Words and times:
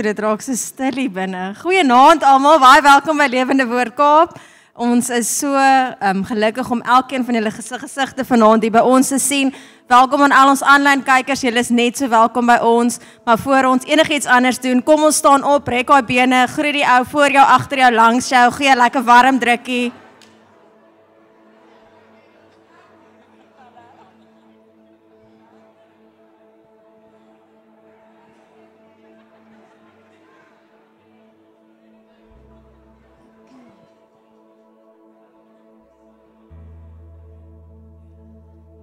Sjoe, 0.00 0.14
dit 0.14 0.20
raak 0.24 0.40
so 0.40 0.56
stil 0.56 0.96
hier 0.96 1.10
binne. 1.12 1.50
Goeienaand 1.60 2.22
almal, 2.24 2.56
baie 2.62 2.80
welkom 2.80 3.18
by 3.20 3.26
Lewende 3.28 3.66
Woord 3.68 3.92
Kaap. 3.98 4.38
Ons 4.80 5.10
is 5.12 5.28
so 5.28 5.50
um, 5.52 6.22
gelukkig 6.24 6.70
om 6.72 6.80
elkeen 6.80 7.26
van 7.26 7.36
julle 7.36 7.52
gesigte 7.52 8.24
vanaand 8.24 8.64
hier 8.64 8.72
by 8.72 8.80
ons 8.80 9.12
te 9.12 9.18
sien. 9.20 9.52
Welkom 9.92 10.24
aan 10.24 10.32
al 10.32 10.54
ons 10.54 10.64
aanlyn 10.64 11.04
kykers. 11.04 11.44
Julle 11.44 11.60
is 11.60 11.68
net 11.68 12.00
so 12.00 12.08
welkom 12.08 12.48
by 12.48 12.56
ons. 12.64 12.96
Maar 13.28 13.42
voor 13.44 13.68
ons 13.74 13.84
enigiets 13.84 14.30
anders 14.30 14.62
doen, 14.64 14.80
kom 14.80 15.04
ons 15.04 15.20
staan 15.20 15.44
op, 15.44 15.68
rek 15.68 15.92
daai 15.92 16.08
bene, 16.08 16.46
groet 16.48 16.80
die 16.80 16.86
ou 16.96 17.02
voor 17.12 17.36
jou, 17.36 17.44
agter 17.58 17.84
jou, 17.84 17.92
langs 17.98 18.32
jou, 18.32 18.46
gee 18.56 18.72
'n 18.72 18.80
lekker 18.80 19.04
warm 19.04 19.38
drukkie. 19.38 19.92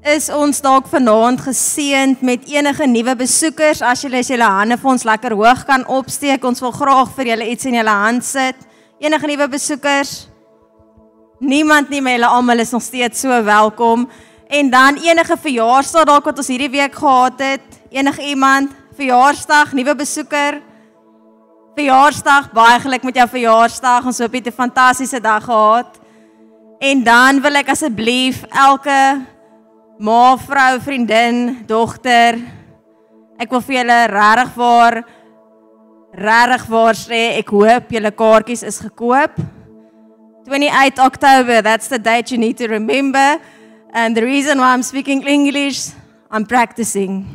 Is 0.08 0.30
ons 0.32 0.62
dalk 0.64 0.86
vanaand 0.88 1.42
geseënd 1.44 2.22
met 2.24 2.46
enige 2.48 2.86
nuwe 2.88 3.16
besoekers? 3.20 3.82
As 3.84 4.06
julle 4.06 4.22
as 4.22 4.30
julle 4.32 4.48
hande 4.48 4.78
vir 4.80 4.92
ons 4.94 5.04
lekker 5.08 5.36
hoog 5.36 5.66
kan 5.68 5.84
opsteek. 5.92 6.46
Ons 6.48 6.64
wil 6.64 6.72
graag 6.76 7.12
vir 7.18 7.34
julle 7.34 7.50
iets 7.52 7.68
in 7.68 7.76
julle 7.76 7.96
hand 8.04 8.24
sit. 8.24 8.64
Enige 9.04 9.28
nuwe 9.28 9.50
besoekers? 9.52 10.14
Niemand 11.44 11.92
nie 11.92 12.02
maar 12.02 12.16
julle 12.16 12.32
almal 12.40 12.64
is 12.64 12.72
nog 12.72 12.86
steeds 12.86 13.26
so 13.26 13.44
welkom. 13.44 14.08
En 14.48 14.72
dan 14.72 14.96
enige 15.04 15.36
verjaarsdag 15.44 16.08
dalk 16.08 16.32
wat 16.32 16.40
ons 16.40 16.52
hierdie 16.56 16.72
week 16.72 16.96
gehad 16.96 17.44
het. 17.44 17.80
Enige 17.92 18.24
iemand? 18.32 18.72
Verjaarsdag 18.96 19.76
nuwe 19.76 19.96
besoeker? 19.96 20.62
Verjaarsdag 21.76 22.52
baie 22.56 22.80
geluk 22.80 23.04
met 23.04 23.20
jou 23.20 23.32
verjaarsdag. 23.36 24.08
Ons 24.08 24.24
hoop 24.24 24.34
jy 24.34 24.40
het 24.40 24.54
'n 24.54 24.62
fantastiese 24.64 25.20
dag 25.20 25.44
gehad. 25.44 26.00
En 26.80 27.04
dan 27.04 27.42
wil 27.42 27.56
ek 27.56 27.70
asseblief 27.70 28.46
elke 28.50 29.26
ma, 30.00 30.38
vrou, 30.38 30.80
vriendin, 30.80 31.64
dogter. 31.68 32.38
Ek 33.38 33.52
wil 33.52 33.62
vir 33.62 33.80
julle 33.82 34.00
regtig 34.12 34.56
waar 34.58 35.04
regtig 36.18 36.66
waar 36.72 36.98
sê 36.98 37.22
ek 37.38 37.52
hoop 37.54 37.92
julle 37.94 38.12
kaartjies 38.12 38.64
is 38.66 38.80
gekoop. 38.82 39.38
28 40.48 41.00
October, 41.04 41.62
that's 41.62 41.88
the 41.90 42.00
date 42.00 42.32
you 42.32 42.38
need 42.38 42.58
to 42.58 42.68
remember. 42.68 43.40
And 43.94 44.16
the 44.16 44.24
reason 44.24 44.60
why 44.60 44.74
I'm 44.74 44.84
speaking 44.84 45.26
English, 45.28 45.92
I'm 46.32 46.46
practicing. 46.46 47.28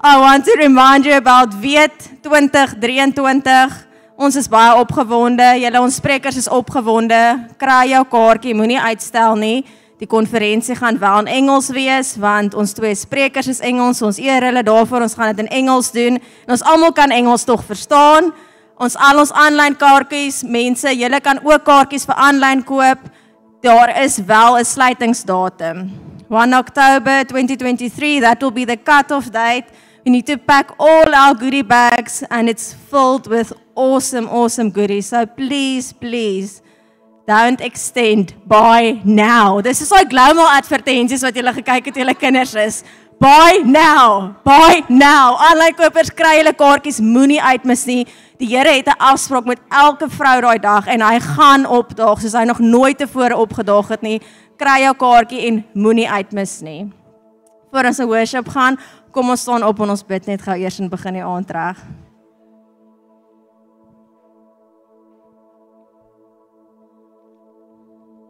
I 0.00 0.20
want 0.20 0.44
to 0.44 0.54
remind 0.58 1.06
you 1.06 1.16
about 1.16 1.54
Weet 1.54 2.22
2023. 2.22 3.87
Ons 4.18 4.34
is 4.34 4.48
baie 4.50 4.72
opgewonde. 4.74 5.44
Julle 5.62 5.78
ons 5.78 5.96
sprekers 6.00 6.40
is 6.40 6.48
opgewonde. 6.50 7.18
Kry 7.54 7.92
jou 7.92 8.00
kaartjie, 8.10 8.50
moenie 8.58 8.80
uitstel 8.82 9.38
nie. 9.38 9.60
Die 10.02 10.08
konferensie 10.10 10.74
gaan 10.74 10.98
wel 10.98 11.20
in 11.22 11.30
Engels 11.36 11.68
wees 11.70 12.16
want 12.18 12.56
ons 12.58 12.74
twee 12.74 12.96
sprekers 12.98 13.46
is 13.46 13.62
Engels. 13.62 14.02
Ons 14.02 14.18
eer 14.18 14.42
hulle 14.48 14.64
daarvoor. 14.66 15.06
Ons 15.06 15.14
gaan 15.14 15.30
dit 15.30 15.44
in 15.46 15.52
Engels 15.60 15.92
doen. 15.94 16.18
En 16.18 16.56
ons 16.56 16.66
almal 16.66 16.96
kan 16.98 17.14
Engels 17.14 17.46
tog 17.46 17.62
verstaan. 17.62 18.32
Ons 18.82 18.98
al 18.98 19.22
ons 19.22 19.30
aanlyn 19.38 19.78
kaartjies, 19.78 20.42
mense, 20.42 20.90
julle 20.98 21.22
kan 21.22 21.38
ook 21.46 21.62
kaartjies 21.66 22.06
vir 22.10 22.18
aanlyn 22.18 22.66
koop. 22.66 23.08
Daar 23.62 23.94
is 24.02 24.18
wel 24.18 24.58
'n 24.58 24.64
sluitingsdatum. 24.64 25.90
1 26.28 26.54
October 26.58 27.22
2023, 27.24 28.20
that 28.20 28.42
will 28.42 28.50
be 28.50 28.66
the 28.66 28.76
cut-off 28.76 29.30
date. 29.30 29.70
We 30.04 30.12
need 30.12 30.26
to 30.26 30.38
pack 30.38 30.72
all 30.78 31.14
our 31.14 31.34
goodie 31.34 31.62
bags 31.62 32.22
and 32.30 32.48
it's 32.48 32.72
filled 32.72 33.26
with 33.26 33.52
awesome, 33.74 34.28
awesome 34.28 34.70
goodies. 34.70 35.08
So 35.08 35.26
please, 35.26 35.92
please 35.92 36.62
don't 37.26 37.60
extend. 37.60 38.34
Buy 38.46 39.00
now. 39.04 39.60
Dis 39.60 39.80
is 39.80 39.90
like 39.90 40.08
global 40.08 40.46
advertensies 40.48 41.22
wat 41.22 41.36
julle 41.36 41.52
gekyk 41.58 41.90
het 41.90 42.00
julle 42.00 42.14
kinders 42.16 42.54
is. 42.54 42.84
Buy 43.20 43.64
now. 43.66 44.36
Buy 44.46 44.84
now. 44.88 45.34
Aanlyn 45.42 45.74
kopers 45.74 46.12
kry 46.14 46.36
julle 46.38 46.54
kaartjies, 46.54 47.00
moenie 47.02 47.40
uitmis 47.42 47.82
nie. 47.90 48.04
Die 48.38 48.46
Here 48.46 48.70
het 48.70 48.86
'n 48.86 49.02
afspraak 49.02 49.44
met 49.44 49.58
elke 49.68 50.08
vrou 50.08 50.40
daai 50.40 50.58
dag 50.58 50.86
en 50.86 51.02
hy 51.02 51.18
gaan 51.20 51.66
opdaag 51.66 52.20
soos 52.20 52.32
hy 52.38 52.44
nog 52.44 52.58
nooit 52.58 52.98
tevore 52.98 53.36
opgedaag 53.36 53.88
het 53.88 54.02
nie. 54.02 54.20
Kry 54.56 54.82
jou 54.82 54.94
kaartjie 54.94 55.46
en 55.48 55.64
moenie 55.74 56.08
uitmis 56.08 56.60
nie. 56.60 56.92
Voor 57.72 57.84
ons 57.84 57.98
worship 57.98 58.48
gaan, 58.48 58.78
kom 59.12 59.30
ons 59.30 59.40
staan 59.40 59.64
op 59.64 59.80
en 59.80 59.94
ons 59.94 60.04
bid 60.06 60.26
net 60.26 60.42
gou 60.42 60.56
eers 60.58 60.78
en 60.80 60.90
begin 60.90 61.18
die 61.18 61.24
aand 61.24 61.50
reg. 61.50 61.80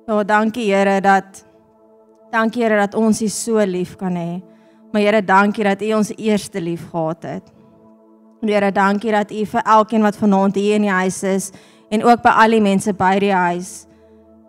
Ja, 0.08 0.22
dankie 0.25 0.70
Here 0.72 1.00
dat 1.04 1.44
dankie 2.32 2.62
Here 2.62 2.76
dat 2.76 2.94
ons 2.94 3.22
U 3.22 3.28
so 3.28 3.64
lief 3.64 3.96
kan 3.96 4.16
hê. 4.16 4.40
Maar 4.92 5.02
Here, 5.02 5.25
dankie 5.25 5.64
dat 5.64 5.82
U 5.82 5.92
ons 5.92 6.12
eerste 6.16 6.60
lief 6.60 6.88
gehad 6.90 7.22
het. 7.22 7.52
Here, 8.40 8.72
dankie 8.72 9.12
dat 9.12 9.32
U 9.32 9.44
vir 9.44 9.62
elkeen 9.64 10.02
wat 10.02 10.16
vanaand 10.16 10.56
hier 10.56 10.75
in 10.75 10.86
die 10.86 10.94
huis 10.94 11.22
is 11.22 11.50
en 11.90 12.04
ook 12.04 12.22
by 12.22 12.32
al 12.44 12.56
die 12.56 12.62
mense 12.64 12.92
by 12.96 13.19
die 13.20 13.34
huis 13.34 13.88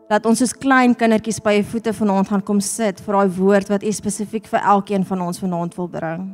dat 0.10 0.26
ons 0.26 0.42
soos 0.42 0.56
klein 0.57 0.95
kindertjies 0.98 1.42
by 1.45 1.60
U 1.60 1.66
voete 1.69 1.94
vanaand 1.94 2.31
gaan 2.31 2.45
kom 2.45 2.62
sit 2.66 3.02
vir 3.06 3.18
daai 3.19 3.36
woord 3.38 3.69
wat 3.69 3.86
U 3.86 3.92
spesifiek 3.94 4.50
vir 4.50 4.66
elkeen 4.74 5.06
van 5.06 5.22
ons 5.28 5.42
vanaand 5.42 5.78
wil 5.78 5.92
bring. 5.92 6.26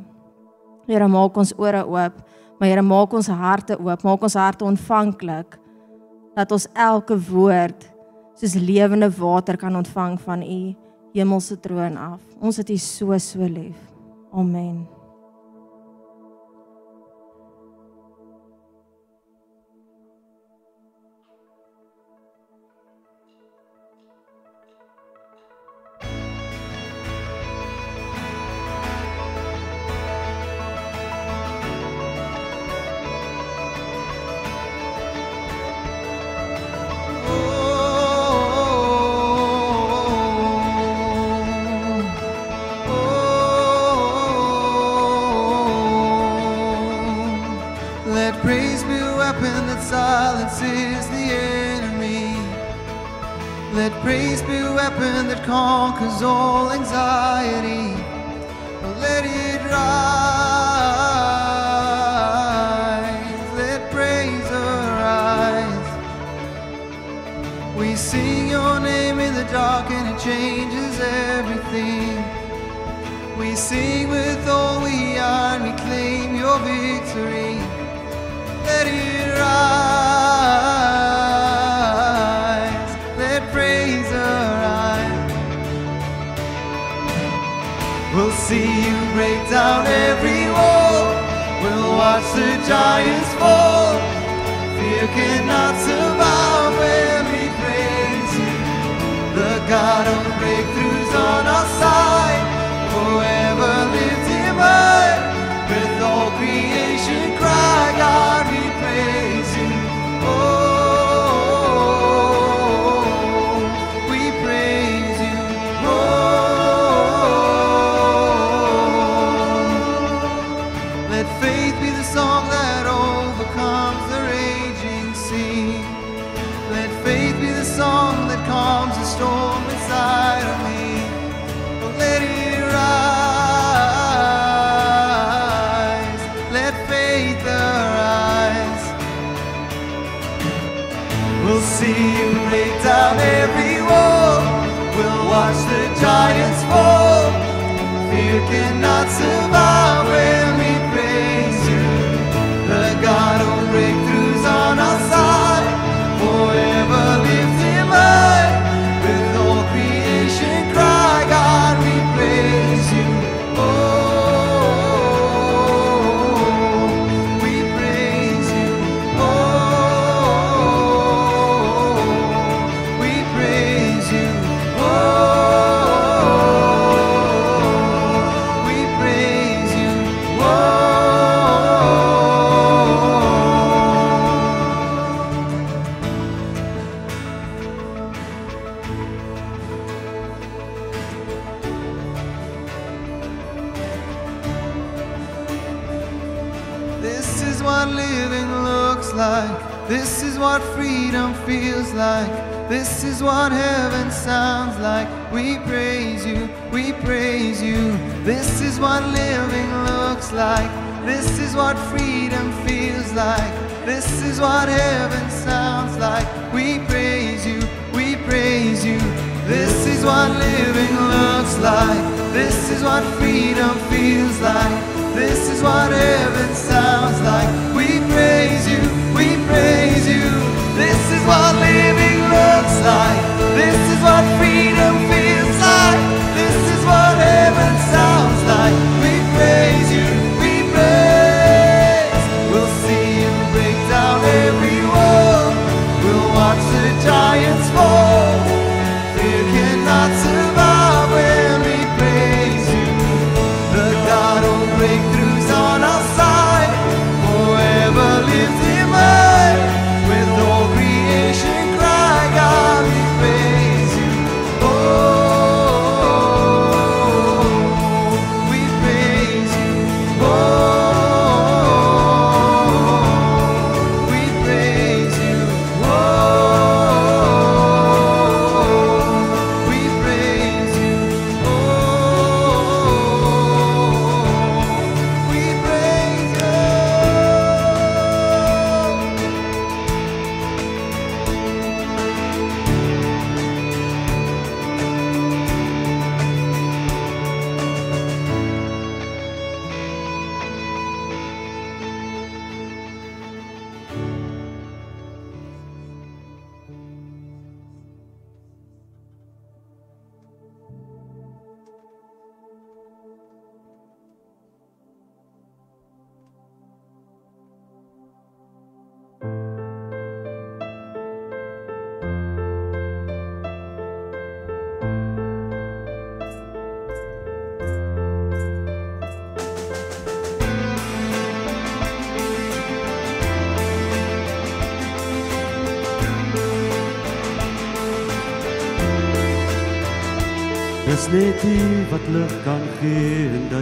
Here, 0.88 1.08
maak 1.10 1.36
ons 1.36 1.52
ore 1.58 1.82
oop, 1.84 2.18
maar 2.56 2.70
Here, 2.70 2.82
maak 2.82 3.12
ons 3.12 3.28
harte 3.28 3.76
oop, 3.76 4.04
maak 4.06 4.24
ons 4.24 4.38
harte 4.38 4.64
ontvanklik 4.64 5.58
dat 6.36 6.52
ons 6.52 6.68
elke 6.72 7.16
woord 7.28 7.86
soos 8.36 8.56
lewende 8.60 9.08
water 9.16 9.56
kan 9.56 9.76
ontvang 9.76 10.18
van 10.20 10.42
u 10.42 10.60
hemelse 11.16 11.60
troon 11.60 11.96
af. 11.96 12.20
Ons 12.40 12.60
het 12.60 12.70
u 12.70 12.76
so 12.76 13.18
so 13.18 13.44
lief. 13.44 13.80
Amen. 14.32 14.95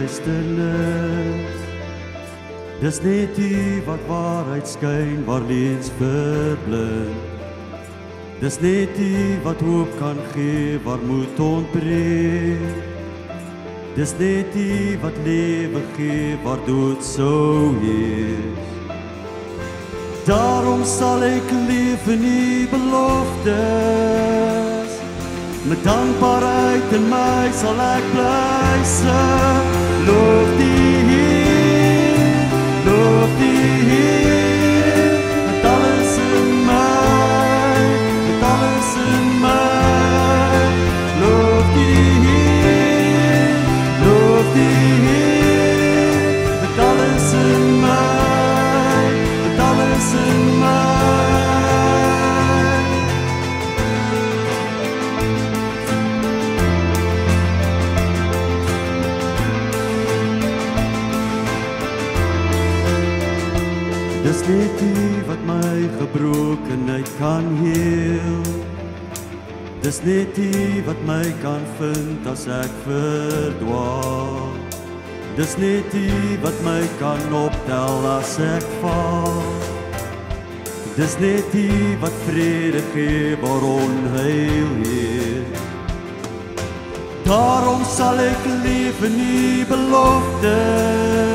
duisternis. 0.05 1.57
Dis 2.81 2.99
net 3.01 3.37
U 3.39 3.81
wat 3.85 3.99
waarheid 4.07 4.67
skyn 4.67 5.25
waar 5.25 5.41
leuns 5.49 5.89
verblind. 5.97 7.15
Dis 8.41 8.59
net 8.61 8.99
U 8.99 9.39
wat 9.43 9.61
hoop 9.61 9.89
kan 9.97 10.17
gee 10.33 10.79
waar 10.83 10.99
moed 11.07 11.39
ontbreek. 11.39 12.59
Dis 13.95 14.13
net 14.19 14.55
U 14.55 14.97
wat 15.01 15.17
lewe 15.25 15.81
gee 15.95 16.37
waar 16.43 16.59
dood 16.67 17.03
sou 17.03 17.73
heers. 17.81 18.73
Daarom 20.25 20.83
sal 20.85 21.23
ek 21.23 21.51
leef 21.69 22.07
in 22.09 22.23
U 22.25 22.67
beloftes. 22.73 23.53
Met 25.65 25.83
dankbaarheid 25.83 26.93
in 26.93 27.09
my 27.09 27.49
sal 27.53 27.79
ek 27.81 28.03
bly 28.13 28.83
sing. 28.83 29.74
love 30.07 30.57
thee, 30.57 31.03
love 32.85 33.39
thee. 33.39 34.34
my 66.95 67.03
kan 67.19 67.45
heel. 67.59 68.43
Dis 69.81 69.99
net 70.03 70.37
U 70.37 70.83
wat 70.87 71.01
my 71.05 71.25
kan 71.41 71.63
vind 71.79 72.27
as 72.31 72.45
ek 72.47 72.71
verdwaal. 72.85 74.53
Dis 75.35 75.57
net 75.59 75.91
U 75.91 76.07
wat 76.45 76.61
my 76.63 76.83
kan 77.01 77.19
optel 77.35 78.07
as 78.13 78.37
ek 78.39 78.67
val. 78.79 79.43
Dis 80.95 81.19
net 81.19 81.51
U 81.51 81.67
wat 82.05 82.15
vrede 82.29 82.83
gee 82.93 83.35
waar 83.43 83.69
onheil 83.75 84.71
heers. 84.85 85.67
Daarom 87.27 87.83
sal 87.97 88.23
ek 88.23 88.51
leef 88.63 89.03
in 89.09 89.19
U 89.19 89.65
belofte. 89.73 91.34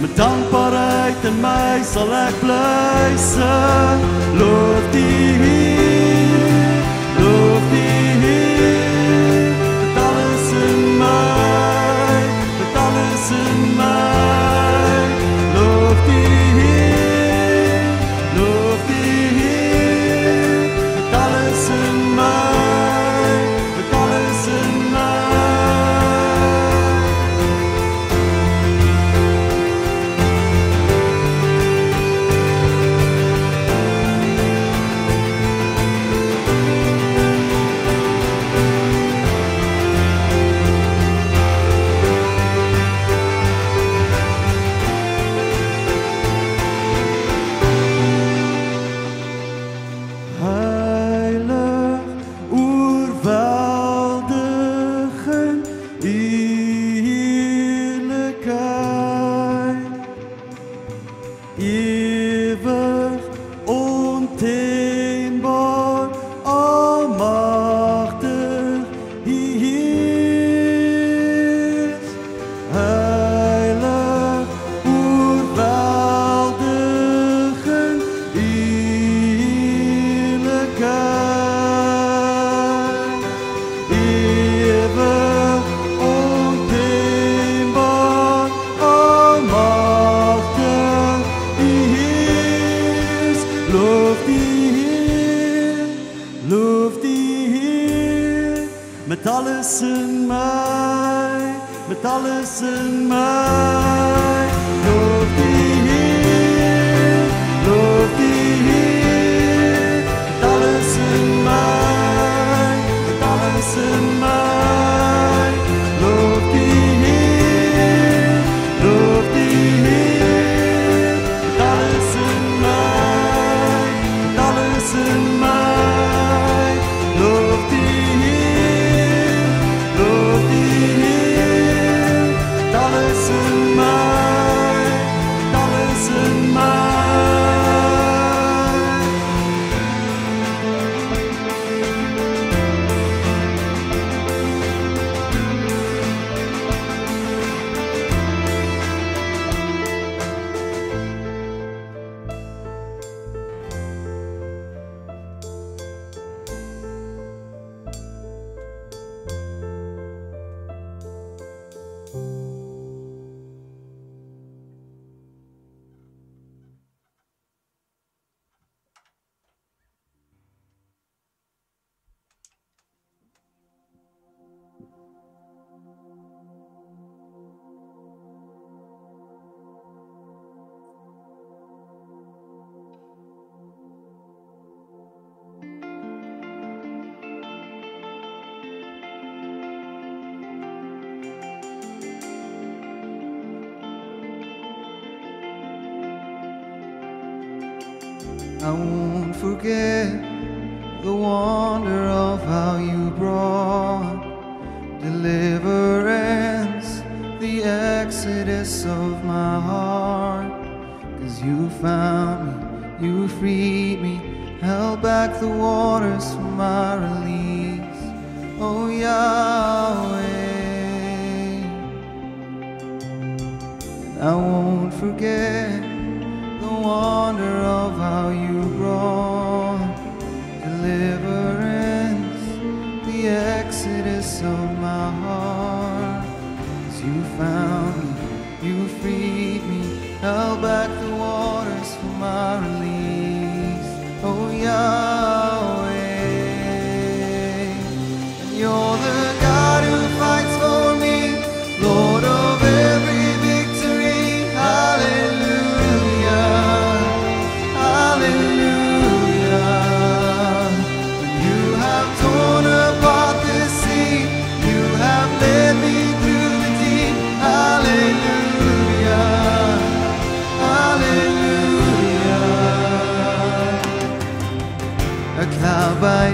Met 0.00 0.16
dankbaarheid 0.16 1.24
in 1.24 1.40
my 1.40 1.82
sal 1.84 2.12
ek 2.14 2.36
bly 2.40 3.16
sing. 3.20 4.04
Loof 4.40 4.92
die 4.96 5.36
Here. 5.42 5.59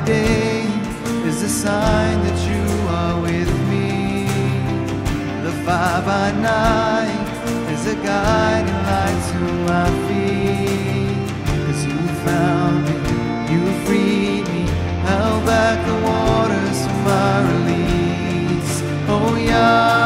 day 0.06 0.62
is 1.26 1.42
a 1.42 1.48
sign 1.48 2.16
that 2.22 2.38
you 2.50 2.64
are 2.88 3.20
with 3.20 3.50
me. 3.68 4.24
The 5.42 5.52
fire 5.64 6.02
by 6.02 6.30
night 6.30 7.26
is 7.74 7.86
a 7.88 7.96
guiding 7.96 8.80
light 8.90 9.20
to 9.32 9.40
my 9.70 9.88
feet. 10.06 11.26
As 11.70 11.84
you 11.84 11.98
found 12.24 12.84
me, 12.86 12.96
you 13.52 13.62
freed 13.84 14.46
me, 14.54 14.62
held 15.08 15.44
back 15.44 15.78
the 15.84 15.96
waters 16.08 16.80
for 16.86 17.00
my 17.10 17.34
release. 17.50 18.82
Oh, 19.08 19.36
yeah. 19.36 20.05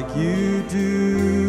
Like 0.00 0.16
you 0.16 0.62
do. 0.68 1.47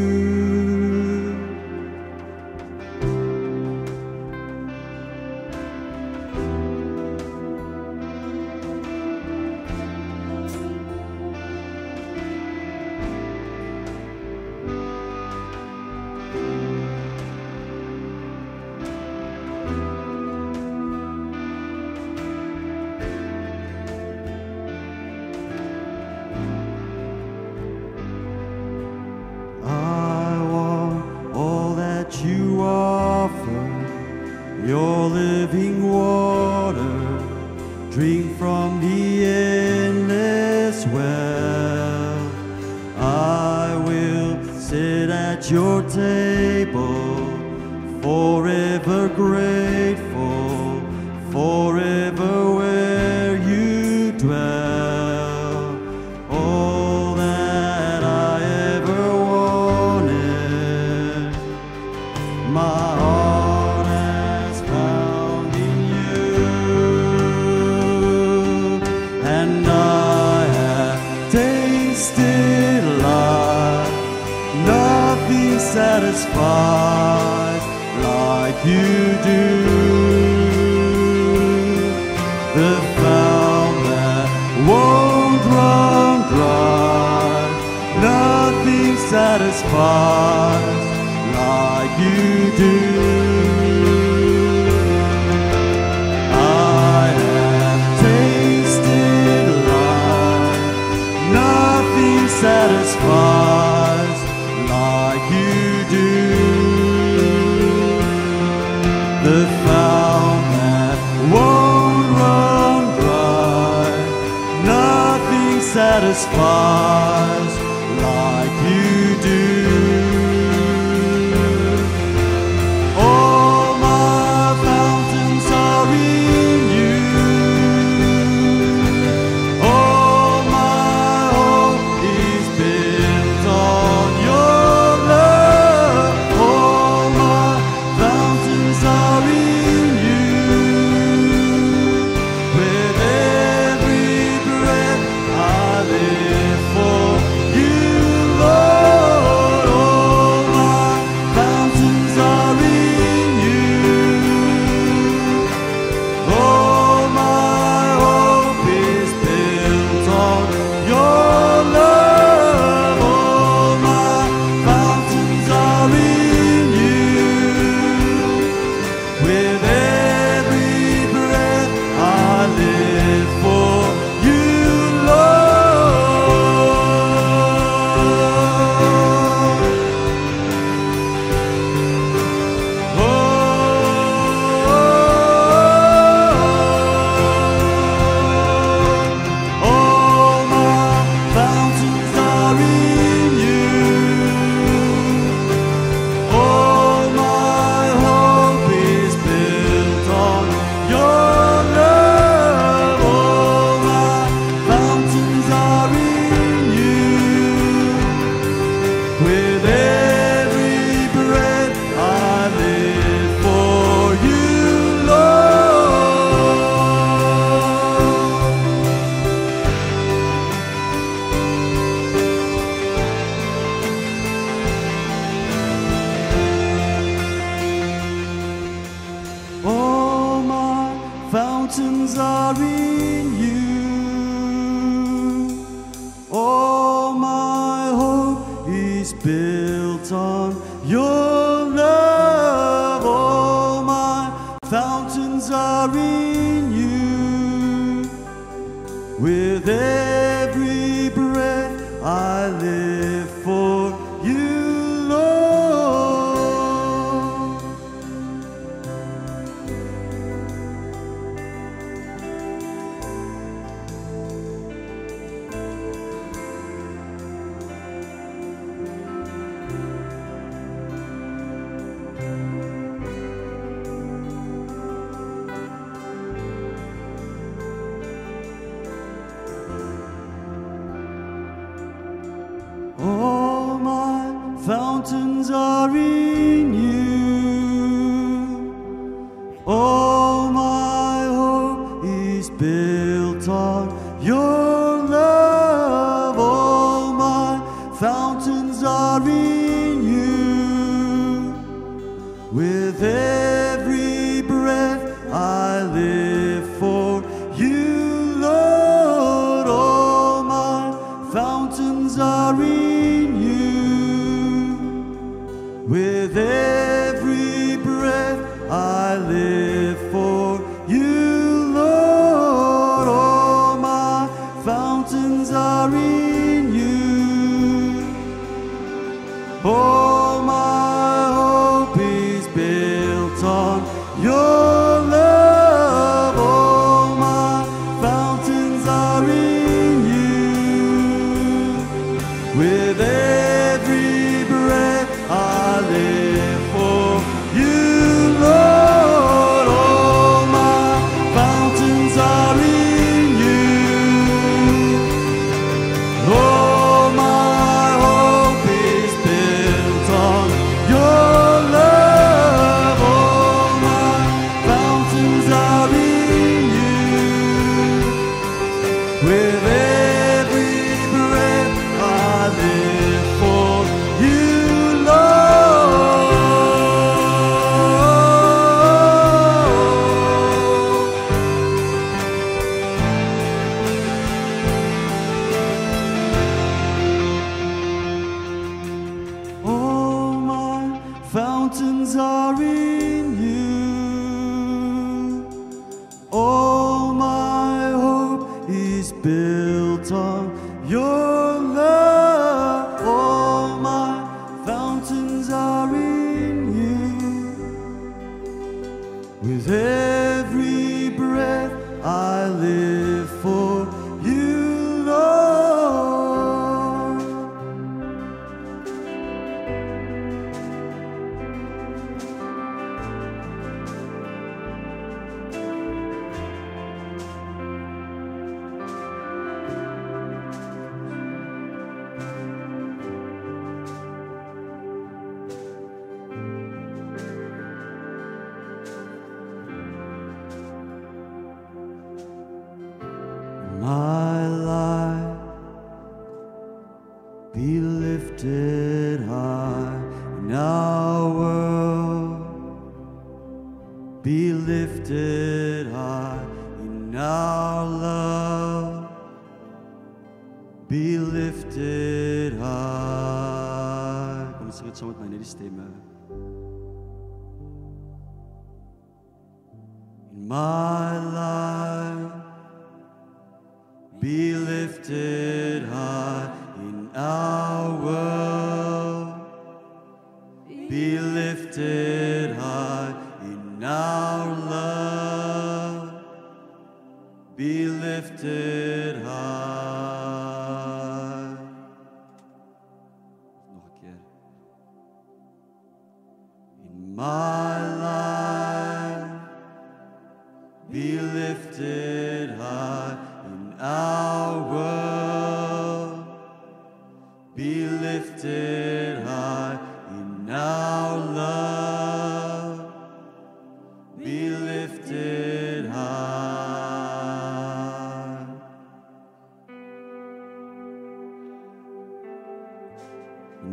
Every 343.19 344.18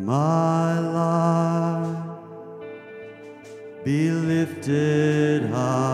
My 0.07 0.79
life 0.79 1.99
be 3.85 4.13
lifted 4.13 5.51
high 5.51 5.86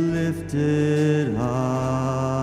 lifted 0.00 1.36
high. 1.36 2.39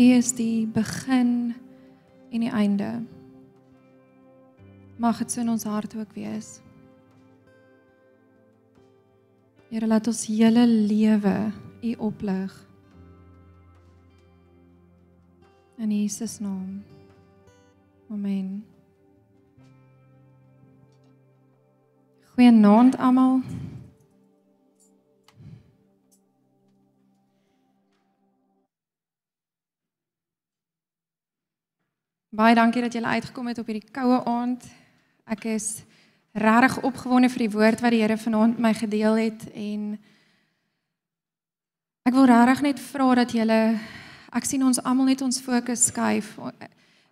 U 0.00 0.02
is 0.02 0.30
die 0.32 0.64
begin 0.66 1.54
en 2.32 2.40
die 2.40 2.50
einde. 2.50 3.02
Mag 4.96 5.18
dit 5.20 5.32
so 5.32 5.42
in 5.42 5.50
ons 5.52 5.66
hart 5.68 5.92
ook 5.96 6.14
wees. 6.16 6.62
Here, 9.68 9.84
laat 9.86 10.08
ons 10.08 10.24
hele 10.32 10.64
lewe 10.64 11.52
U 11.84 11.92
oplig. 12.08 12.56
In 15.76 15.92
Jesus 15.92 16.38
naam. 16.40 16.80
Amen. 18.08 18.64
Goeienaand 22.32 22.96
almal. 22.96 23.42
Baie 32.40 32.54
dankie 32.56 32.80
dat 32.80 32.92
julle 32.92 33.06
uitgekom 33.06 33.50
het 33.50 33.58
op 33.60 33.66
hierdie 33.68 33.90
koue 33.92 34.22
aand. 34.24 34.62
Ek 35.28 35.42
is 35.50 35.82
regtig 36.32 36.78
opgewonde 36.88 37.28
vir 37.28 37.42
die 37.42 37.52
woord 37.52 37.82
wat 37.84 37.92
die 37.92 37.98
Here 38.00 38.16
vanaand 38.16 38.56
my 38.56 38.70
gedeel 38.78 39.18
het 39.20 39.42
en 39.52 39.82
ek 42.08 42.14
wil 42.16 42.24
regtig 42.30 42.62
net 42.64 42.80
vra 42.80 43.08
dat 43.18 43.34
julle 43.36 43.58
ek 44.32 44.48
sien 44.48 44.64
ons 44.64 44.80
almal 44.80 45.10
net 45.10 45.20
ons 45.26 45.40
fokus 45.44 45.82
skuif. 45.90 46.30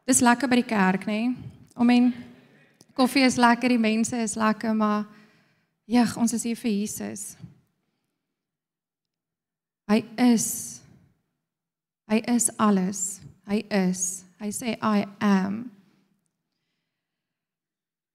Dis 0.09 0.23
lekker 0.25 0.49
by 0.49 0.61
die 0.63 0.65
kerk, 0.71 1.05
nê? 1.05 1.19
Nee? 1.27 1.35
Amen. 1.77 2.07
Koffie 2.97 3.27
is 3.27 3.37
lekker, 3.37 3.69
die 3.69 3.83
mense 3.83 4.17
is 4.25 4.33
lekker, 4.39 4.73
maar 4.73 5.05
ja, 5.85 6.07
ons 6.17 6.33
is 6.33 6.47
hier 6.49 6.57
vir 6.57 6.73
Jesus. 6.73 7.27
Hy 9.93 10.01
is 10.31 10.49
hy 12.09 12.23
is 12.33 12.49
alles. 12.57 13.05
Hy 13.45 13.61
is. 13.69 14.28
Hy 14.39 14.53
sê 14.55 14.77
I 14.79 15.03
am. 15.19 15.67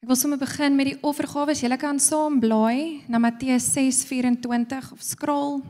Ek 0.03 0.07
wil 0.07 0.19
sommer 0.19 0.39
begin 0.39 0.75
met 0.75 0.87
die 0.87 0.97
offergawe. 1.03 1.51
Jy 1.55 1.77
kan 1.79 1.99
saam 1.99 2.39
blaai 2.39 3.03
na 3.11 3.19
Matteus 3.19 3.67
6:24 3.75 4.91
of 4.95 5.03
scroll. 5.03 5.61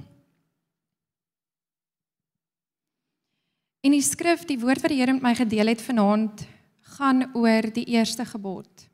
In 3.84 3.92
die 3.92 4.02
skrif, 4.02 4.46
die 4.46 4.60
woord 4.62 4.82
wat 4.82 4.94
die 4.94 5.02
Here 5.02 5.14
met 5.14 5.26
my 5.26 5.34
gedeel 5.36 5.68
het 5.68 5.82
vanaand, 5.82 6.46
gaan 6.98 7.36
oor 7.36 7.68
die 7.74 7.86
eerste 7.90 8.26
gebod 8.26 8.90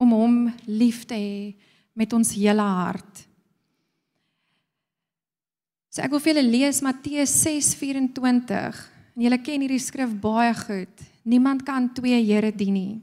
om 0.00 0.12
hom 0.12 0.36
lief 0.66 1.04
te 1.04 1.14
hê 1.14 1.54
met 1.92 2.12
ons 2.12 2.32
hele 2.32 2.62
hart. 2.62 3.26
So 5.90 6.02
ek 6.02 6.10
wil 6.10 6.20
vir 6.20 6.34
julle 6.34 6.48
lees 6.48 6.80
Matteus 6.80 7.32
6:24. 7.44 8.97
En 9.18 9.24
julle 9.26 9.40
ken 9.42 9.64
hierdie 9.64 9.82
skrif 9.82 10.12
baie 10.22 10.52
goed. 10.54 11.00
Niemand 11.26 11.64
kan 11.66 11.88
twee 11.90 12.20
Here 12.22 12.52
dien 12.54 12.76
nie. 12.76 13.00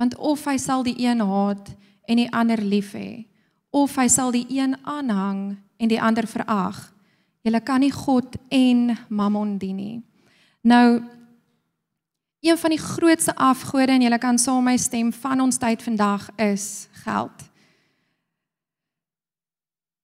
Want 0.00 0.16
of 0.16 0.46
hy 0.48 0.56
sal 0.56 0.80
die 0.86 0.96
een 0.96 1.20
haat 1.20 1.68
en 2.08 2.16
die 2.16 2.30
ander 2.32 2.62
lief 2.64 2.94
hê, 2.96 3.26
of 3.70 3.92
hy 4.00 4.08
sal 4.08 4.32
die 4.32 4.46
een 4.48 4.72
aanhang 4.88 5.58
en 5.76 5.92
die 5.92 6.00
ander 6.00 6.24
verag. 6.26 6.80
Julle 7.44 7.60
kan 7.60 7.84
nie 7.84 7.92
God 7.92 8.40
en 8.48 8.96
Mammon 9.12 9.58
dien 9.60 9.76
nie. 9.76 9.98
Nou 10.64 11.02
Een 12.42 12.58
van 12.58 12.72
die 12.74 12.78
grootste 12.78 13.36
afgode 13.38 13.92
en 13.94 14.02
jy 14.02 14.16
kan 14.18 14.38
saam 14.38 14.64
my 14.66 14.74
stem 14.74 15.12
van 15.14 15.44
ons 15.44 15.60
tyd 15.62 15.82
vandag 15.84 16.24
is 16.42 16.88
geld. 17.04 17.44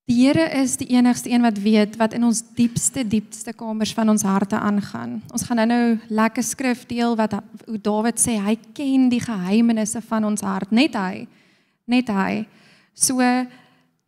Die 0.09 0.25
Here 0.25 0.47
is 0.57 0.79
die 0.81 0.87
enigste 0.97 1.29
een 1.29 1.43
wat 1.45 1.59
weet 1.61 1.97
wat 2.01 2.15
in 2.17 2.25
ons 2.25 2.41
diepste 2.57 3.03
diepste 3.05 3.53
kamers 3.53 3.93
van 3.93 4.09
ons 4.09 4.23
harte 4.25 4.57
aangaan. 4.57 5.19
Ons 5.33 5.45
gaan 5.45 5.61
nou-nou 5.61 5.99
lekker 6.09 6.43
skrif 6.43 6.87
deel 6.89 7.13
wat 7.17 7.35
hoe 7.67 7.77
Dawid 7.77 8.17
sê 8.17 8.39
hy 8.41 8.55
ken 8.73 9.11
die 9.13 9.21
geheimenisse 9.21 10.01
van 10.09 10.25
ons 10.25 10.41
hart, 10.41 10.73
net 10.73 10.97
hy. 10.97 11.27
Net 11.85 12.09
hy. 12.09 12.47
So 12.97 13.21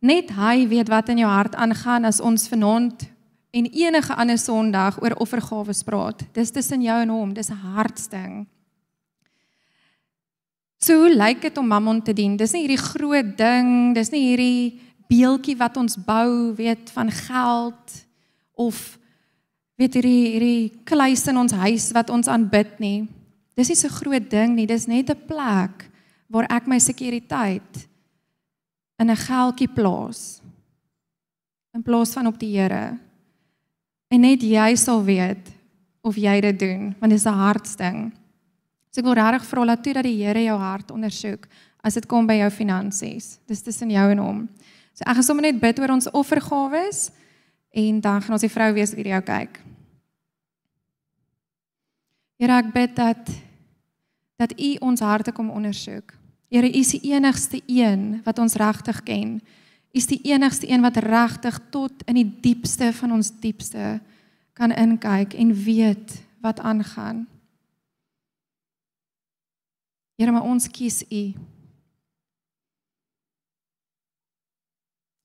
net 0.01 0.33
hy 0.33 0.65
weet 0.73 0.89
wat 0.89 1.13
in 1.13 1.21
jou 1.21 1.29
hart 1.29 1.53
aangaan 1.53 2.09
as 2.09 2.17
ons 2.17 2.49
vanaand 2.49 3.05
en 3.53 3.69
enige 3.69 4.17
ander 4.17 4.41
Sondag 4.41 4.97
oor 5.03 5.19
offergawe 5.21 5.77
praat. 5.85 6.25
Dis 6.33 6.49
tussen 6.49 6.81
jou 6.81 6.97
en 6.97 7.13
hom, 7.13 7.33
dis 7.33 7.51
'n 7.51 7.61
hartsding. 7.77 8.47
So 10.81 10.97
hoe 10.97 11.13
lyk 11.13 11.41
dit 11.41 11.57
om 11.57 11.67
Mammon 11.67 12.01
te 12.01 12.13
dien? 12.13 12.37
Dis 12.37 12.53
nie 12.53 12.65
hierdie 12.65 12.85
groot 12.89 13.37
ding, 13.37 13.93
dis 13.93 14.09
nie 14.09 14.33
hierdie 14.33 14.79
beeltjie 15.11 15.57
wat 15.59 15.77
ons 15.77 15.97
bou, 15.99 16.55
weet 16.55 16.91
van 16.95 17.11
geld 17.11 17.95
of 18.55 18.97
weet 19.75 19.97
hierdie 19.99 20.25
hierdie 20.35 20.71
kluis 20.87 21.25
in 21.27 21.41
ons 21.41 21.55
huis 21.63 21.89
wat 21.97 22.11
ons 22.13 22.29
aanbid 22.31 22.79
nie. 22.79 23.07
Dis 23.57 23.71
nie 23.73 23.79
so 23.79 23.91
groot 23.91 24.29
ding 24.31 24.55
nie, 24.55 24.67
dis 24.69 24.87
net 24.87 25.09
'n 25.09 25.27
plek 25.27 25.89
waar 26.31 26.47
ek 26.49 26.67
my 26.67 26.79
sekuriteit 26.79 27.87
in 28.99 29.09
'n 29.09 29.15
geldjie 29.27 29.67
plaas 29.67 30.41
in 31.73 31.83
plaas 31.83 32.13
van 32.13 32.27
op 32.27 32.39
die 32.39 32.57
Here. 32.57 32.97
En 34.11 34.21
net 34.21 34.43
jy 34.43 34.75
sal 34.75 35.03
weet 35.03 35.51
of 36.03 36.17
jy 36.19 36.41
dit 36.41 36.59
doen, 36.59 36.95
want 36.99 37.11
dit 37.11 37.19
is 37.19 37.25
'n 37.25 37.33
hartsding. 37.33 38.11
So 38.91 38.99
ek 38.99 39.05
wil 39.05 39.13
regtig 39.13 39.45
vra 39.45 39.65
laat 39.65 39.83
toe 39.83 39.93
dat 39.93 40.03
die 40.03 40.23
Here 40.23 40.43
jou 40.43 40.57
hart 40.59 40.91
ondersoek 40.91 41.47
as 41.81 41.93
dit 41.93 42.05
kom 42.05 42.27
by 42.27 42.33
jou 42.33 42.49
finansies. 42.49 43.39
Dis 43.47 43.61
tussen 43.61 43.89
jou 43.89 44.11
en 44.11 44.17
hom. 44.17 44.49
So 44.93 45.05
ek 45.07 45.17
gaan 45.17 45.27
sommer 45.27 45.47
net 45.47 45.59
bid 45.61 45.79
oor 45.79 45.93
ons 45.95 46.09
offergawes 46.11 47.09
en 47.71 48.01
dan 48.03 48.21
gaan 48.21 48.35
ons 48.35 48.43
die 48.43 48.51
vrou 48.51 48.71
wees 48.75 48.93
video 48.95 49.21
kyk. 49.23 49.61
Here 52.41 52.57
ek 52.59 52.73
bid 52.73 52.95
dat 52.97 53.31
dat 54.41 54.55
U 54.57 54.69
ons 54.81 55.03
harte 55.05 55.29
kom 55.31 55.51
ondersoek. 55.53 56.15
Here 56.49 56.65
U 56.65 56.77
is 56.79 56.95
die 56.95 57.13
enigste 57.13 57.61
een 57.69 58.23
wat 58.25 58.39
ons 58.41 58.57
regtig 58.57 59.03
ken. 59.05 59.35
U 59.93 59.97
is 59.99 60.09
die 60.09 60.19
enigste 60.31 60.65
een 60.69 60.81
wat 60.81 60.97
regtig 60.97 61.59
tot 61.69 62.03
in 62.09 62.17
die 62.17 62.29
diepste 62.41 62.89
van 62.97 63.13
ons 63.19 63.29
diepste 63.43 63.99
kan 64.57 64.73
inkyk 64.73 65.33
en 65.37 65.53
weet 65.53 66.17
wat 66.41 66.59
aangaan. 66.59 67.27
Here, 70.17 70.31
maar 70.31 70.45
ons 70.45 70.67
kies 70.69 71.03
U. 71.09 71.23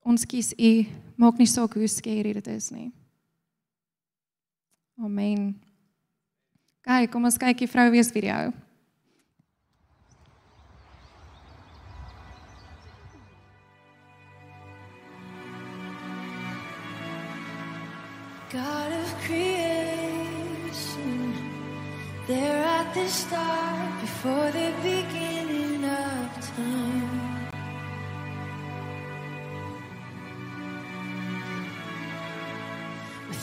Ons 0.07 0.23
kies 0.23 0.53
U, 0.55 0.87
maak 1.19 1.35
nie 1.41 1.49
saak 1.51 1.73
hoe 1.75 1.89
skerry 1.91 2.31
dit 2.37 2.49
is 2.53 2.69
nie. 2.71 2.93
Amen. 5.03 5.49
Kyk, 6.87 7.11
kom 7.11 7.27
ons 7.27 7.39
kyk 7.43 7.59
die 7.59 7.67
vrou 7.67 7.91
wees 7.91 8.15
video. 8.15 8.55
God 18.55 18.95
of 18.95 19.11
creation, 19.27 21.35
there 22.29 22.63
at 22.63 22.95
the 22.95 23.09
start, 23.11 24.01
before 24.01 24.53
the 24.55 24.71
beginning 24.87 25.83
of 25.83 26.31
time. 26.55 27.06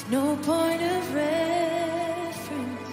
No 0.09 0.35
point 0.37 0.81
of 0.81 1.13
reference, 1.13 2.89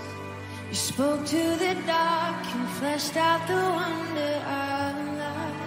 you 0.68 0.74
spoke 0.74 1.26
to 1.26 1.56
the 1.58 1.74
dark 1.86 2.46
and 2.54 2.68
fleshed 2.78 3.16
out 3.16 3.46
the 3.48 3.54
wonder 3.54 4.34
of 4.46 5.18
life. 5.18 5.60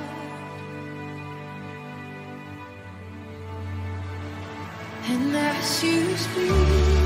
And 5.09 5.35
as 5.35 5.83
you 5.83 6.15
speak, 6.15 7.02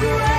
Christ. 0.00 0.29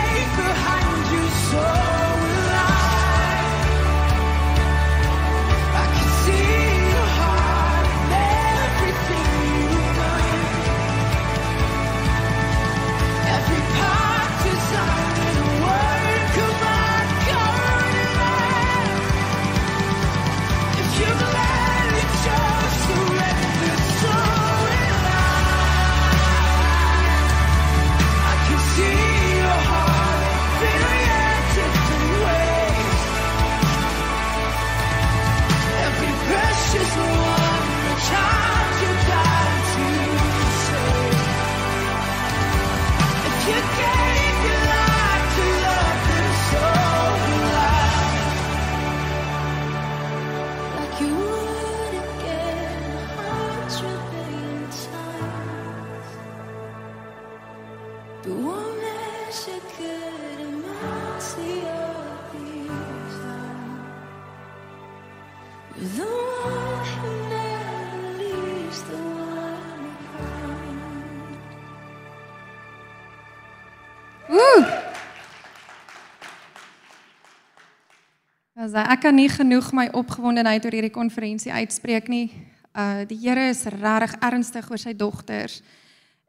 As 78.72 78.86
ek 78.88 79.02
kan 79.04 79.18
nie 79.20 79.28
genoeg 79.28 79.74
my 79.76 79.90
opgewondenheid 80.00 80.64
oor 80.64 80.76
hierdie 80.78 80.94
konferensie 80.96 81.52
uitspreek 81.52 82.06
nie. 82.08 82.30
Uh 82.72 83.04
die 83.04 83.18
Here 83.20 83.50
is 83.52 83.66
regtig 83.68 84.14
ernstig 84.24 84.70
oor 84.72 84.80
sy 84.80 84.94
dogters 84.96 85.58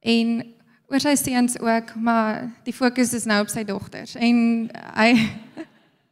en 0.03 0.40
oor 0.90 1.05
sy 1.05 1.12
seuns 1.20 1.55
ook, 1.62 1.93
maar 1.95 2.49
die 2.66 2.74
fokus 2.74 3.14
is 3.14 3.28
nou 3.30 3.38
op 3.45 3.53
sy 3.53 3.62
dogters 3.68 4.16
en 4.18 4.66
hy 4.97 5.12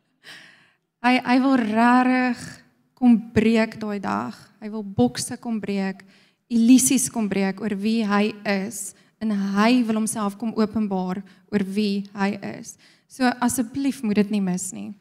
hy 1.08 1.14
hy 1.18 1.36
wil 1.42 1.58
regtig 1.64 2.46
kom 2.94 3.18
breek 3.34 3.74
daai 3.82 3.98
dag. 3.98 4.38
Hy 4.62 4.70
wil 4.70 4.86
bokse 4.86 5.34
kom 5.42 5.58
breek, 5.58 6.06
illusies 6.46 7.10
kom 7.10 7.26
breek 7.26 7.58
oor 7.58 7.74
wie 7.74 8.04
hy 8.06 8.30
is 8.46 8.92
en 9.18 9.34
hy 9.58 9.82
wil 9.82 10.04
homself 10.04 10.38
kom 10.38 10.54
openbaar 10.54 11.24
oor 11.50 11.68
wie 11.74 12.06
hy 12.14 12.36
is. 12.54 12.76
So 13.10 13.26
asseblief 13.42 14.04
moet 14.06 14.22
dit 14.22 14.36
nie 14.38 14.46
mis 14.46 14.70
nie. 14.70 14.92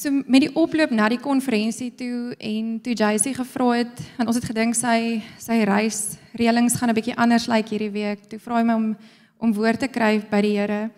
So 0.00 0.08
met 0.10 0.40
die 0.46 0.54
oploop 0.56 0.94
na 0.96 1.10
die 1.12 1.20
konferensie 1.20 1.90
toe 1.92 2.32
en 2.40 2.78
toe 2.80 2.94
Jacy 2.96 3.34
gevra 3.36 3.66
het 3.82 3.98
en 4.16 4.30
ons 4.30 4.38
het 4.38 4.46
gedink 4.48 4.72
sy 4.78 5.18
sy 5.36 5.58
reis 5.68 5.98
reëlings 6.40 6.78
gaan 6.80 6.88
'n 6.88 6.96
bietjie 6.96 7.16
anders 7.20 7.44
lyk 7.52 7.68
like 7.68 7.70
hierdie 7.74 7.92
week. 7.92 8.22
Toe 8.30 8.38
vra 8.38 8.56
hy 8.56 8.64
my 8.64 8.74
om 8.74 8.96
om 9.36 9.52
woord 9.52 9.80
te 9.80 9.88
kry 9.88 10.24
by 10.30 10.40
die 10.40 10.56
Here. 10.56 10.90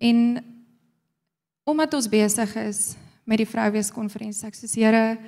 En 0.00 0.42
omdat 1.64 1.94
ons 1.94 2.08
besig 2.08 2.56
is 2.56 2.96
met 3.24 3.38
die 3.38 3.46
vrouweeskonferensie, 3.46 4.50
sê 4.50 4.80
Here, 4.80 5.18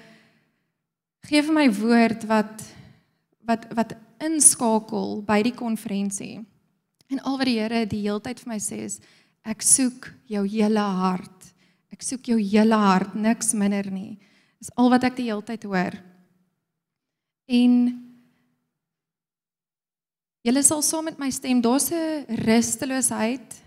gee 1.22 1.42
vir 1.42 1.54
my 1.54 1.70
woord 1.70 2.26
wat 2.26 2.62
wat 3.46 3.74
wat 3.74 3.94
inskakel 4.18 5.22
by 5.22 5.42
die 5.42 5.54
konferensie. 5.54 6.44
En 7.10 7.20
al 7.20 7.38
wat 7.38 7.46
die 7.46 7.60
Here 7.60 7.86
die 7.86 8.02
heeltyd 8.02 8.40
vir 8.40 8.48
my 8.48 8.58
sê 8.58 8.82
is 8.82 9.00
ek 9.44 9.62
soek 9.62 10.12
jou 10.26 10.44
hele 10.48 10.80
hart. 10.80 11.33
Ek 11.94 12.02
soek 12.02 12.26
jou 12.26 12.38
hele 12.42 12.74
hart, 12.74 13.14
niks 13.14 13.54
minder 13.54 13.86
nie. 13.90 14.18
Dis 14.58 14.72
al 14.74 14.90
wat 14.90 15.06
ek 15.06 15.16
die 15.20 15.28
heeltyd 15.30 15.66
hoor. 15.70 15.94
En 17.46 17.74
julle 20.44 20.62
sal 20.66 20.82
saam 20.82 21.06
met 21.06 21.20
my 21.22 21.30
stem, 21.30 21.62
daar's 21.62 21.92
'n 21.92 22.26
rusteloosheid 22.44 23.62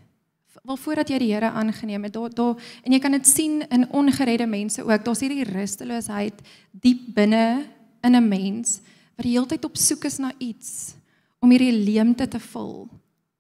wel 0.68 0.78
voordat 0.78 1.10
jy 1.10 1.20
die 1.22 1.32
Here 1.32 1.50
aangeneem 1.56 2.04
het. 2.04 2.14
Daar 2.14 2.34
daar 2.36 2.56
en 2.84 2.92
jy 2.92 3.00
kan 3.00 3.16
dit 3.16 3.28
sien 3.28 3.62
in 3.72 3.88
ongeredde 3.92 4.48
mense 4.48 4.84
ook. 4.84 5.06
Daar's 5.06 5.24
hierdie 5.24 5.48
rusteloosheid 5.48 6.42
diep 6.72 7.14
binne 7.16 7.66
in 8.04 8.16
'n 8.16 8.28
mens 8.28 8.82
wat 9.16 9.26
die 9.26 9.32
hele 9.32 9.48
tyd 9.48 9.66
op 9.66 9.78
soek 9.78 10.04
is 10.04 10.18
na 10.18 10.32
iets 10.38 10.96
om 11.40 11.50
hierdie 11.50 11.72
leemte 11.72 12.28
te 12.28 12.40
vul 12.40 12.90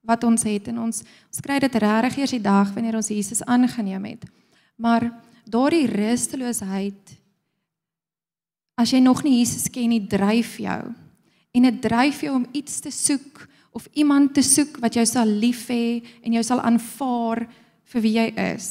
wat 0.02 0.24
ons 0.24 0.44
het 0.44 0.68
en 0.68 0.80
ons 0.80 1.04
ons 1.04 1.42
kry 1.42 1.60
dit 1.60 1.76
regtig 1.76 2.18
eers 2.18 2.32
die 2.32 2.42
dag 2.42 2.74
wanneer 2.74 2.96
ons 2.96 3.08
Jesus 3.08 3.44
aangeneem 3.44 4.06
het. 4.06 4.24
Maar 4.78 5.10
daardie 5.50 5.88
rusteloosheid 5.90 7.16
as 8.78 8.94
jy 8.94 9.02
nog 9.02 9.24
nie 9.26 9.40
Jesus 9.40 9.72
ken 9.74 9.90
nie, 9.90 10.04
dryf 10.06 10.60
jou. 10.62 10.82
En 11.58 11.66
dit 11.66 11.80
dryf 11.82 12.22
jou 12.22 12.36
om 12.38 12.46
iets 12.54 12.82
te 12.86 12.92
soek 12.94 13.48
of 13.74 13.88
iemand 13.98 14.36
te 14.38 14.44
soek 14.46 14.78
wat 14.82 14.98
jou 14.98 15.06
sal 15.10 15.30
lief 15.42 15.66
hê 15.74 16.04
en 16.22 16.36
jou 16.38 16.44
sal 16.46 16.62
aanvaar 16.62 17.48
vir 17.90 18.04
wie 18.04 18.14
jy 18.20 18.28
is. 18.54 18.70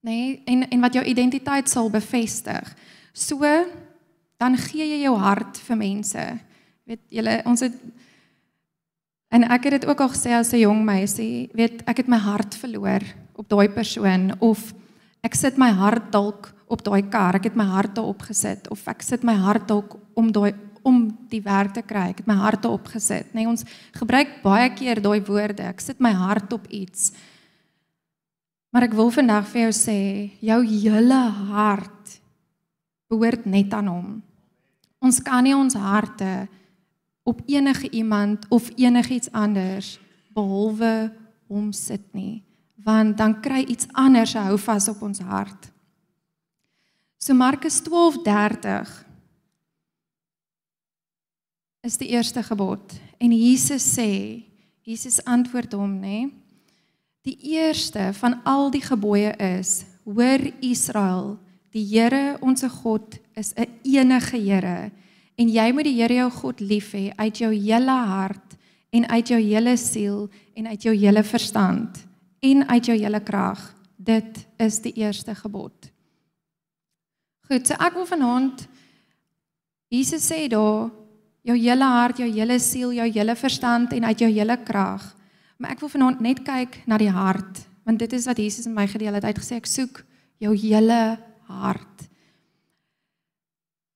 Nee, 0.00 0.40
en 0.48 0.64
en 0.64 0.84
wat 0.84 0.96
jou 0.96 1.04
identiteit 1.04 1.68
sal 1.68 1.92
bevestig. 1.92 2.72
So 3.12 3.44
dan 4.40 4.56
gee 4.56 4.86
jy 4.94 5.02
jou 5.04 5.16
hart 5.20 5.60
vir 5.66 5.76
mense. 5.76 6.24
Weet 6.88 7.02
julle, 7.12 7.40
ons 7.44 7.60
het 7.66 7.76
en 9.30 9.44
ek 9.44 9.68
het 9.68 9.76
dit 9.78 9.88
ook 9.90 10.00
al 10.00 10.12
gesê 10.16 10.32
as 10.34 10.52
'n 10.52 10.64
jong 10.64 10.84
meisie, 10.84 11.50
weet 11.52 11.82
ek 11.86 11.98
het 11.98 12.08
my 12.08 12.16
hart 12.16 12.54
verloor 12.54 13.04
op 13.40 13.48
daai 13.48 13.68
persoon 13.72 14.34
of 14.44 14.70
ek 15.24 15.36
sit 15.36 15.56
my 15.60 15.70
hart 15.72 16.10
dalk 16.12 16.50
op 16.70 16.84
daai 16.86 17.02
kar, 17.10 17.38
ek 17.40 17.48
het 17.50 17.56
my 17.58 17.66
hart 17.66 17.96
daarop 17.96 18.22
gesit 18.28 18.68
of 18.70 18.84
ek 18.88 19.02
sit 19.02 19.24
my 19.26 19.34
hart 19.34 19.66
dalk 19.68 19.96
om 20.18 20.28
daai 20.32 20.52
om 20.86 21.10
die 21.28 21.42
werk 21.44 21.74
te 21.76 21.82
kry. 21.84 22.06
Ek 22.14 22.22
het 22.22 22.28
my 22.30 22.38
hart 22.40 22.62
daarop 22.64 22.86
gesit. 22.88 23.34
Nee, 23.36 23.44
ons 23.44 23.66
gebruik 23.92 24.38
baie 24.40 24.70
keer 24.72 25.02
daai 25.04 25.20
woorde. 25.26 25.66
Ek 25.68 25.82
sit 25.84 26.00
my 26.00 26.12
hart 26.16 26.52
op 26.56 26.64
iets. 26.72 27.10
Maar 28.72 28.86
ek 28.86 28.96
wil 28.96 29.10
vandag 29.12 29.48
vir 29.50 29.66
jou 29.66 29.74
sê, 29.76 30.00
jou 30.40 30.60
hele 30.64 31.20
hart 31.50 32.16
behoort 33.10 33.44
net 33.44 33.74
aan 33.76 33.90
hom. 33.90 34.08
Ons 35.04 35.20
kan 35.24 35.44
nie 35.44 35.56
ons 35.56 35.76
harte 35.76 36.46
op 37.28 37.42
enige 37.50 37.90
iemand 37.92 38.46
of 38.48 38.70
enigiets 38.78 39.28
anders 39.36 39.98
behalwe 40.32 41.10
hom 41.50 41.72
sit 41.74 42.04
nie, 42.14 42.40
want 42.84 43.18
dan 43.18 43.40
kry 43.40 43.64
iets 43.68 43.88
anders 43.92 44.34
hou 44.38 44.56
vas 44.58 44.88
op 44.88 45.02
ons 45.02 45.20
hart. 45.20 45.70
So 47.20 47.34
Markus 47.34 47.80
12:30 47.84 49.04
is 51.84 51.96
die 51.96 52.08
eerste 52.08 52.42
gebod 52.42 52.94
en 53.18 53.32
Jesus 53.32 53.84
sê, 53.84 54.42
Jesus 54.82 55.20
antwoord 55.24 55.72
hom, 55.72 56.00
nê? 56.00 56.30
Die 57.22 57.36
eerste 57.52 58.12
van 58.16 58.40
al 58.44 58.70
die 58.72 58.80
gebooie 58.80 59.34
is: 59.36 59.84
Hoor 60.04 60.40
Israel, 60.60 61.38
die 61.72 61.84
Here 61.84 62.38
ons 62.40 62.64
God 62.64 63.18
is 63.36 63.52
'n 63.56 63.68
enige 63.84 64.36
Here 64.36 64.90
en 65.36 65.48
jy 65.48 65.72
moet 65.72 65.84
die 65.84 66.00
Here 66.00 66.14
jou 66.14 66.30
God 66.30 66.60
lief 66.60 66.92
hê 66.92 67.12
uit 67.16 67.38
jou 67.38 67.52
hele 67.52 67.96
hart 68.06 68.56
en 68.90 69.06
uit 69.06 69.28
jou 69.28 69.40
hele 69.40 69.76
siel 69.76 70.28
en 70.54 70.66
uit 70.66 70.82
jou 70.82 70.94
hele 70.94 71.22
verstand 71.22 72.09
en 72.40 72.68
uit 72.68 72.86
jou 72.86 72.96
hele 72.98 73.20
krag. 73.20 73.60
Dit 73.96 74.46
is 74.56 74.80
die 74.80 74.92
eerste 74.92 75.34
gebod. 75.34 75.90
Goed, 77.50 77.66
so 77.66 77.76
ek 77.82 77.96
wil 77.98 78.06
vanaand 78.08 78.68
Jesus 79.90 80.22
sê 80.30 80.44
daar 80.46 80.86
jou 81.42 81.56
hele 81.56 81.86
hart, 81.90 82.20
jou 82.22 82.28
hele 82.30 82.60
siel, 82.62 82.92
jou 82.94 83.08
hele 83.10 83.34
verstand 83.34 83.90
en 83.96 84.04
uit 84.06 84.22
jou 84.22 84.28
hele 84.30 84.54
krag. 84.62 85.02
Maar 85.58 85.74
ek 85.74 85.82
wil 85.82 85.90
vanaand 85.90 86.20
net 86.22 86.44
kyk 86.46 86.78
na 86.86 86.98
die 87.00 87.10
hart, 87.10 87.64
want 87.82 87.98
dit 87.98 88.12
is 88.14 88.28
wat 88.30 88.38
Jesus 88.38 88.68
in 88.70 88.76
my 88.76 88.86
gedeel 88.86 89.18
het. 89.18 89.26
Hy 89.26 89.32
het 89.34 89.42
gesê 89.42 89.58
ek 89.58 89.66
soek 89.66 90.04
jou 90.40 90.54
hele 90.54 91.18
hart. 91.50 92.06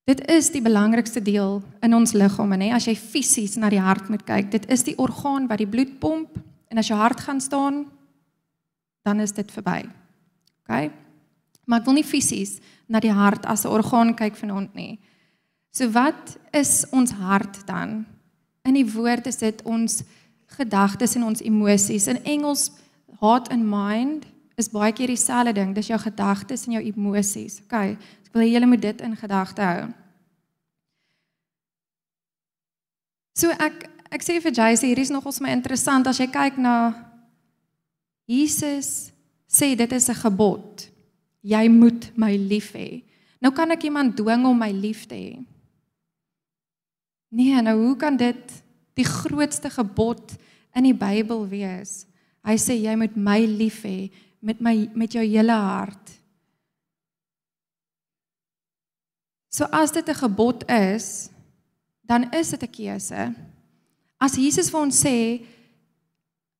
Dit 0.04 0.20
is 0.28 0.50
die 0.52 0.60
belangrikste 0.60 1.22
deel 1.24 1.62
in 1.84 1.94
ons 1.96 2.12
liggame, 2.12 2.58
nê? 2.60 2.72
As 2.76 2.84
jy 2.90 2.96
fisies 2.98 3.54
na 3.56 3.70
die 3.72 3.80
hart 3.80 4.10
moet 4.12 4.26
kyk, 4.26 4.50
dit 4.52 4.66
is 4.72 4.84
die 4.84 4.98
orgaan 5.00 5.46
wat 5.48 5.62
die 5.62 5.70
bloed 5.70 5.94
pomp 6.02 6.34
en 6.68 6.82
as 6.82 6.90
jou 6.90 6.98
hart 6.98 7.22
gaan 7.24 7.40
staan, 7.40 7.84
dan 9.04 9.20
is 9.20 9.32
dit 9.36 9.52
verby. 9.52 9.84
OK? 10.64 10.90
Maar 11.64 11.80
ek 11.80 11.88
wil 11.88 11.98
nie 12.00 12.06
fisies 12.06 12.58
na 12.88 13.00
die 13.00 13.12
hart 13.12 13.46
as 13.46 13.64
'n 13.64 13.72
orgaan 13.72 14.14
kyk 14.16 14.36
vanaand 14.36 14.74
nie. 14.74 14.98
So 15.70 15.90
wat 15.90 16.36
is 16.52 16.86
ons 16.90 17.10
hart 17.10 17.66
dan? 17.66 18.06
In 18.64 18.74
die 18.74 18.92
woord 18.92 19.26
is 19.26 19.36
dit 19.36 19.62
ons 19.62 20.02
gedagtes 20.46 21.14
en 21.14 21.24
ons 21.24 21.42
emosies. 21.42 22.06
In 22.06 22.24
Engels 22.24 22.70
heart 23.20 23.48
and 23.48 23.66
mind 23.66 24.26
is 24.56 24.70
baie 24.70 24.92
keer 24.92 25.06
dieselfde 25.06 25.52
ding. 25.52 25.74
Dis 25.74 25.86
jou 25.86 25.98
gedagtes 25.98 26.66
en 26.66 26.72
jou 26.72 26.82
emosies. 26.82 27.60
OK. 27.64 27.98
Ek 28.26 28.32
wil 28.32 28.42
hê 28.42 28.52
julle 28.54 28.66
moet 28.66 28.82
dit 28.82 29.00
in 29.00 29.16
gedagte 29.16 29.62
hou. 29.62 29.88
So 33.34 33.50
ek 33.50 33.90
ek 34.14 34.22
sê 34.22 34.38
vir 34.40 34.52
Jacy, 34.54 34.86
hier 34.86 34.98
is 35.02 35.10
nogals 35.10 35.40
my 35.42 35.50
interessant 35.50 36.06
as 36.06 36.20
jy 36.22 36.28
kyk 36.30 36.56
na 36.56 36.94
Jesus 38.24 39.12
sê 39.46 39.74
dit 39.76 39.92
is 39.92 40.08
'n 40.08 40.14
gebod. 40.14 40.90
Jy 41.42 41.68
moet 41.68 42.16
my 42.16 42.36
lief 42.36 42.72
hê. 42.72 43.02
Nou 43.40 43.52
kan 43.52 43.70
ek 43.70 43.84
iemand 43.84 44.16
dwing 44.16 44.46
om 44.46 44.58
my 44.58 44.70
lief 44.72 45.06
te 45.06 45.14
hê. 45.14 45.44
Nee, 47.28 47.62
nou 47.62 47.86
hoe 47.86 47.96
kan 47.96 48.16
dit 48.16 48.62
die 48.94 49.04
grootste 49.04 49.70
gebod 49.70 50.36
in 50.74 50.82
die 50.82 50.94
Bybel 50.94 51.48
wees? 51.48 52.06
Hy 52.44 52.56
sê 52.56 52.76
jy 52.78 52.96
moet 52.96 53.16
my 53.16 53.40
lief 53.44 53.82
hê 53.82 54.10
met 54.40 54.60
my 54.60 54.90
met 54.94 55.12
jou 55.12 55.24
hele 55.24 55.52
hart. 55.52 56.20
So 59.50 59.64
as 59.70 59.92
dit 59.92 60.08
'n 60.08 60.14
gebod 60.14 60.64
is, 60.70 61.30
dan 62.02 62.32
is 62.32 62.50
dit 62.50 62.62
'n 62.62 62.70
keuse. 62.70 63.34
As 64.18 64.36
Jesus 64.36 64.70
vir 64.70 64.80
ons 64.80 65.04
sê 65.04 65.46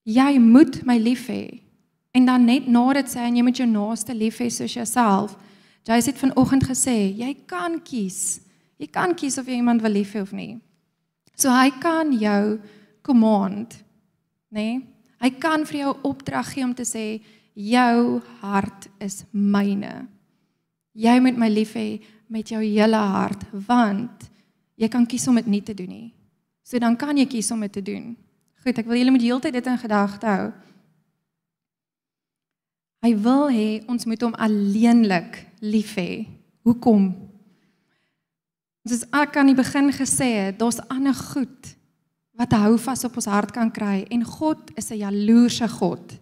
jy 0.04 0.38
moet 0.38 0.82
my 0.86 0.98
lief 1.00 1.28
hê 1.32 1.60
en 2.14 2.28
dan 2.28 2.44
net 2.46 2.68
na 2.68 2.84
dit 2.94 3.10
sê 3.10 3.24
en 3.26 3.36
jy 3.36 3.42
moet 3.42 3.58
jou 3.58 3.66
naaste 3.68 4.14
lief 4.14 4.38
hê 4.38 4.50
soos 4.52 4.76
jouself. 4.76 5.34
Jy 5.84 5.98
het 5.98 6.20
vanoggend 6.20 6.64
gesê 6.68 7.10
jy 7.16 7.32
kan 7.48 7.80
kies. 7.82 8.40
Jy 8.78 8.88
kan 8.92 9.14
kies 9.16 9.38
of 9.38 9.48
jy 9.48 9.58
iemand 9.58 9.82
wil 9.82 9.96
lief 9.96 10.14
hê 10.14 10.22
of 10.22 10.32
nie. 10.32 10.58
So 11.34 11.50
hy 11.50 11.72
kan 11.82 12.12
jou 12.14 12.60
command, 13.02 13.74
nê? 14.54 14.78
Nee? 14.78 14.82
Hy 15.24 15.30
kan 15.40 15.64
vir 15.64 15.78
jou 15.78 15.92
opdrag 16.04 16.50
gee 16.52 16.64
om 16.66 16.74
te 16.76 16.84
sê 16.84 17.22
jou 17.56 18.20
hart 18.42 18.90
is 19.00 19.22
myne. 19.32 20.04
Jy 20.92 21.14
moet 21.24 21.38
my 21.40 21.48
lief 21.48 21.72
hê 21.78 22.02
met 22.28 22.50
jou 22.52 22.60
hele 22.60 22.98
hart 22.98 23.46
want 23.52 24.28
jy 24.76 24.90
kan 24.92 25.06
kies 25.08 25.24
om 25.30 25.38
dit 25.40 25.48
nie 25.48 25.62
te 25.64 25.74
doen 25.74 25.88
nie. 25.88 26.10
So 26.62 26.78
dan 26.78 26.96
kan 26.96 27.16
jy 27.16 27.26
kies 27.30 27.50
om 27.54 27.64
dit 27.64 27.72
te 27.72 27.82
doen. 27.82 28.12
Goed, 28.64 28.78
ek 28.80 28.86
wil 28.88 28.96
julle 28.96 29.12
met 29.12 29.24
heeltyd 29.24 29.52
dit 29.52 29.66
in 29.68 29.76
gedagte 29.76 30.24
hou. 30.24 30.46
Hy 33.04 33.12
wil 33.20 33.50
hê 33.52 33.68
ons 33.92 34.06
moet 34.08 34.22
hom 34.24 34.32
alleenlik 34.40 35.42
lief 35.60 35.92
hê. 36.00 36.24
Hoekom? 36.64 37.10
Soos 38.88 39.04
ek 39.12 39.36
aan 39.36 39.52
die 39.52 39.58
begin 39.58 39.92
gesê 39.92 40.30
het, 40.46 40.56
daar's 40.60 40.80
ander 40.88 41.12
goed 41.12 41.74
wat 42.40 42.56
hou 42.56 42.78
vas 42.80 43.04
op 43.04 43.20
ons 43.20 43.28
hart 43.28 43.52
kan 43.54 43.68
kry 43.70 44.06
en 44.10 44.24
God 44.24 44.72
is 44.80 44.90
'n 44.90 45.04
jaloerse 45.04 45.68
God 45.68 46.16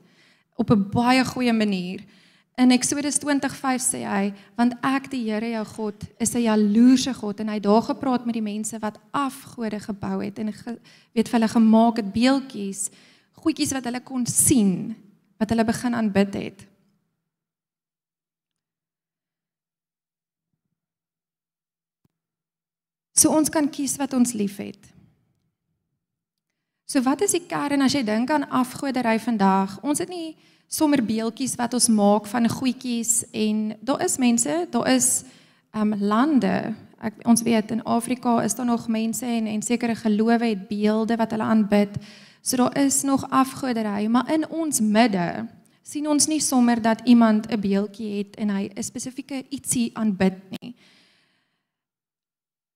op 0.58 0.70
'n 0.70 0.90
baie 0.90 1.24
goeie 1.24 1.52
manier. 1.52 2.02
In 2.60 2.70
Eksodus 2.70 3.16
20:5 3.18 3.80
sê 3.80 4.02
hy, 4.04 4.32
want 4.56 4.74
ek 4.84 5.08
die 5.10 5.22
Here 5.24 5.48
jou 5.54 5.64
God 5.64 6.04
is 6.20 6.34
'n 6.34 6.44
jaloerse 6.44 7.14
God 7.14 7.40
en 7.40 7.48
hy 7.48 7.54
het 7.54 7.62
daar 7.62 7.82
gepraat 7.82 8.26
met 8.26 8.34
die 8.34 8.42
mense 8.42 8.78
wat 8.78 9.00
afgode 9.10 9.80
gebou 9.80 10.22
het 10.22 10.38
en 10.38 10.52
ge, 10.52 10.78
weet 11.14 11.28
vir 11.28 11.40
hulle 11.40 11.48
gemaak 11.48 11.96
het 11.96 12.12
beeltjies, 12.12 12.90
goedjies 13.32 13.72
wat 13.72 13.84
hulle 13.84 14.00
kon 14.00 14.26
sien, 14.26 14.94
wat 15.38 15.48
hulle 15.48 15.64
begin 15.64 15.94
aanbid 15.94 16.34
het. 16.34 16.66
So 23.14 23.30
ons 23.30 23.48
kan 23.48 23.68
kies 23.70 23.96
wat 23.96 24.12
ons 24.12 24.32
liefhet. 24.32 24.92
So 26.86 27.00
wat 27.02 27.22
is 27.22 27.32
die 27.32 27.46
kern 27.46 27.82
as 27.82 27.94
jy 27.94 28.02
dink 28.04 28.30
aan 28.30 28.48
afgodery 28.50 29.18
vandag? 29.18 29.78
Ons 29.82 30.02
het 30.02 30.08
nie 30.08 30.36
sommer 30.72 31.02
beeltjies 31.04 31.54
wat 31.60 31.74
ons 31.76 31.90
maak 31.92 32.26
van 32.30 32.48
goedjies 32.48 33.22
en 33.36 33.74
daar 33.84 34.04
is 34.04 34.16
mense, 34.16 34.66
daar 34.72 34.88
is 34.88 35.22
um 35.76 35.94
lande. 36.00 36.72
Ek 37.02 37.18
ons 37.28 37.42
weet 37.44 37.72
in 37.74 37.82
Afrika 37.84 38.38
is 38.44 38.54
daar 38.56 38.68
nog 38.68 38.88
mense 38.88 39.26
en 39.26 39.46
en 39.46 39.62
sekere 39.62 39.94
gelowe 39.98 40.38
het 40.44 40.68
beelde 40.68 41.16
wat 41.20 41.34
hulle 41.34 41.48
aanbid. 41.48 41.98
So 42.40 42.56
daar 42.56 42.78
is 42.78 43.02
nog 43.02 43.26
afgodery, 43.30 44.06
maar 44.06 44.32
in 44.32 44.48
ons 44.48 44.80
midde 44.80 45.46
sien 45.82 46.08
ons 46.08 46.26
nie 46.26 46.40
sommer 46.40 46.82
dat 46.82 47.00
iemand 47.04 47.50
'n 47.50 47.60
beeldjie 47.60 48.18
het 48.18 48.36
en 48.36 48.50
hy 48.50 48.70
'n 48.74 48.82
spesifieke 48.82 49.44
ietsie 49.48 49.90
aanbid 49.94 50.38
nie. 50.50 50.74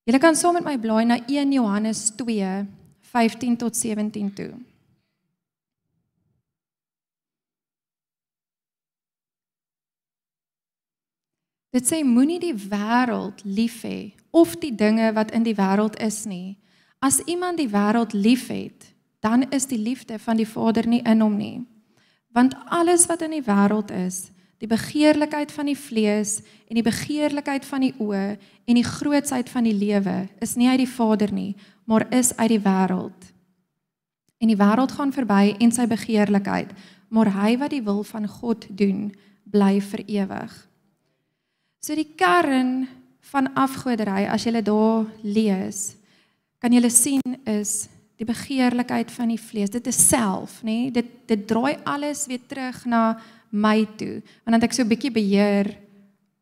Julle 0.05 0.18
kan 0.18 0.34
saam 0.34 0.55
met 0.55 0.64
my 0.64 0.78
blaai 0.78 1.05
na 1.05 1.18
1 1.26 1.53
Johannes 1.53 2.11
2 2.16 2.66
15 3.01 3.57
tot 3.57 3.76
17 3.76 4.32
toe. 4.32 4.53
Dit 11.75 11.89
sê 11.89 12.03
moenie 12.07 12.41
die 12.41 12.55
wêreld 12.55 13.43
lief 13.45 13.83
hê 13.85 14.12
of 14.31 14.57
die 14.61 14.75
dinge 14.75 15.12
wat 15.17 15.33
in 15.35 15.45
die 15.47 15.57
wêreld 15.57 15.99
is 16.03 16.25
nie. 16.29 16.59
As 17.01 17.21
iemand 17.27 17.59
die 17.59 17.71
wêreld 17.71 18.12
liefhet, 18.12 18.93
dan 19.21 19.47
is 19.51 19.67
die 19.67 19.81
liefde 19.81 20.19
van 20.19 20.37
die 20.37 20.49
Vader 20.49 20.87
nie 20.87 21.03
in 21.05 21.21
hom 21.21 21.37
nie. 21.37 21.64
Want 22.37 22.57
alles 22.69 23.07
wat 23.07 23.23
in 23.25 23.35
die 23.37 23.45
wêreld 23.45 23.91
is, 23.91 24.31
die 24.61 24.69
begeerlikheid 24.69 25.53
van 25.53 25.69
die 25.69 25.77
vlees 25.77 26.41
en 26.69 26.79
die 26.79 26.85
begeerlikheid 26.85 27.64
van 27.69 27.85
die 27.85 27.95
oë 28.01 28.37
en 28.64 28.79
die 28.79 28.87
grootsheid 28.87 29.51
van 29.53 29.67
die 29.69 29.75
lewe, 29.77 30.29
is 30.41 30.57
nie 30.57 30.69
uit 30.69 30.85
die 30.85 30.91
Vader 30.91 31.33
nie, 31.33 31.57
maar 31.85 32.07
is 32.14 32.33
uit 32.37 32.55
die 32.55 32.62
wêreld. 32.62 33.33
En 34.41 34.53
die 34.53 34.59
wêreld 34.59 34.93
gaan 34.97 35.12
verby 35.12 35.57
en 35.61 35.73
sy 35.73 35.87
begeerlikheid, 35.89 36.73
maar 37.09 37.33
hy 37.37 37.57
wat 37.61 37.73
die 37.73 37.85
wil 37.85 38.03
van 38.05 38.29
God 38.29 38.67
doen, 38.69 39.11
bly 39.45 39.79
vir 39.81 40.03
ewig. 40.07 40.55
So 41.87 41.95
die 41.95 42.16
kern 42.18 42.89
van 43.30 43.47
afgodery 43.55 44.24
as 44.26 44.43
jy 44.43 44.57
dit 44.57 44.66
daar 44.66 45.05
lees, 45.22 45.95
kan 46.59 46.72
jy 46.74 46.89
sien 46.91 47.37
is 47.47 47.87
die 48.18 48.26
begeerlikheid 48.26 49.12
van 49.14 49.30
die 49.30 49.39
vlees. 49.39 49.70
Dit 49.70 49.87
is 49.87 49.99
self, 50.09 50.64
nê? 50.66 50.89
Nee? 50.89 50.91
Dit 50.91 51.12
dit 51.30 51.45
draai 51.47 51.76
alles 51.87 52.24
weer 52.26 52.43
terug 52.49 52.80
na 52.91 53.20
my 53.55 53.84
toe. 54.01 54.18
Want 54.43 54.64
ek 54.66 54.74
so 54.74 54.82
'n 54.82 54.89
bietjie 54.89 55.12
beheer 55.14 55.76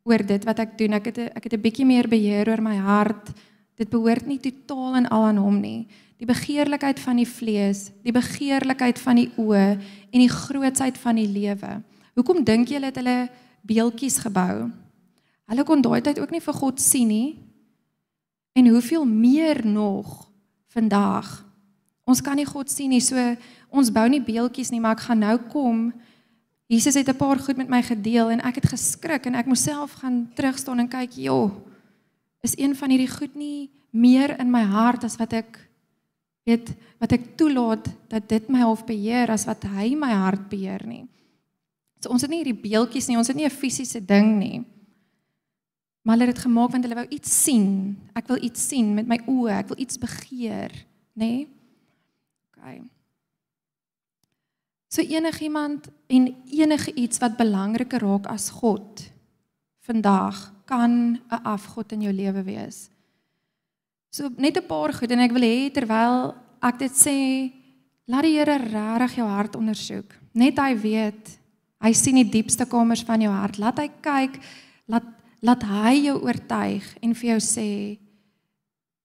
oor 0.05 0.25
dit 0.25 0.45
wat 0.45 0.59
ek 0.61 0.79
doen. 0.79 0.95
Ek 0.95 1.05
het 1.13 1.19
ek 1.19 1.45
het 1.45 1.53
'n 1.53 1.61
bietjie 1.61 1.85
meer 1.85 2.09
beheer 2.09 2.49
oor 2.49 2.63
my 2.63 2.77
hart. 2.77 3.29
Dit 3.77 3.91
behoort 3.91 4.27
nie 4.27 4.39
totaal 4.39 4.97
en 4.97 5.09
al 5.11 5.25
aan 5.25 5.37
hom 5.37 5.61
nie. 5.61 5.87
Die 6.17 6.27
begeerlikheid 6.27 6.99
van 7.01 7.17
die 7.17 7.29
vlees, 7.29 7.91
die 8.03 8.13
begeerlikheid 8.13 8.99
van 8.99 9.17
die 9.17 9.31
oë 9.37 9.77
en 10.11 10.21
die 10.21 10.29
grootsheid 10.29 10.97
van 10.97 11.17
die 11.17 11.29
lewe. 11.29 11.83
Hoekom 12.15 12.45
dink 12.45 12.69
julle 12.69 12.87
het 12.87 12.97
hulle 12.97 13.29
beeldjies 13.61 14.19
gebou? 14.25 14.84
Hulle 15.51 15.65
kon 15.65 15.83
daai 15.85 16.01
tyd 16.01 16.21
ook 16.21 16.33
nie 16.33 16.43
vir 16.45 16.57
God 16.57 16.81
sien 16.81 17.09
nie. 17.09 17.29
En 18.55 18.69
hoeveel 18.71 19.05
meer 19.05 19.67
nog 19.67 20.31
vandag. 20.73 21.45
Ons 22.05 22.21
kan 22.21 22.37
nie 22.37 22.47
God 22.49 22.71
sien 22.71 22.93
nie. 22.93 23.03
So 23.05 23.19
ons 23.75 23.93
bou 23.93 24.05
nie 24.09 24.23
beeldjies 24.23 24.71
nie, 24.73 24.81
maar 24.81 24.97
ek 24.97 25.07
gaan 25.09 25.25
nou 25.25 25.37
kom. 25.53 25.89
Jesus 26.71 26.95
het 26.95 27.09
'n 27.09 27.17
paar 27.17 27.39
goed 27.39 27.57
met 27.57 27.69
my 27.69 27.83
gedeel 27.83 28.31
en 28.31 28.41
ek 28.41 28.55
het 28.55 28.69
geskrik 28.73 29.27
en 29.27 29.35
ek 29.35 29.47
moes 29.47 29.63
self 29.63 29.93
gaan 30.01 30.31
terugstaan 30.35 30.79
en 30.79 30.89
kyk, 30.89 31.13
"Jo, 31.17 31.63
is 32.43 32.57
een 32.59 32.75
van 32.75 32.91
hierdie 32.91 33.11
goed 33.11 33.35
nie 33.35 33.71
meer 33.91 34.39
in 34.41 34.51
my 34.51 34.63
hart 34.63 35.05
as 35.05 35.17
wat 35.17 35.33
ek 35.33 35.69
weet 36.45 36.75
wat 36.99 37.13
ek 37.13 37.37
toelaat 37.37 37.89
dat 38.09 38.29
dit 38.29 38.49
my 38.49 38.59
half 38.59 38.85
beheer 38.87 39.31
as 39.31 39.45
wat 39.45 39.63
hy 39.65 39.95
my 39.95 40.13
hart 40.13 40.49
beheer 40.49 40.87
nie." 40.87 41.09
So 42.01 42.09
ons 42.09 42.23
het 42.23 42.31
nie 42.31 42.45
hierdie 42.45 42.71
beeldjies 42.71 43.09
nie, 43.09 43.17
ons 43.17 43.29
het 43.29 43.37
nie 43.37 43.47
'n 43.47 43.51
fisiese 43.51 44.01
ding 44.05 44.39
nie. 44.39 44.65
Maar 46.05 46.19
hulle 46.19 46.27
het 46.29 46.37
dit 46.37 46.45
gemaak 46.45 46.73
want 46.75 46.85
hulle 46.85 46.99
wou 47.01 47.07
iets 47.17 47.31
sien. 47.45 47.69
Ek 48.13 48.29
wil 48.29 48.43
iets 48.45 48.69
sien 48.69 48.93
met 48.95 49.09
my 49.09 49.19
oë, 49.25 49.55
ek 49.63 49.71
wil 49.73 49.81
iets 49.81 50.01
begeer, 50.01 50.75
nê? 51.17 51.31
Nee? 51.31 51.47
OK. 52.53 52.83
So 54.93 55.03
enigiemand 55.03 55.89
en 56.13 56.29
enige 56.53 56.93
iets 56.95 57.19
wat 57.19 57.39
belangriker 57.41 58.05
raak 58.05 58.29
as 58.31 58.51
God 58.61 59.01
vandag 59.85 60.53
kan 60.69 61.17
'n 61.17 61.43
afgod 61.43 61.93
in 61.93 62.03
jou 62.03 62.13
lewe 62.13 62.43
wees. 62.45 62.91
So 64.11 64.29
net 64.37 64.57
'n 64.57 64.67
paar 64.67 64.93
goed 64.93 65.11
en 65.11 65.19
ek 65.19 65.33
wil 65.33 65.43
hê 65.43 65.73
terwyl 65.73 66.35
ek 66.63 66.79
dit 66.79 66.93
sê, 66.93 67.19
laat 68.07 68.23
die 68.23 68.37
Here 68.39 68.57
regtig 68.57 69.17
jou 69.17 69.29
hart 69.29 69.57
ondersoek. 69.57 70.15
Net 70.33 70.59
hy 70.59 70.77
weet, 70.77 71.39
hy 71.81 71.93
sien 71.93 72.15
die 72.15 72.31
diepste 72.31 72.67
kamers 72.67 73.03
van 73.03 73.21
jou 73.21 73.33
hart. 73.33 73.59
Laat 73.59 73.79
hy 73.79 73.89
kyk, 74.01 74.41
laat 74.87 75.05
laat 75.45 75.65
hy 75.69 75.93
jou 76.07 76.17
oortuig 76.25 76.87
en 77.05 77.15
vir 77.15 77.31
jou 77.35 77.41
sê 77.45 77.69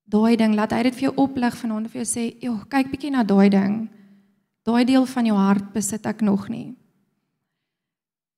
daai 0.09 0.37
ding, 0.39 0.55
laat 0.57 0.73
hy 0.73 0.83
dit 0.87 0.95
vir 0.97 1.09
jou 1.09 1.15
oplig 1.21 1.55
vanaand 1.59 1.85
en 1.85 1.91
vir 1.91 2.01
jou 2.01 2.09
sê, 2.09 2.23
"Joh, 2.41 2.63
kyk 2.69 2.91
bietjie 2.91 3.11
na 3.11 3.23
daai 3.23 3.49
ding. 3.49 3.89
Daai 4.65 4.85
deel 4.85 5.05
van 5.05 5.25
jou 5.25 5.37
hart 5.37 5.73
besit 5.73 6.05
ek 6.05 6.21
nog 6.21 6.49
nie." 6.49 6.75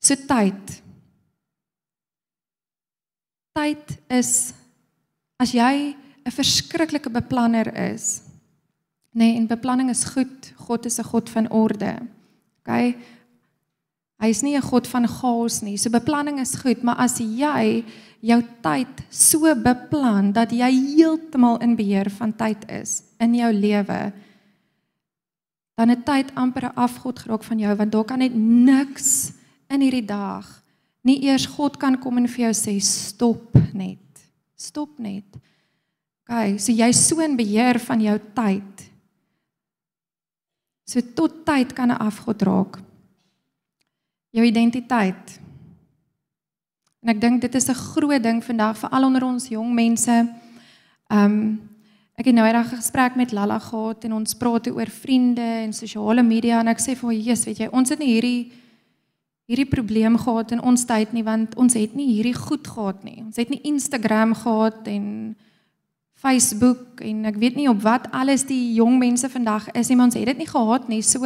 So 0.01 0.15
tyd. 0.15 0.81
Tyd 3.53 3.99
is 4.09 4.53
as 5.39 5.51
jy 5.51 5.95
'n 6.25 6.31
verskriklike 6.31 7.09
beplanner 7.09 7.67
is. 7.93 8.23
Nee, 9.13 9.35
en 9.35 9.47
beplanning 9.47 9.89
is 9.89 10.03
goed. 10.03 10.53
God 10.55 10.85
is 10.85 10.99
'n 10.99 11.03
God 11.03 11.29
van 11.29 11.49
orde. 11.49 11.99
OK? 12.59 12.95
Hy 14.21 14.29
is 14.29 14.43
nie 14.43 14.55
'n 14.55 14.61
God 14.61 14.87
van 14.87 15.07
chaos 15.07 15.61
nie. 15.61 15.77
So 15.77 15.89
beplanning 15.89 16.39
is 16.39 16.55
goed, 16.55 16.83
maar 16.83 16.97
as 16.97 17.17
jy 17.17 17.83
jou 18.21 18.41
tyd 18.61 19.01
so 19.09 19.39
beplan 19.55 20.31
dat 20.31 20.51
jy 20.51 20.69
heeltemal 20.69 21.57
in 21.57 21.75
beheer 21.75 22.09
van 22.09 22.33
tyd 22.33 22.69
is 22.69 23.03
in 23.19 23.33
jou 23.33 23.51
lewe, 23.53 24.13
dan 25.75 25.89
het 25.89 26.05
tyd 26.05 26.35
amper 26.35 26.65
'n 26.69 26.75
afgod 26.75 27.19
geraak 27.19 27.43
van 27.43 27.59
jou 27.59 27.75
want 27.75 27.91
daar 27.91 28.05
kan 28.05 28.19
net 28.19 28.35
niks 28.35 29.33
in 29.69 29.81
hierdie 29.81 30.05
dag 30.05 30.61
nie 31.03 31.23
eers 31.25 31.45
God 31.45 31.77
kan 31.77 31.97
kom 31.97 32.17
en 32.17 32.27
vir 32.27 32.51
jou 32.51 32.53
sê 32.53 32.79
stop 32.79 33.57
net. 33.73 33.97
Stop 34.55 34.99
net. 34.99 35.25
OK, 36.29 36.59
so 36.59 36.71
jy's 36.71 37.07
so 37.07 37.19
in 37.19 37.35
beheer 37.35 37.79
van 37.79 38.01
jou 38.01 38.19
tyd. 38.35 38.85
So 40.85 41.01
tot 41.01 41.45
tyd 41.45 41.73
kan 41.73 41.89
'n 41.89 41.97
afgod 41.97 42.41
raak 42.41 42.90
jou 44.31 44.45
identiteit. 44.45 45.39
En 47.01 47.11
ek 47.13 47.21
dink 47.21 47.41
dit 47.41 47.55
is 47.55 47.69
'n 47.69 47.73
groot 47.73 48.23
ding 48.23 48.43
vandag 48.43 48.77
vir 48.77 48.89
al 48.89 49.03
onder 49.03 49.23
ons 49.23 49.47
jong 49.47 49.73
mense. 49.73 50.33
Um 51.09 51.69
ek 52.15 52.25
het 52.25 52.35
nou 52.35 52.45
eendag 52.45 52.71
'n 52.71 52.75
gesprek 52.75 53.15
met 53.15 53.31
Lalla 53.31 53.59
gehad 53.59 54.03
en 54.03 54.13
ons 54.13 54.33
praat 54.33 54.67
oor 54.67 54.89
vriende 54.89 55.41
en 55.41 55.73
sosiale 55.73 56.23
media 56.23 56.59
en 56.59 56.67
ek 56.67 56.79
sê 56.79 56.95
vir 56.95 57.11
"Jesus, 57.11 57.45
weet 57.45 57.57
jy, 57.57 57.67
ons 57.71 57.89
het 57.89 57.99
nie 57.99 58.07
hierdie 58.07 58.51
hierdie 59.47 59.69
probleem 59.69 60.17
gehad 60.17 60.51
in 60.51 60.61
ons 60.61 60.85
tyd 60.85 61.13
nie 61.13 61.23
want 61.23 61.55
ons 61.55 61.73
het 61.73 61.95
nie 61.95 62.13
hierdie 62.13 62.35
goed 62.35 62.67
gehad 62.67 63.03
nie. 63.03 63.23
Ons 63.25 63.35
het 63.35 63.49
nie 63.49 63.59
Instagram 63.63 64.33
gehad 64.33 64.87
en 64.87 65.35
Facebook 66.13 67.01
en 67.01 67.25
ek 67.25 67.35
weet 67.35 67.55
nie 67.55 67.69
op 67.69 67.81
wat 67.81 68.07
alles 68.11 68.45
die 68.45 68.73
jong 68.77 68.99
mense 69.01 69.29
vandag 69.29 69.71
is 69.71 69.89
nie, 69.89 69.97
maar 69.97 70.05
ons 70.05 70.15
het 70.15 70.25
dit 70.25 70.37
nie 70.37 70.47
gehad 70.47 70.87
nie. 70.87 71.01
So 71.01 71.25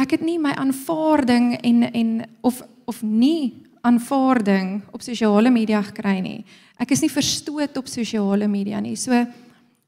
ek 0.00 0.16
het 0.16 0.24
nie 0.26 0.38
my 0.38 0.54
aanvaarding 0.58 1.54
en 1.60 1.82
en 1.92 2.10
of 2.42 2.62
of 2.84 3.02
nie 3.02 3.64
aanvaarding 3.84 4.82
op 4.92 5.02
sosiale 5.02 5.50
media 5.50 5.82
gekry 5.82 6.18
nie. 6.20 6.44
Ek 6.80 6.90
is 6.90 7.02
nie 7.04 7.12
verstoot 7.12 7.76
op 7.76 7.88
sosiale 7.88 8.48
media 8.48 8.80
nie. 8.80 8.96
So 8.96 9.12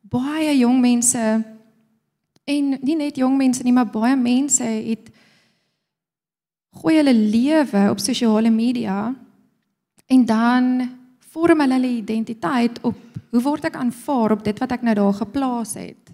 baie 0.07 0.53
jong 0.59 0.81
mense 0.81 1.23
en 2.47 2.77
nie 2.83 2.97
net 2.97 3.17
jong 3.19 3.37
mense 3.37 3.65
nie, 3.65 3.75
maar 3.75 3.89
baie 3.91 4.17
mense 4.17 4.65
het 4.65 5.11
gooi 6.77 6.99
hulle 6.99 7.15
lewe 7.15 7.87
op 7.91 8.01
sosiale 8.01 8.53
media 8.53 9.15
en 10.07 10.25
dan 10.29 10.69
vorm 11.33 11.61
hulle 11.65 11.79
hulle 11.81 11.95
identiteit 11.99 12.79
op 12.85 13.01
hoe 13.33 13.43
word 13.43 13.67
ek 13.69 13.81
aanvaar 13.81 14.37
op 14.37 14.45
dit 14.45 14.61
wat 14.63 14.77
ek 14.77 14.85
nou 14.87 14.95
daar 14.97 15.17
geplaas 15.17 15.75
het. 15.77 16.06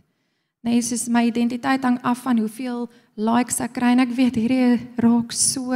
Nee, 0.62 0.78
soos 0.78 1.08
my 1.10 1.24
identiteit 1.26 1.82
hang 1.82 1.96
af 2.06 2.20
van 2.22 2.38
hoeveel 2.38 2.84
likes 3.18 3.58
ek 3.64 3.72
kry 3.74 3.96
en 3.96 4.04
ek 4.04 4.12
weet 4.14 4.36
hierdie 4.38 4.78
raak 5.02 5.34
so 5.34 5.74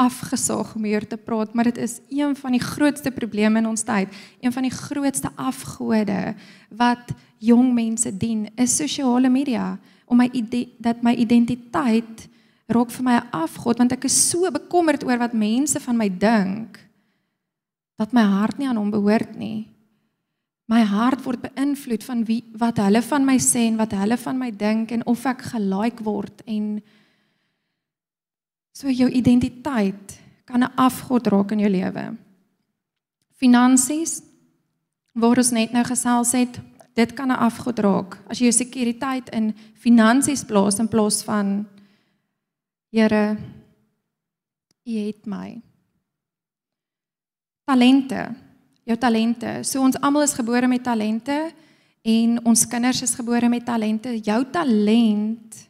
afgesaag 0.00 0.72
om 0.74 0.86
hier 0.88 1.04
te 1.06 1.18
praat, 1.20 1.52
maar 1.54 1.68
dit 1.68 1.78
is 1.78 2.00
een 2.08 2.34
van 2.36 2.56
die 2.56 2.62
grootste 2.62 3.12
probleme 3.14 3.60
in 3.60 3.68
ons 3.70 3.84
tyd. 3.86 4.10
Een 4.40 4.52
van 4.52 4.66
die 4.66 4.74
grootste 4.74 5.30
afgode 5.36 6.34
wat 6.74 7.12
jong 7.38 7.70
mense 7.76 8.10
dien, 8.10 8.48
is 8.56 8.74
sosiale 8.80 9.30
media 9.30 9.76
om 10.10 10.18
my 10.18 10.26
dat 10.82 11.04
my 11.06 11.14
identiteit 11.14 12.26
raak 12.66 12.90
vir 12.90 13.04
my 13.04 13.14
'n 13.14 13.30
afgod 13.30 13.78
want 13.78 13.92
ek 13.92 14.04
is 14.04 14.30
so 14.30 14.50
bekommerd 14.50 15.04
oor 15.04 15.18
wat 15.18 15.32
mense 15.32 15.80
van 15.80 15.96
my 15.96 16.08
dink 16.08 16.78
dat 17.96 18.12
my 18.12 18.22
hart 18.22 18.58
nie 18.58 18.68
aan 18.68 18.76
hom 18.76 18.90
behoort 18.90 19.36
nie. 19.36 19.68
My 20.70 20.84
hart 20.86 21.24
word 21.24 21.42
beïnvloed 21.42 22.04
van 22.06 22.24
wie 22.28 22.44
wat 22.60 22.78
hulle 22.78 23.02
van 23.02 23.24
my 23.26 23.36
sê 23.42 23.66
en 23.66 23.78
wat 23.80 23.94
hulle 23.98 24.16
van 24.22 24.38
my 24.38 24.50
dink 24.54 24.92
en 24.94 25.02
of 25.10 25.24
ek 25.26 25.42
gelike 25.50 26.04
word 26.06 26.44
en 26.46 26.76
so 28.72 28.88
jou 28.88 29.08
identiteit 29.10 30.18
kan 30.46 30.62
'n 30.62 30.74
afgod 30.76 31.26
raak 31.26 31.52
in 31.52 31.60
jou 31.60 31.70
lewe. 31.70 32.16
Finansies 33.34 34.22
waar 35.12 35.36
ons 35.36 35.50
net 35.50 35.72
nou 35.72 35.84
gesels 35.84 36.32
het, 36.32 36.60
dit 36.94 37.14
kan 37.14 37.30
'n 37.30 37.42
afgod 37.48 37.78
raak. 37.78 38.18
As 38.28 38.38
jy 38.38 38.44
jou 38.44 38.52
sekuriteit 38.52 39.28
in 39.30 39.54
finansies 39.74 40.44
plaas 40.44 40.78
in 40.78 40.88
plaas 40.88 41.22
van 41.22 41.66
Here, 42.90 43.36
U 44.84 44.92
het 45.06 45.26
my. 45.26 45.60
Talente. 47.64 48.49
Jou 48.88 48.96
talente. 48.96 49.60
So 49.62 49.82
ons 49.84 49.98
almal 50.00 50.24
is 50.24 50.36
gebore 50.36 50.68
met 50.68 50.82
talente 50.82 51.36
en 52.02 52.38
ons 52.48 52.66
kinders 52.66 53.02
is 53.04 53.14
gebore 53.14 53.48
met 53.48 53.64
talente. 53.64 54.14
Jou 54.24 54.44
talent 54.52 55.68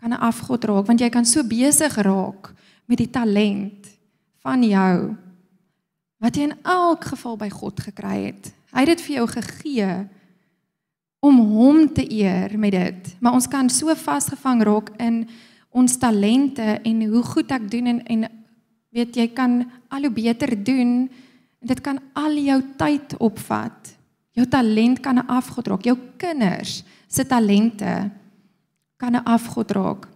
kan 0.00 0.10
'n 0.10 0.20
afgod 0.20 0.64
raak 0.64 0.86
want 0.86 1.00
jy 1.00 1.08
kan 1.08 1.24
so 1.24 1.42
besig 1.42 1.94
raak 1.96 2.54
met 2.86 2.98
die 2.98 3.10
talent 3.10 3.86
van 4.42 4.62
jou 4.62 5.16
wat 6.18 6.36
jy 6.36 6.42
in 6.42 6.58
elk 6.64 7.04
geval 7.04 7.36
by 7.36 7.48
God 7.48 7.80
gekry 7.80 8.24
het. 8.24 8.52
Hy 8.72 8.80
het 8.84 8.86
dit 8.86 9.00
vir 9.00 9.16
jou 9.16 9.26
gegee 9.26 10.08
om 11.20 11.38
hom 11.38 11.92
te 11.92 12.04
eer 12.12 12.58
met 12.58 12.72
dit. 12.72 13.16
Maar 13.20 13.32
ons 13.32 13.48
kan 13.48 13.68
so 13.68 13.94
vasgevang 13.94 14.62
raak 14.62 14.90
in 14.98 15.28
ons 15.70 15.96
talente 15.96 16.80
en 16.82 17.02
hoe 17.06 17.22
goed 17.22 17.50
ek 17.50 17.70
doen 17.70 17.86
en 17.86 18.04
en 18.06 18.28
weet 18.90 19.16
jy 19.16 19.28
kan 19.28 19.70
al 19.88 20.00
hoe 20.08 20.10
beter 20.10 20.64
doen 20.64 21.10
en 21.60 21.66
dit 21.66 21.80
kan 21.80 22.00
al 22.12 22.36
jou 22.40 22.60
tyd 22.76 23.16
opvat. 23.20 23.96
Jou 24.36 24.46
talent 24.48 25.00
kan 25.00 25.18
'n 25.18 25.26
afgod 25.26 25.66
raak. 25.66 25.84
Jou 25.84 25.98
kinders 26.16 26.84
se 27.06 27.26
talente 27.26 28.10
kan 28.96 29.12
'n 29.12 29.24
afgod 29.24 29.70
raak. 29.70 30.08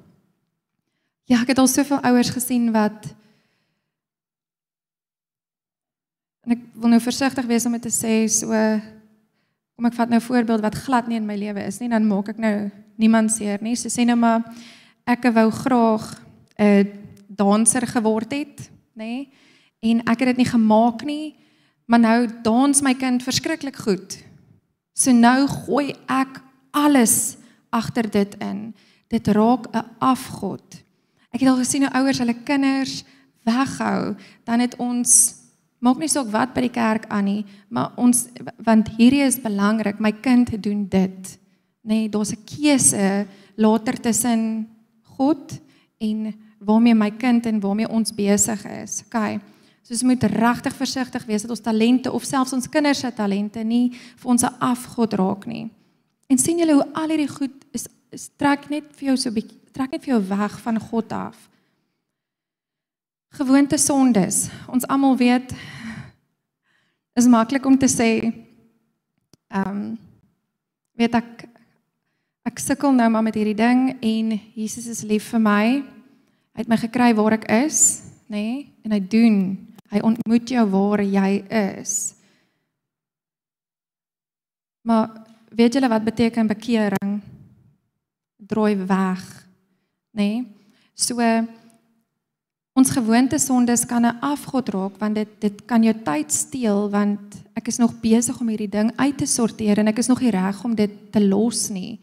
Ja, 1.24 1.40
ek 1.40 1.48
het 1.48 1.58
al 1.58 1.66
soveel 1.66 2.00
ouers 2.00 2.30
gesien 2.30 2.72
wat 2.72 3.14
en 6.44 6.50
ek 6.50 6.60
wil 6.74 6.88
nou 6.88 7.00
versigtig 7.00 7.46
wees 7.46 7.66
om 7.66 7.72
dit 7.72 7.82
te 7.82 7.88
sê 7.88 8.28
so 8.28 8.48
kom 9.74 9.86
ek 9.88 9.96
vat 9.96 10.08
nou 10.08 10.20
'n 10.20 10.28
voorbeeld 10.28 10.60
wat 10.60 10.74
glad 10.74 11.08
nie 11.08 11.16
in 11.16 11.26
my 11.26 11.36
lewe 11.36 11.64
is 11.66 11.80
nie, 11.80 11.88
dan 11.88 12.06
maak 12.06 12.28
ek 12.28 12.38
nou 12.38 12.70
niemand 12.96 13.32
seer 13.32 13.58
nie. 13.62 13.76
So 13.76 13.88
sê 13.88 14.04
nou 14.04 14.16
maar 14.16 14.44
ek 15.06 15.22
wou 15.32 15.50
graag 15.50 16.20
'n 16.58 16.88
danser 17.28 17.86
geword 17.86 18.32
het, 18.32 18.70
nê? 18.94 19.04
Nee? 19.04 19.32
En 19.84 20.00
ek 20.08 20.24
het 20.24 20.32
dit 20.32 20.42
nie 20.42 20.48
gemaak 20.48 21.04
nie, 21.04 21.34
maar 21.84 22.00
nou 22.00 22.18
dans 22.42 22.80
my 22.82 22.94
kind 22.96 23.22
verskriklik 23.22 23.76
goed. 23.84 24.16
So 24.96 25.12
nou 25.12 25.44
gooi 25.50 25.92
ek 26.08 26.40
alles 26.72 27.36
agter 27.74 28.08
dit 28.10 28.36
in. 28.40 28.72
Dit 29.12 29.28
raak 29.28 29.68
'n 29.74 29.84
afgod. 29.98 30.64
Ek 31.30 31.40
het 31.40 31.48
al 31.48 31.60
gesien 31.60 31.82
hoe 31.82 31.92
ouers 31.92 32.18
hulle 32.18 32.34
kinders 32.44 33.04
weghou, 33.44 34.16
dan 34.44 34.60
het 34.60 34.76
ons 34.76 35.34
maak 35.78 35.98
nie 35.98 36.08
saak 36.08 36.30
wat 36.32 36.54
by 36.54 36.60
die 36.60 36.72
kerk 36.72 37.06
aan 37.08 37.24
nie, 37.24 37.44
maar 37.68 37.92
ons 37.96 38.28
want 38.64 38.88
hierdie 38.96 39.22
is 39.26 39.40
belangrik, 39.40 40.00
my 40.00 40.12
kind 40.12 40.62
doen 40.62 40.86
dit. 40.88 41.38
Nê, 41.84 41.94
nee, 41.94 42.08
daar's 42.08 42.32
'n 42.32 42.44
keuse 42.44 43.26
later 43.56 44.00
tussen 44.00 44.68
God 45.02 45.60
en 45.98 46.34
waarmee 46.58 46.94
my 46.94 47.10
kind 47.10 47.46
en 47.46 47.60
waarmee 47.60 47.88
ons 47.88 48.14
besig 48.14 48.64
is. 48.64 49.02
OK. 49.06 49.40
So 49.84 49.92
ons 49.92 50.02
moet 50.08 50.22
regtig 50.32 50.76
versigtig 50.78 51.24
wees 51.28 51.42
dat 51.44 51.52
ons 51.52 51.60
talente 51.60 52.12
of 52.12 52.24
selfs 52.24 52.54
ons 52.56 52.68
kinders 52.72 53.02
se 53.04 53.10
talente 53.12 53.60
nie 53.60 53.90
vir 53.92 54.30
ons 54.30 54.42
'n 54.42 54.56
afgod 54.58 55.12
raak 55.12 55.46
nie. 55.46 55.70
En 56.28 56.38
sien 56.38 56.58
julle 56.58 56.72
hoe 56.72 56.92
al 56.94 57.08
hierdie 57.08 57.28
goed 57.28 57.52
is, 57.72 57.86
is 58.10 58.30
trek 58.36 58.70
net 58.70 58.84
vir 58.96 59.08
jou 59.08 59.16
so 59.16 59.30
bietjie 59.30 59.60
trek 59.72 59.90
net 59.90 60.04
vir 60.04 60.14
jou 60.14 60.22
weg 60.28 60.60
van 60.60 60.78
God 60.80 61.12
af. 61.12 61.50
Gewoonte 63.34 63.76
sondes. 63.78 64.48
Ons 64.68 64.86
almal 64.86 65.16
weet 65.16 65.52
is 67.14 67.26
maklik 67.26 67.66
om 67.66 67.78
te 67.78 67.88
sê 67.90 68.32
ehm 69.50 69.68
um, 69.68 69.98
weet 70.96 71.14
ek 71.14 71.48
ek 72.44 72.58
sukkel 72.58 72.92
nou 72.92 73.10
maar 73.10 73.22
met 73.22 73.34
hierdie 73.34 73.56
ding 73.56 73.96
en 74.00 74.40
Jesus 74.54 74.86
is 74.86 75.02
lief 75.02 75.28
vir 75.34 75.40
my. 75.40 75.66
Hy 76.54 76.60
het 76.62 76.68
my 76.68 76.76
gekry 76.76 77.14
waar 77.14 77.32
ek 77.32 77.48
is, 77.50 78.02
nê? 78.30 78.38
Nee? 78.38 78.72
En 78.84 78.92
hy 78.92 79.00
doen. 79.00 79.38
Hy 79.92 80.00
ontmoet 80.00 80.48
jou 80.48 80.64
waar 80.70 81.02
jy 81.02 81.44
is. 81.48 82.14
Maar 84.84 85.10
weet 85.48 85.72
julle 85.72 85.88
wat 85.88 86.04
beteken 86.04 86.46
bekering? 86.46 87.20
Draai 88.36 88.76
weg, 88.76 89.22
nê? 90.12 90.28
Nee? 90.28 90.46
So 90.94 91.20
ons 92.74 92.90
gewoonte 92.90 93.38
sondes 93.38 93.86
kan 93.86 94.04
'n 94.06 94.18
afgod 94.20 94.68
raak 94.68 94.98
want 94.98 95.14
dit 95.14 95.28
dit 95.40 95.64
kan 95.64 95.82
jou 95.82 95.94
tyd 96.04 96.32
steel 96.32 96.90
want 96.90 97.20
ek 97.54 97.68
is 97.68 97.78
nog 97.78 98.00
besig 98.00 98.40
om 98.40 98.48
hierdie 98.48 98.68
ding 98.68 98.90
uit 98.96 99.18
te 99.18 99.26
sorteer 99.26 99.78
en 99.78 99.88
ek 99.88 99.98
is 99.98 100.06
nog 100.06 100.20
nie 100.20 100.30
reg 100.30 100.64
om 100.64 100.74
dit 100.74 101.12
te 101.12 101.20
los 101.20 101.68
nie. 101.68 102.00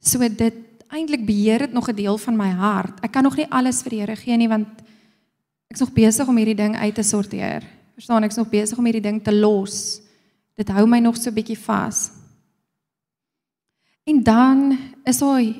So 0.00 0.18
dit 0.18 0.54
eintlik 0.88 1.26
beheer 1.26 1.58
dit 1.58 1.72
nog 1.72 1.88
'n 1.88 1.94
deel 1.94 2.18
van 2.18 2.36
my 2.36 2.50
hart. 2.50 3.00
Ek 3.02 3.12
kan 3.12 3.22
nog 3.22 3.36
nie 3.36 3.50
alles 3.50 3.82
vir 3.82 3.90
die 3.90 4.00
Here 4.00 4.16
gee 4.16 4.36
nie 4.36 4.48
want 4.48 4.68
ek's 5.76 5.84
nog 5.84 5.92
besig 5.92 6.28
om 6.28 6.38
hierdie 6.40 6.56
ding 6.56 6.72
uit 6.72 6.94
te 6.96 7.02
sorteer. 7.04 7.64
Verstaan, 7.98 8.24
ek's 8.24 8.38
nog 8.40 8.48
besig 8.48 8.78
om 8.80 8.86
hierdie 8.88 9.04
ding 9.04 9.18
te 9.20 9.32
los. 9.34 10.00
Dit 10.56 10.70
hou 10.72 10.86
my 10.88 11.02
nog 11.04 11.18
so 11.20 11.28
bietjie 11.28 11.58
vas. 11.66 12.06
En 14.08 14.22
dan 14.24 14.70
is 15.04 15.20
hy, 15.20 15.50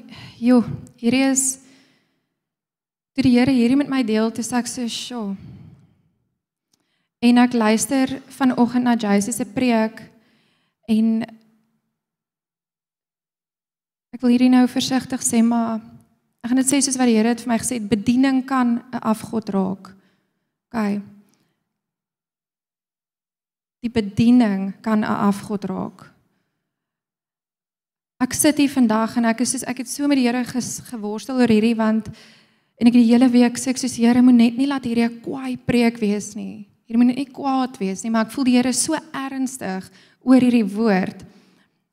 joh, 0.41 0.64
hierdie 0.97 1.27
is 1.27 1.59
toe 3.12 3.27
die 3.27 3.35
Here 3.35 3.53
hierdie 3.53 3.77
met 3.77 3.91
my 3.93 4.01
deel, 4.09 4.31
toe 4.33 4.45
sê 4.45 4.57
ek 4.57 4.67
so, 4.67 4.87
"Sjoe." 4.89 5.37
En 7.21 7.39
ek 7.39 7.53
luister 7.53 8.23
vanoggend 8.29 8.85
na 8.85 8.95
Jacy 8.97 9.33
se 9.33 9.45
preek 9.45 10.01
en 10.89 11.23
ek 14.12 14.21
wil 14.21 14.31
hierdie 14.31 14.49
nou 14.49 14.67
versigtig 14.69 15.21
sê, 15.21 15.43
maar 15.45 15.81
ek 16.43 16.49
gaan 16.49 16.57
dit 16.57 16.73
sê 16.73 16.81
soos 16.81 16.97
wat 16.97 17.07
die 17.07 17.17
Here 17.17 17.35
dit 17.35 17.45
vir 17.45 17.53
my 17.53 17.59
gesê 17.59 17.75
het, 17.75 17.89
bediening 17.89 18.47
kan 18.47 18.83
'n 18.93 19.01
afgod 19.03 19.49
raak. 19.49 19.95
OK. 20.73 21.03
Die 23.81 23.91
bediening 23.91 24.75
kan 24.81 25.01
'n 25.01 25.05
afgod 25.31 25.64
raak. 25.64 26.12
Ek 28.19 28.33
sit 28.33 28.57
hier 28.57 28.71
vandag 28.71 29.17
en 29.17 29.25
ek 29.25 29.41
is 29.41 29.51
soos 29.51 29.62
ek 29.62 29.79
het 29.79 29.89
so 29.89 30.09
met 30.09 30.17
die 30.17 30.27
Here 30.27 30.45
geworstel 30.45 31.37
oor 31.37 31.49
hierdie 31.49 31.77
want 31.77 32.09
En 32.77 32.91
ek 32.91 32.97
het 32.97 33.03
die 33.07 33.12
hele 33.12 33.29
week 33.33 33.57
sê 33.57 33.73
ek 33.73 33.81
soos 33.81 33.97
Here 33.97 34.21
moet 34.23 34.37
net 34.37 34.57
nie 34.59 34.69
laat 34.69 34.85
hierdie 34.85 35.09
'n 35.09 35.21
kwaai 35.25 35.57
preek 35.57 35.97
wees 35.99 36.35
nie. 36.37 36.67
Hier 36.87 36.99
moet 36.99 37.17
nie 37.17 37.25
kwaad 37.25 37.79
wees 37.79 38.05
nie, 38.05 38.11
maar 38.11 38.27
ek 38.27 38.33
voel 38.33 38.45
die 38.45 38.57
Here 38.57 38.73
so 38.73 38.95
ernstig 39.12 39.91
oor 40.23 40.41
hierdie 40.41 40.64
woord. 40.64 41.25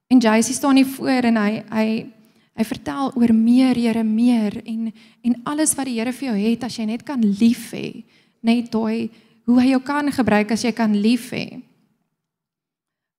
En 0.09 0.19
Jacy 0.19 0.53
staan 0.53 0.75
hier 0.75 0.85
voor 0.85 1.23
en 1.23 1.37
hy 1.37 1.63
hy 1.71 2.11
hy 2.55 2.63
vertel 2.63 3.11
oor 3.15 3.33
meer 3.33 3.75
Here 3.75 4.03
meer 4.03 4.61
en 4.65 4.91
en 5.23 5.41
alles 5.45 5.73
wat 5.73 5.85
die 5.85 5.99
Here 5.99 6.11
vir 6.11 6.27
jou 6.27 6.51
het 6.51 6.63
as 6.63 6.75
jy 6.75 6.85
net 6.85 7.03
kan 7.03 7.21
lief 7.21 7.71
hê. 7.71 8.03
Net 8.43 8.71
daai 8.71 9.09
hoe 9.47 9.59
hy 9.59 9.73
jou 9.73 9.81
kan 9.83 10.11
gebruik 10.11 10.51
as 10.51 10.63
jy 10.63 10.71
kan 10.75 10.93
lief 10.95 11.31
hê. 11.31 11.61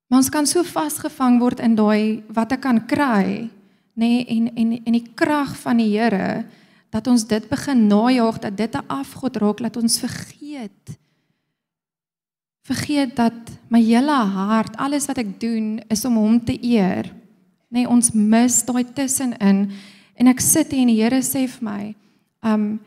Maar 0.08 0.20
ons 0.20 0.30
kan 0.32 0.46
so 0.46 0.62
vasgevang 0.62 1.40
word 1.40 1.60
in 1.64 1.76
daai 1.76 2.22
wat 2.32 2.52
ek 2.54 2.62
kan 2.64 2.80
kry, 2.88 3.48
nê, 3.98 4.08
nee, 4.08 4.24
en 4.36 4.50
en 4.54 4.76
en 4.84 4.96
die 4.96 5.08
krag 5.16 5.56
van 5.62 5.80
die 5.80 5.90
Here 5.96 6.44
dat 6.94 7.08
ons 7.10 7.24
dit 7.26 7.48
begin 7.50 7.86
najaag 7.90 8.38
dat 8.38 8.56
dit 8.56 8.74
'n 8.74 8.86
afgod 8.86 9.36
raak 9.36 9.58
dat 9.58 9.76
ons 9.76 9.98
vergeet 9.98 10.98
vergeet 12.64 13.16
dat 13.16 13.36
my 13.68 13.82
hele 13.82 14.12
hart 14.12 14.76
alles 14.76 15.06
wat 15.06 15.18
ek 15.18 15.40
doen 15.40 15.82
is 15.88 16.04
om 16.04 16.16
hom 16.16 16.44
te 16.44 16.56
eer 16.62 17.12
nee 17.68 17.88
ons 17.88 18.12
mis 18.12 18.62
daai 18.64 18.84
tussenin 18.94 19.70
en 20.14 20.26
ek 20.26 20.40
sit 20.40 20.70
hier 20.70 20.80
en 20.80 20.92
die 20.92 21.02
Here 21.02 21.22
sê 21.22 21.46
vir 21.48 21.62
my 21.62 21.94
um 22.42 22.80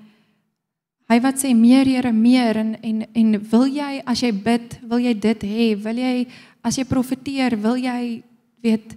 hy 1.08 1.18
wat 1.24 1.40
sê 1.40 1.54
meer 1.56 1.88
Here 1.88 2.12
meer. 2.12 2.60
En 2.62 2.76
en 2.82 3.06
en 3.14 3.40
wil 3.52 3.68
jy 3.72 4.02
as 4.06 4.24
jy 4.24 4.32
bid 4.32 4.80
wil 4.84 5.00
jy 5.04 5.14
dit 5.14 5.46
hê? 5.48 5.70
Wil 5.76 6.04
jy 6.04 6.28
as 6.66 6.78
jy 6.80 6.86
profeteer 6.88 7.58
wil 7.60 7.80
jy 7.80 8.24
weet 8.64 8.96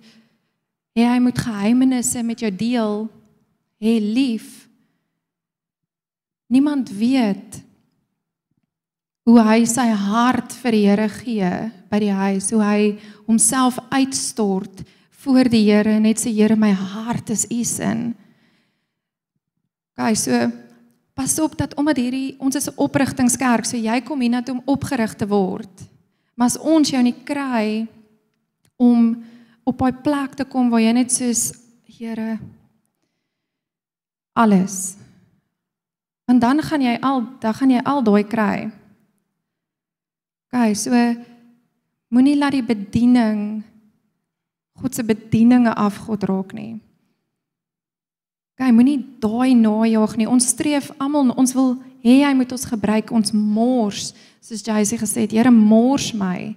hê 0.97 1.07
hy 1.07 1.19
moet 1.23 1.39
geheimenisse 1.39 2.23
met 2.27 2.43
jou 2.43 2.51
deel? 2.51 3.09
Hê 3.81 3.99
lief. 4.03 4.69
Niemand 6.51 6.91
weet 6.91 7.63
hoe 9.29 9.43
hy 9.47 9.61
sy 9.69 9.87
hart 9.95 10.55
vir 10.63 10.75
die 10.75 10.87
Here 10.89 11.09
gee 11.21 11.51
by 11.91 11.99
die 12.03 12.15
huis, 12.15 12.49
hoe 12.51 12.63
hy 12.65 12.81
homself 13.29 13.79
uitstort 13.93 14.83
voor 15.23 15.51
die 15.53 15.63
Here 15.69 15.95
en 15.99 16.07
net 16.09 16.19
sê 16.19 16.33
Here, 16.35 16.57
my 16.59 16.73
hart 16.75 17.31
is 17.31 17.47
U 17.53 17.63
sin. 17.65 18.11
Gaan 19.95 20.17
so 20.17 20.51
pas 21.21 21.39
op 21.39 21.53
dat 21.59 21.75
omdat 21.77 21.99
hierdie 22.01 22.35
ons 22.41 22.57
is 22.57 22.69
'n 22.71 22.81
oprigtingskerk, 22.81 23.65
so 23.65 23.77
jy 23.77 24.01
kom 24.01 24.21
hier 24.21 24.31
net 24.31 24.49
om 24.49 24.63
opgerig 24.65 25.15
te 25.15 25.27
word. 25.27 25.75
Maar 26.35 26.47
as 26.47 26.59
ons 26.59 26.91
jou 26.91 27.03
nie 27.03 27.25
kry 27.25 27.87
om 28.77 29.25
op 29.65 29.79
daai 29.79 29.93
plek 29.93 30.35
te 30.35 30.45
kom 30.45 30.71
waar 30.71 30.81
jy 30.81 30.93
net 30.93 31.13
soos 31.13 31.53
Here 32.01 32.39
alles. 34.33 34.97
Want 36.25 36.41
dan 36.41 36.63
gaan 36.63 36.81
jy 36.81 36.99
al 37.03 37.27
dan 37.41 37.55
gaan 37.55 37.71
jy 37.71 37.81
al 37.85 38.03
daai 38.03 38.25
kry. 38.25 38.71
OK, 40.47 40.75
so 40.75 40.91
moenie 42.09 42.39
laat 42.39 42.53
die 42.53 42.63
bediening 42.63 43.63
God 44.81 44.95
se 44.95 45.05
bedieninge 45.05 45.75
afgod 45.75 46.23
raak 46.23 46.53
nie. 46.53 46.81
OK, 48.61 48.67
moenie 48.77 48.99
daai 49.25 49.55
najag 49.57 50.19
nie. 50.21 50.27
Ons 50.29 50.51
streef 50.53 50.91
almal, 51.01 51.31
ons 51.41 51.55
wil 51.57 51.71
hê 52.05 52.19
hy 52.21 52.35
moet 52.37 52.51
ons 52.53 52.67
gebruik, 52.69 53.09
ons 53.17 53.33
mors, 53.33 54.11
soos 54.45 54.65
Jacy 54.67 54.99
gesê 55.01 55.25
het, 55.25 55.33
Here 55.33 55.49
mors 55.49 56.11
my. 56.13 56.53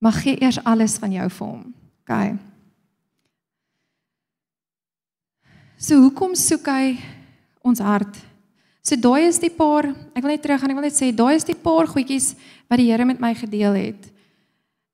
Mag 0.00 0.22
gee 0.24 0.38
eers 0.40 0.56
alles 0.64 0.96
van 1.02 1.12
jou 1.12 1.26
vir 1.36 1.50
hom. 1.50 1.66
OK. 2.00 2.14
So 5.76 6.00
hoekom 6.00 6.32
soek 6.32 6.70
hy 6.72 6.94
ons 7.60 7.84
hart? 7.84 8.16
So 8.80 8.96
daai 8.96 9.28
is 9.28 9.42
die 9.42 9.52
paar, 9.52 9.90
ek 10.16 10.24
wil 10.24 10.32
net 10.32 10.46
terug 10.46 10.64
gaan, 10.64 10.72
ek 10.72 10.80
wil 10.80 10.88
net 10.88 10.96
sê 10.96 11.10
daai 11.12 11.34
is 11.36 11.44
die 11.44 11.58
paar 11.60 11.92
goedjies 11.92 12.30
wat 12.72 12.80
die 12.80 12.88
Here 12.88 13.04
met 13.04 13.20
my 13.20 13.34
gedeel 13.36 13.76
het. 13.76 14.08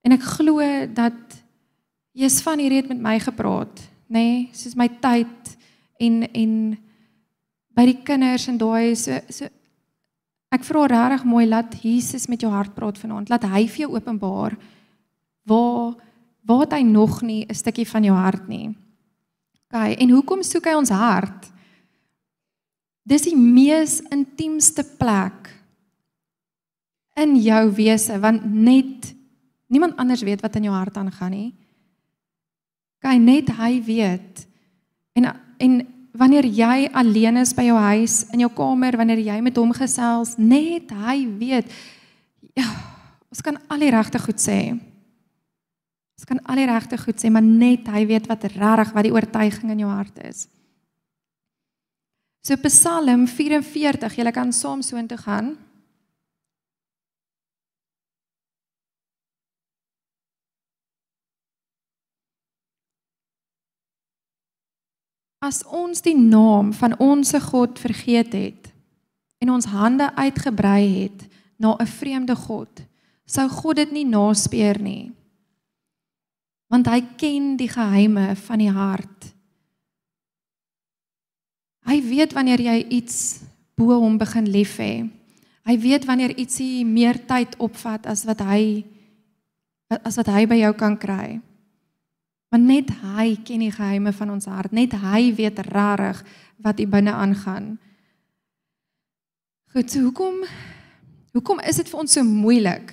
En 0.03 0.19
ek 0.19 0.27
glo 0.35 0.67
dat 0.99 1.39
Jesus 2.11 2.43
van 2.43 2.59
hierdie 2.59 2.83
het 2.83 2.91
met 2.91 3.07
my 3.07 3.17
gepraat, 3.23 3.87
nê, 4.11 4.19
nee, 4.19 4.37
soos 4.51 4.75
my 4.75 4.91
tyd 4.99 5.55
en 6.01 6.23
en 6.33 6.55
by 7.77 7.87
die 7.87 8.01
kinders 8.05 8.49
en 8.51 8.59
daai 8.61 8.97
so 8.99 9.21
so 9.31 9.49
ek 10.51 10.67
vra 10.67 10.87
regtig 10.91 11.25
mooi 11.31 11.47
laat 11.47 11.77
Jesus 11.85 12.27
met 12.29 12.43
jou 12.43 12.51
hart 12.51 12.75
praat 12.75 12.99
vanaand. 12.99 13.31
Laat 13.31 13.47
hy 13.47 13.67
vir 13.71 13.87
jou 13.87 13.95
openbaar 13.95 14.57
waar 15.47 15.95
waar 16.49 16.67
hy 16.73 16.83
nog 16.83 17.23
nie 17.23 17.45
'n 17.47 17.55
stukkie 17.55 17.87
van 17.87 18.05
jou 18.05 18.17
hart 18.17 18.49
nie. 18.49 18.75
OK, 19.71 20.01
en 20.01 20.11
hoekom 20.11 20.43
soek 20.43 20.65
hy 20.65 20.75
ons 20.75 20.91
hart? 20.91 21.51
Dis 23.07 23.23
die 23.23 23.37
mees 23.37 24.01
intiemste 24.11 24.85
plek 24.99 25.51
in 27.17 27.37
jou 27.37 27.71
wese 27.71 28.19
want 28.19 28.45
net 28.45 29.15
niemand 29.69 29.97
anders 29.97 30.23
weet 30.23 30.41
wat 30.41 30.57
in 30.57 30.65
jou 30.65 30.75
hart 30.75 30.97
aangaan 30.97 31.31
nie. 31.31 31.55
OK, 32.99 33.15
net 33.19 33.49
hy 33.57 33.83
weet. 33.85 34.47
En 35.15 35.31
en 35.61 35.81
wanneer 36.17 36.47
jy 36.49 36.89
alleen 36.97 37.39
is 37.41 37.55
by 37.55 37.69
jou 37.69 37.79
huis 37.79 38.25
in 38.35 38.45
jou 38.45 38.51
kamer, 38.55 38.97
wanneer 38.99 39.23
jy 39.23 39.39
met 39.45 39.59
hom 39.61 39.73
gesels, 39.77 40.35
net 40.41 40.91
hy 40.91 41.17
weet. 41.39 41.71
Ja, 42.59 42.67
ons 43.31 43.43
kan 43.47 43.61
al 43.71 43.85
die 43.85 43.93
regte 43.95 44.19
goed 44.23 44.43
sê. 44.43 44.73
Ons 46.19 46.29
kan 46.29 46.41
al 46.51 46.61
die 46.61 46.69
regte 46.69 46.99
goed 47.01 47.21
sê, 47.23 47.31
maar 47.33 47.47
net 47.47 47.87
hy 47.89 48.05
weet 48.11 48.27
wat 48.29 48.49
regtig 48.51 48.95
wat 48.97 49.07
die 49.07 49.15
oortuiging 49.15 49.71
in 49.73 49.85
jou 49.85 49.93
hart 49.93 50.19
is. 50.27 50.49
So 52.45 52.57
Psalm 52.65 53.27
44, 53.29 54.17
jy 54.17 54.33
kan 54.33 54.53
saam 54.53 54.83
soontoe 54.83 55.19
gaan. 55.21 55.55
As 65.41 65.63
ons 65.65 66.03
die 66.05 66.17
naam 66.17 66.75
van 66.77 66.95
ons 67.01 67.33
God 67.49 67.79
vergeet 67.81 68.35
het 68.37 68.69
en 69.41 69.55
ons 69.55 69.71
hande 69.73 70.11
uitgebrei 70.15 70.85
het 71.01 71.25
na 71.57 71.77
'n 71.81 71.87
vreemde 71.87 72.37
god, 72.37 72.83
sou 73.25 73.49
God 73.49 73.77
dit 73.77 73.93
nie 73.93 74.05
naspeur 74.05 74.77
nie. 74.83 75.13
Want 76.69 76.87
hy 76.87 77.01
ken 77.17 77.57
die 77.57 77.69
geheime 77.69 78.37
van 78.37 78.59
die 78.59 78.71
hart. 78.71 79.35
Hy 81.87 82.03
weet 82.03 82.33
wanneer 82.33 82.61
jy 82.61 82.87
iets 82.89 83.41
bo 83.75 83.97
hom 83.99 84.19
begin 84.19 84.47
lief 84.51 84.77
hê. 84.77 85.09
Hy 85.65 85.79
weet 85.79 86.05
wanneer 86.05 86.37
ietsie 86.37 86.85
meer 86.85 87.19
tyd 87.27 87.57
opvat 87.59 88.07
as 88.07 88.25
wat 88.25 88.41
hy 88.41 88.85
as 90.05 90.17
wat 90.17 90.27
hy 90.27 90.47
by 90.47 90.55
jou 90.61 90.73
kan 90.79 90.99
kry. 90.99 91.41
Want 92.51 92.67
net 92.67 92.91
hy 93.03 93.37
ken 93.47 93.63
die 93.63 93.75
geheime 93.75 94.13
van 94.13 94.33
ons 94.35 94.49
hart. 94.51 94.75
Net 94.75 94.97
hy 94.99 95.31
weet 95.39 95.63
regtig 95.71 96.23
wat 96.63 96.81
hier 96.83 96.91
binne 96.91 97.15
aangaan. 97.15 97.77
Goed, 99.71 99.91
so 99.91 100.03
hoekom 100.03 100.43
hoekom 101.31 101.61
is 101.63 101.79
dit 101.79 101.87
vir 101.87 102.01
ons 102.03 102.17
so 102.19 102.27
moeilik? 102.27 102.91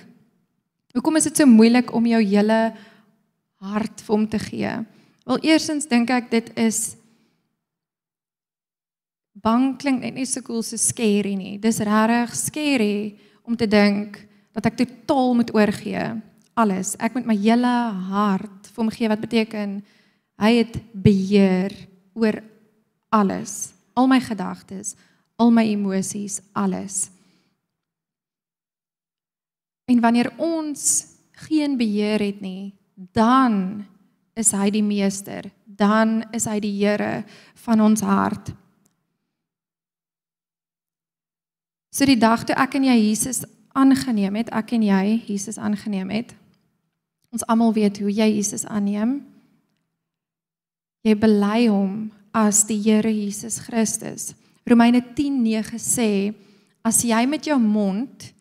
Hoekom 0.94 1.18
is 1.18 1.26
dit 1.26 1.40
so 1.40 1.46
moeilik 1.50 1.90
om 1.94 2.06
jou 2.06 2.20
hele 2.22 2.60
hart 3.58 4.04
vir 4.06 4.14
hom 4.14 4.28
te 4.30 4.38
gee? 4.38 4.76
Wel 5.26 5.42
eersins 5.50 5.90
dink 5.90 6.10
ek 6.14 6.30
dit 6.30 6.52
is 6.56 6.94
bang 9.38 9.76
klink 9.78 10.02
net 10.02 10.14
nie 10.14 10.26
so 10.26 10.42
cool 10.46 10.62
so 10.62 10.78
scary 10.78 11.34
nie. 11.38 11.58
Dis 11.58 11.82
regtig 11.82 12.34
scary 12.38 12.96
om 13.42 13.58
te 13.58 13.66
dink 13.66 14.18
dat 14.54 14.70
ek 14.70 14.78
totaal 14.80 15.34
moet 15.38 15.52
oorgee. 15.54 16.06
Alles. 16.58 16.96
Ek 16.98 17.14
moet 17.14 17.26
my 17.26 17.36
hele 17.38 17.74
hart 18.10 18.57
vir 18.78 18.84
hom 18.86 18.94
gee 18.94 19.10
wat 19.10 19.22
beteken 19.22 19.80
hy 20.38 20.52
het 20.60 20.78
beheer 20.94 21.74
oor 22.14 22.38
alles. 23.10 23.72
Al 23.98 24.06
my 24.06 24.20
gedagtes, 24.22 24.94
al 25.34 25.50
my 25.50 25.64
emosies, 25.66 26.38
alles. 26.54 27.08
En 29.90 29.98
wanneer 30.00 30.30
ons 30.38 31.06
geen 31.48 31.74
beheer 31.78 32.22
het 32.22 32.40
nie, 32.40 32.74
dan 32.94 33.82
is 34.38 34.52
hy 34.54 34.70
die 34.70 34.84
meester, 34.84 35.48
dan 35.66 36.22
is 36.30 36.46
hy 36.46 36.60
die 36.62 36.74
Here 36.78 37.24
van 37.64 37.82
ons 37.82 38.04
hart. 38.06 38.52
So 41.90 42.06
die 42.06 42.18
dag 42.18 42.44
toe 42.46 42.54
ek 42.54 42.76
en 42.78 42.86
jy 42.86 42.98
Jesus 43.08 43.42
aangeneem 43.74 44.38
het, 44.38 44.52
ek 44.54 44.76
en 44.76 44.84
jy 44.86 45.04
Jesus 45.26 45.58
aangeneem 45.58 46.12
het. 46.14 46.36
Ons 47.34 47.44
almal 47.46 47.74
weet 47.76 48.00
hoe 48.00 48.12
jy 48.12 48.28
Jesus 48.38 48.64
aanneem. 48.64 49.18
Jy 51.04 51.14
bely 51.20 51.68
hom 51.68 52.08
as 52.34 52.64
die 52.68 52.78
Here 52.80 53.10
Jesus 53.12 53.60
Christus. 53.66 54.32
Romeine 54.68 55.00
10:9 55.00 55.78
sê 55.80 56.34
as 56.84 57.02
jy 57.04 57.26
met 57.26 57.44
jou 57.44 57.58
mond 57.58 58.32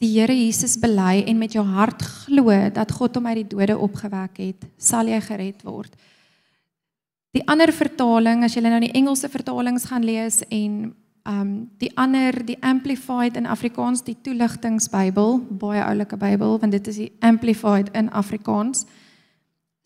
die 0.00 0.14
Here 0.16 0.32
Jesus 0.32 0.78
bely 0.80 1.24
en 1.28 1.38
met 1.38 1.52
jou 1.52 1.64
hart 1.64 2.02
glo 2.02 2.52
dat 2.72 2.92
God 2.92 3.16
hom 3.16 3.26
uit 3.26 3.42
die 3.42 3.50
dode 3.56 3.76
opgewek 3.76 4.38
het, 4.40 4.64
sal 4.78 5.06
jy 5.06 5.20
gered 5.20 5.60
word. 5.64 5.92
Die 7.36 7.44
ander 7.46 7.70
vertaling, 7.70 8.42
as 8.42 8.56
jy 8.56 8.62
nou 8.64 8.80
die 8.80 8.94
Engelse 8.96 9.28
vertalings 9.28 9.84
gaan 9.86 10.02
lees 10.02 10.40
en 10.50 10.94
um 11.30 11.50
die 11.78 11.90
ander 11.96 12.34
die 12.46 12.58
amplified 12.62 13.36
in 13.38 13.46
Afrikaans 13.46 14.02
die 14.06 14.16
toeligtingsbybel 14.24 15.38
baie 15.60 15.82
oulike 15.84 16.18
Bybel 16.18 16.58
want 16.58 16.74
dit 16.74 16.90
is 16.90 16.98
die 17.04 17.10
amplified 17.24 17.90
in 17.96 18.10
Afrikaans 18.10 18.86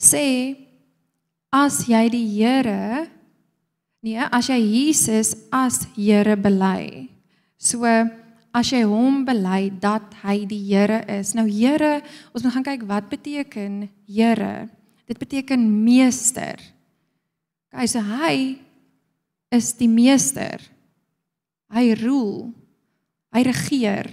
sê 0.01 0.25
as 1.55 1.85
jy 1.89 2.07
die 2.13 2.25
Here 2.33 3.07
nee 4.05 4.29
as 4.31 4.49
jy 4.51 4.59
Jesus 4.61 5.35
as 5.53 5.85
Here 5.97 6.37
bely. 6.37 7.09
So 7.59 7.85
as 7.85 8.71
jy 8.71 8.85
hom 8.89 9.25
bely 9.27 9.73
dat 9.83 10.15
hy 10.23 10.45
die 10.49 10.61
Here 10.71 11.03
is. 11.11 11.35
Nou 11.35 11.47
Here 11.49 12.01
ons 12.33 12.45
moet 12.45 12.55
gaan 12.55 12.67
kyk 12.67 12.87
wat 12.89 13.11
beteken 13.13 13.89
Here. 14.09 14.69
Dit 15.09 15.21
beteken 15.21 15.61
meester. 15.85 16.61
Kyk 17.75 17.91
so 17.91 18.01
hy 18.01 18.61
is 19.55 19.75
die 19.79 19.91
meester 19.91 20.74
Hy 21.75 21.95
rule. 21.99 22.53
Hy 23.35 23.43
regeer. 23.43 24.13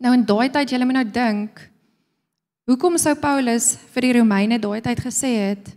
Nou 0.00 0.14
in 0.16 0.24
daai 0.24 0.48
tyd, 0.54 0.70
julle 0.72 0.86
moet 0.88 1.00
nou 1.00 1.08
dink, 1.12 1.60
hoekom 2.68 2.96
sou 3.00 3.14
Paulus 3.18 3.74
vir 3.92 4.06
die 4.06 4.14
Romeine 4.20 4.60
daai 4.62 4.80
tyd 4.84 5.02
gesê 5.02 5.32
het 5.50 5.74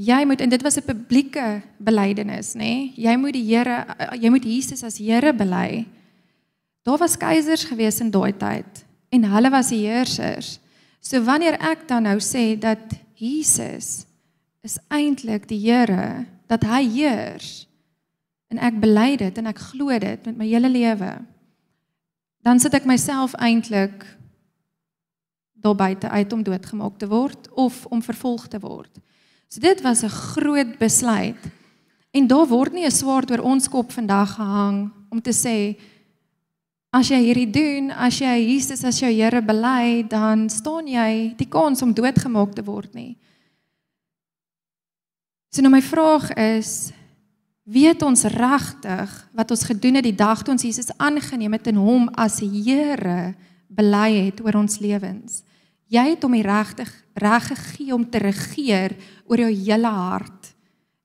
jy 0.00 0.24
moet 0.24 0.40
en 0.40 0.48
dit 0.48 0.62
was 0.62 0.76
'n 0.78 0.86
publieke 0.86 1.62
belydenis, 1.78 2.54
nê? 2.54 2.58
Nee? 2.58 2.92
Jy 2.96 3.16
moet 3.16 3.32
die 3.32 3.44
Here 3.44 3.84
jy 4.16 4.30
moet 4.30 4.44
Jesus 4.44 4.82
as 4.82 4.98
Here 4.98 5.32
bely. 5.32 5.86
Daar 6.82 6.98
was 6.98 7.16
keisers 7.16 7.64
gewees 7.64 8.00
in 8.00 8.10
daai 8.10 8.32
tyd 8.32 8.84
en 9.12 9.24
hulle 9.24 9.50
was 9.50 9.68
die 9.68 9.86
heersers. 9.86 10.58
So 11.00 11.20
wanneer 11.20 11.58
ek 11.60 11.88
dan 11.88 12.02
nou 12.02 12.18
sê 12.20 12.58
dat 12.58 12.78
Jesus 13.16 14.06
is 14.62 14.78
eintlik 14.88 15.48
die 15.48 15.58
Here, 15.58 16.26
dat 16.46 16.62
hy 16.64 16.88
heers, 16.88 17.66
en 18.50 18.58
ek 18.58 18.80
bely 18.82 19.14
dit 19.16 19.38
en 19.38 19.50
ek 19.50 19.62
glo 19.70 19.98
dit 19.98 20.26
met 20.26 20.36
my 20.36 20.48
hele 20.48 20.70
lewe, 20.70 21.12
dan 22.42 22.60
sit 22.60 22.74
ek 22.74 22.88
myself 22.88 23.36
eintlik 23.38 24.04
daar 25.60 25.76
buite 25.76 26.08
uit 26.08 26.32
om 26.32 26.42
doodgemaak 26.42 26.98
te 26.98 27.08
word 27.08 27.50
of 27.52 27.84
om 27.92 28.02
vervolg 28.02 28.48
te 28.48 28.58
word. 28.60 28.90
So 29.48 29.60
dit 29.60 29.80
was 29.80 30.02
'n 30.02 30.08
groot 30.08 30.78
besluit. 30.78 31.42
En 32.10 32.26
daar 32.26 32.46
word 32.46 32.72
nie 32.72 32.86
'n 32.86 32.90
swaard 32.90 33.30
oor 33.30 33.42
ons 33.42 33.68
kop 33.68 33.92
vandag 33.92 34.34
gehang 34.34 34.90
om 35.10 35.20
te 35.20 35.32
sê 35.32 35.76
As 36.90 37.06
jy 37.06 37.20
hierdie 37.22 37.50
doen, 37.54 37.92
as 37.94 38.16
jy 38.18 38.32
Jesus 38.50 38.80
as 38.82 38.98
jou 38.98 39.10
Here 39.14 39.38
bely, 39.46 40.02
dan 40.10 40.48
staan 40.50 40.88
jy 40.90 41.36
die 41.38 41.46
kans 41.46 41.84
om 41.86 41.92
doodgemaak 41.94 42.56
te 42.56 42.64
word 42.66 42.96
nie. 42.98 43.14
So 45.54 45.62
nou 45.62 45.70
my 45.70 45.82
vraag 45.82 46.32
is, 46.34 46.90
weet 47.64 48.02
ons 48.02 48.24
regtig 48.24 49.12
wat 49.36 49.50
ons 49.50 49.64
gedoen 49.64 50.00
het 50.00 50.06
die 50.06 50.16
dag 50.16 50.42
toe 50.42 50.54
ons 50.54 50.64
Jesus 50.64 50.90
aangeneem 50.98 51.52
het 51.52 51.70
en 51.70 51.80
hom 51.82 52.08
as 52.18 52.40
Here 52.40 53.34
bely 53.68 54.26
het 54.26 54.40
oor 54.44 54.62
ons 54.62 54.80
lewens? 54.80 55.42
Jy 55.90 56.04
het 56.12 56.22
hom 56.22 56.36
die 56.38 56.46
regtig 56.46 56.90
reg 57.18 57.50
gegee 57.50 57.94
om 57.94 58.06
te 58.06 58.22
regeer 58.22 58.94
oor 59.26 59.42
jou 59.42 59.50
hele 59.50 59.90
hart. 59.90 60.52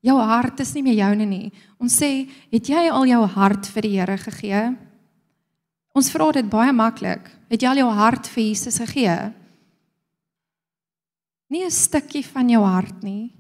Jou 0.06 0.18
hart 0.22 0.62
is 0.62 0.76
nie 0.76 0.84
meer 0.86 1.00
joune 1.00 1.26
nie. 1.26 1.48
Ons 1.82 1.98
sê, 1.98 2.28
het 2.54 2.70
jy 2.70 2.84
al 2.94 3.08
jou 3.10 3.24
hart 3.36 3.66
vir 3.74 3.88
die 3.88 3.96
Here 3.98 4.18
gegee? 4.22 4.68
Ons 5.96 6.12
vra 6.14 6.30
dit 6.36 6.46
baie 6.52 6.74
maklik. 6.76 7.26
Het 7.50 7.64
jy 7.64 7.72
al 7.72 7.82
jou 7.82 7.90
hart 7.98 8.30
vir 8.30 8.44
Jesus 8.44 8.78
gegee? 8.84 9.18
Nie 11.50 11.66
'n 11.66 11.72
stukkie 11.72 12.26
van 12.26 12.50
jou 12.50 12.64
hart 12.64 13.02
nie. 13.04 13.34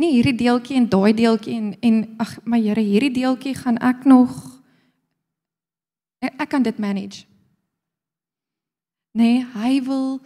Nie 0.00 0.14
hierdie 0.14 0.38
deeltjie 0.38 0.78
en 0.80 0.88
daai 0.88 1.12
deeltjie 1.16 1.56
en 1.58 1.72
en 1.84 1.96
ag 2.22 2.38
my 2.48 2.60
Here, 2.62 2.80
hierdie 2.80 3.12
deeltjie 3.18 3.54
gaan 3.58 3.76
ek 3.84 4.06
nog 4.08 4.32
ek, 6.24 6.38
ek 6.40 6.48
kan 6.52 6.64
dit 6.64 6.78
manage. 6.80 7.26
Nee, 9.12 9.44
hy 9.56 9.80
wil 9.84 10.20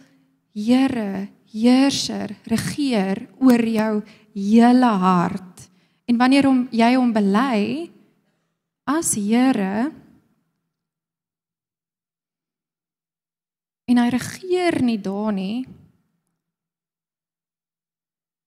Here, 0.55 1.27
heerser, 1.51 2.31
regeer 2.47 3.25
oor 3.43 3.59
jou 3.67 3.93
hele 4.31 4.91
hart. 5.01 5.65
En 6.07 6.19
wanneer 6.21 6.47
hom 6.47 6.61
jy 6.71 6.93
hom 6.95 7.11
bely 7.11 7.89
as 8.87 9.15
Here 9.19 9.89
en 13.85 13.99
hy 14.01 14.07
regeer 14.13 14.79
nie 14.85 14.97
daar 15.01 15.33
nie. 15.35 15.65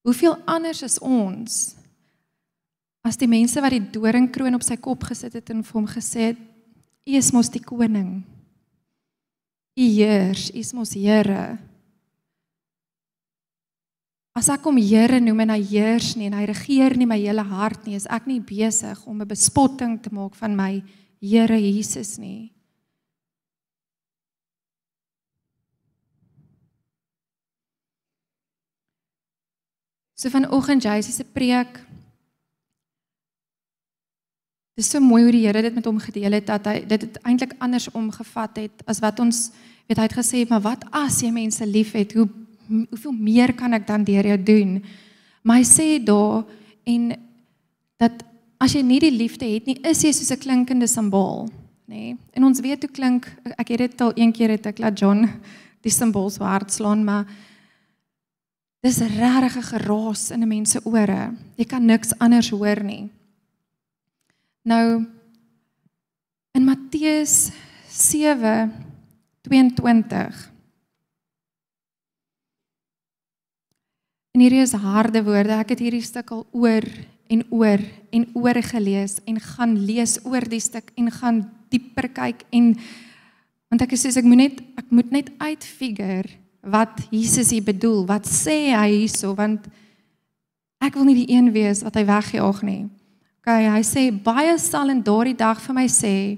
Hoeveel 0.09 0.39
anders 0.49 0.81
is 0.81 0.97
ons 1.05 1.75
as 3.05 3.17
die 3.17 3.29
mense 3.29 3.61
wat 3.61 3.75
die 3.75 3.85
doringkroon 3.93 4.57
op 4.57 4.65
sy 4.65 4.75
kop 4.81 5.05
gesit 5.05 5.35
het 5.37 5.51
en 5.53 5.61
vir 5.63 5.75
hom 5.77 5.85
gesê 5.87 6.31
het: 6.31 6.39
"U 7.05 7.13
is 7.15 7.29
mos 7.31 7.49
die 7.53 7.61
koning. 7.61 8.23
U 9.77 9.85
heers, 9.85 10.49
u 10.49 10.57
is 10.57 10.73
mos 10.73 10.93
Here." 10.97 11.59
As 14.33 14.49
ek 14.49 14.65
hom 14.65 14.77
Here 14.77 15.19
noem 15.21 15.45
en 15.45 15.53
hy 15.55 15.61
heers 15.61 16.15
nie 16.15 16.27
en 16.27 16.37
hy 16.37 16.45
regeer 16.49 16.97
nie 16.97 17.05
my 17.05 17.17
hele 17.19 17.45
hart 17.45 17.85
nie, 17.85 17.95
is 17.95 18.07
ek 18.09 18.25
nie 18.25 18.41
besig 18.41 18.97
om 19.05 19.21
'n 19.21 19.27
bespotting 19.27 20.01
te 20.01 20.09
maak 20.11 20.35
van 20.35 20.55
my 20.55 20.83
Here 21.21 21.57
Jesus 21.59 22.17
nie. 22.17 22.51
So 30.19 30.27
vanoggend 30.29 30.83
Jacy 30.83 31.11
se 31.11 31.23
preek. 31.23 31.79
Dit 34.75 34.83
is 34.83 34.89
so 34.91 34.99
mooi 34.99 35.21
hoe 35.23 35.31
die 35.31 35.45
Here 35.45 35.61
dit 35.63 35.73
met 35.73 35.85
hom 35.87 35.99
gedeel 35.99 36.35
het 36.35 36.49
dat 36.49 36.67
hy 36.67 36.81
dit 36.87 37.19
eintlik 37.23 37.53
anders 37.63 37.87
omgevat 37.95 38.59
het 38.59 38.83
as 38.83 38.99
wat 38.99 39.21
ons 39.23 39.45
weet 39.87 39.95
hy 39.95 40.07
het 40.09 40.17
gesê 40.19 40.43
maar 40.49 40.59
wat 40.65 40.83
as 40.91 41.21
jy 41.23 41.31
mense 41.31 41.63
liefhet 41.63 42.17
hoe 42.19 42.27
hoeveel 42.67 43.15
meer 43.15 43.55
kan 43.55 43.73
ek 43.73 43.87
dan 43.87 44.03
deur 44.03 44.27
jou 44.27 44.37
doen? 44.43 44.75
Maar 45.41 45.63
hy 45.63 45.67
sê 45.71 45.87
daar 46.03 46.43
en 46.83 47.13
dat 48.03 48.19
as 48.59 48.75
jy 48.75 48.83
nie 48.83 48.99
die 48.99 49.15
liefde 49.15 49.47
het 49.47 49.71
nie, 49.71 49.79
is 49.87 50.03
jy 50.03 50.11
soos 50.11 50.35
'n 50.35 50.43
klinkende 50.43 50.87
simbool, 50.87 51.47
nê? 51.87 52.11
Nee? 52.11 52.17
En 52.35 52.43
ons 52.43 52.59
weet 52.59 52.83
hoe 52.83 52.91
klink 52.91 53.31
ek 53.57 53.69
het 53.69 53.79
dit 53.79 54.01
al 54.01 54.11
een 54.15 54.33
keer 54.35 54.49
het 54.49 54.65
ek 54.65 54.79
laat 54.79 54.99
John 54.99 55.29
die 55.81 55.91
simbool 55.91 56.29
so 56.29 56.43
hard 56.43 56.71
slaan, 56.71 57.05
maar 57.05 57.25
dis 58.81 58.99
regtig 58.99 59.57
'n 59.57 59.69
geraas 59.71 60.31
in 60.31 60.43
'n 60.43 60.47
mens 60.47 60.71
se 60.71 60.79
ore. 60.83 61.31
Jy 61.57 61.65
kan 61.65 61.85
niks 61.85 62.19
anders 62.19 62.49
hoor 62.49 62.83
nie. 62.83 63.09
Nou 64.63 65.05
in 66.53 66.63
Matteus 66.63 67.51
7:22 67.87 70.49
En 74.31 74.45
hierdie 74.45 74.61
is 74.61 74.71
harde 74.71 75.23
woorde. 75.23 75.51
Ek 75.51 75.69
het 75.69 75.79
hierdie 75.79 76.05
stuk 76.05 76.31
al 76.31 76.47
oor 76.51 76.83
en 77.27 77.43
oor 77.51 77.79
en 78.15 78.27
oor 78.33 78.63
gelees 78.63 79.19
en 79.25 79.39
gaan 79.39 79.85
lees 79.85 80.19
oor 80.23 80.49
die 80.49 80.63
stuk 80.63 80.91
en 80.95 81.11
gaan 81.11 81.59
dieper 81.69 82.09
kyk 82.09 82.43
en 82.49 82.73
want 83.69 83.83
ek 83.85 83.93
is 83.93 84.05
soos 84.05 84.17
ek 84.17 84.25
moet 84.25 84.41
net 84.41 84.61
ek 84.81 84.89
moet 84.89 85.11
net 85.13 85.29
uitfigure 85.37 86.25
wat 86.61 87.07
Jesus 87.09 87.49
hier 87.49 87.63
bedoel. 87.63 88.05
Wat 88.05 88.27
sê 88.27 88.73
hy 88.75 88.89
hierso 89.01 89.33
want 89.37 89.67
ek 90.79 90.95
wil 90.95 91.07
nie 91.09 91.25
die 91.25 91.31
een 91.35 91.51
wees 91.55 91.83
wat 91.83 91.97
hy 91.99 92.05
wegjaag 92.07 92.63
nie. 92.67 92.87
OK, 93.39 93.51
hy 93.51 93.83
sê 93.87 94.09
baie 94.11 94.55
sal 94.59 94.91
in 94.91 95.03
daardie 95.03 95.37
dag 95.37 95.59
vir 95.63 95.75
my 95.75 95.87
sê, 95.91 96.37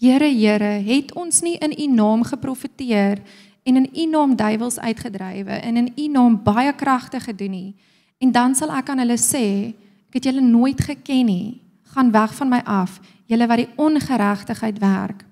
Here, 0.00 0.30
Here, 0.32 0.78
het 0.80 1.12
ons 1.12 1.42
nie 1.44 1.58
in 1.60 1.74
U 1.76 1.86
naam 1.92 2.22
geprofeteer 2.24 3.20
en 3.68 3.76
in 3.76 3.88
U 3.92 4.06
naam 4.08 4.32
duiwels 4.36 4.78
uitgedrywe 4.80 5.60
en 5.60 5.76
in 5.76 5.90
U 5.92 6.06
naam 6.08 6.38
baie 6.42 6.72
kragte 6.72 7.20
gedoen 7.20 7.52
nie. 7.52 7.74
En 8.20 8.32
dan 8.32 8.54
sal 8.56 8.72
ek 8.72 8.88
aan 8.88 9.02
hulle 9.04 9.18
sê, 9.20 9.72
ek 10.08 10.18
het 10.18 10.30
julle 10.30 10.44
nooit 10.44 10.80
geken 10.80 11.28
nie. 11.28 11.60
Gaan 11.92 12.12
weg 12.14 12.32
van 12.34 12.48
my 12.48 12.62
af, 12.64 12.96
julle 13.28 13.46
wat 13.50 13.60
die 13.60 13.70
ongeregtigheid 13.76 14.80
werk. 14.80 15.26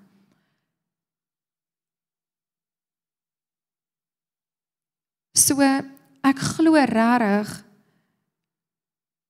So 5.39 5.63
ek 5.63 6.39
glo 6.57 6.75
regtig 6.75 7.51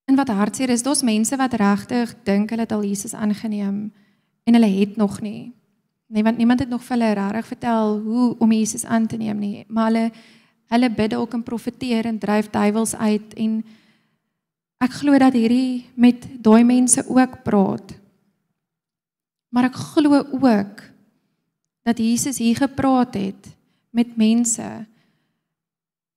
in 0.09 0.17
wat 0.17 0.31
hartseer 0.33 0.71
is, 0.73 0.81
daar's 0.81 1.05
mense 1.05 1.37
wat 1.37 1.53
regtig 1.61 2.15
dink 2.25 2.49
hulle 2.49 2.65
het 2.65 2.73
al 2.73 2.81
Jesus 2.87 3.13
aangeneem 3.13 3.91
en 4.49 4.57
hulle 4.57 4.71
het 4.73 4.97
nog 4.97 5.19
nie. 5.21 5.51
Nee, 6.09 6.25
want 6.25 6.41
niemand 6.41 6.63
het 6.63 6.69
nog 6.69 6.81
vir 6.81 6.97
hulle 6.97 7.11
regtig 7.13 7.51
vertel 7.51 7.99
hoe 8.01 8.33
om 8.41 8.51
Jesus 8.51 8.85
aan 8.89 9.05
te 9.05 9.19
neem 9.21 9.37
nie, 9.37 9.65
maar 9.69 9.91
hulle 9.91 10.09
hulle 10.69 10.89
bid 10.93 11.15
ook 11.17 11.33
en 11.33 11.43
profeteer 11.43 12.05
en 12.05 12.19
dryf 12.21 12.49
duiwels 12.53 12.95
uit 12.95 13.33
en 13.41 13.61
ek 14.81 14.99
glo 15.01 15.17
dat 15.17 15.33
hierdie 15.33 15.85
met 15.97 16.25
daai 16.41 16.63
mense 16.63 17.05
ook 17.05 17.41
praat. 17.45 17.93
Maar 19.49 19.69
ek 19.69 19.77
glo 19.93 20.25
ook 20.41 20.83
dat 21.85 21.97
Jesus 21.97 22.37
hier 22.37 22.57
gepraat 22.57 23.17
het 23.17 23.49
met 23.89 24.17
mense 24.17 24.65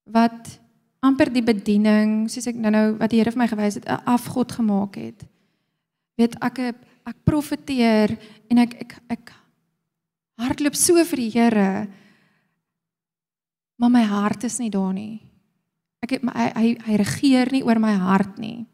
wat 0.04 0.58
amper 1.02 1.32
die 1.34 1.42
bediening, 1.42 2.28
soos 2.30 2.46
ek 2.46 2.58
nou-nou 2.58 2.96
wat 3.00 3.10
die 3.10 3.18
Here 3.20 3.32
vir 3.34 3.42
my 3.42 3.48
gewys 3.50 3.78
het, 3.80 3.86
'n 3.86 4.02
afgod 4.06 4.52
gemaak 4.52 4.96
het. 4.96 5.26
Weet 6.18 6.36
ek 6.42 6.58
ek 7.02 7.16
profeteer 7.24 8.18
en 8.50 8.58
ek 8.58 8.74
ek 8.80 8.92
ek 9.10 9.32
hardloop 10.38 10.76
so 10.76 11.04
vir 11.04 11.16
die 11.16 11.30
Here. 11.30 11.88
Maar 13.78 13.90
my 13.90 14.02
hart 14.02 14.44
is 14.44 14.58
nie 14.58 14.70
daar 14.70 14.92
nie. 14.92 15.20
Ek 16.02 16.10
het 16.10 16.22
my 16.22 16.32
hy, 16.32 16.76
hy 16.86 16.96
regeer 16.96 17.50
nie 17.52 17.62
oor 17.62 17.78
my 17.78 17.94
hart 17.94 18.38
nie. 18.38 18.66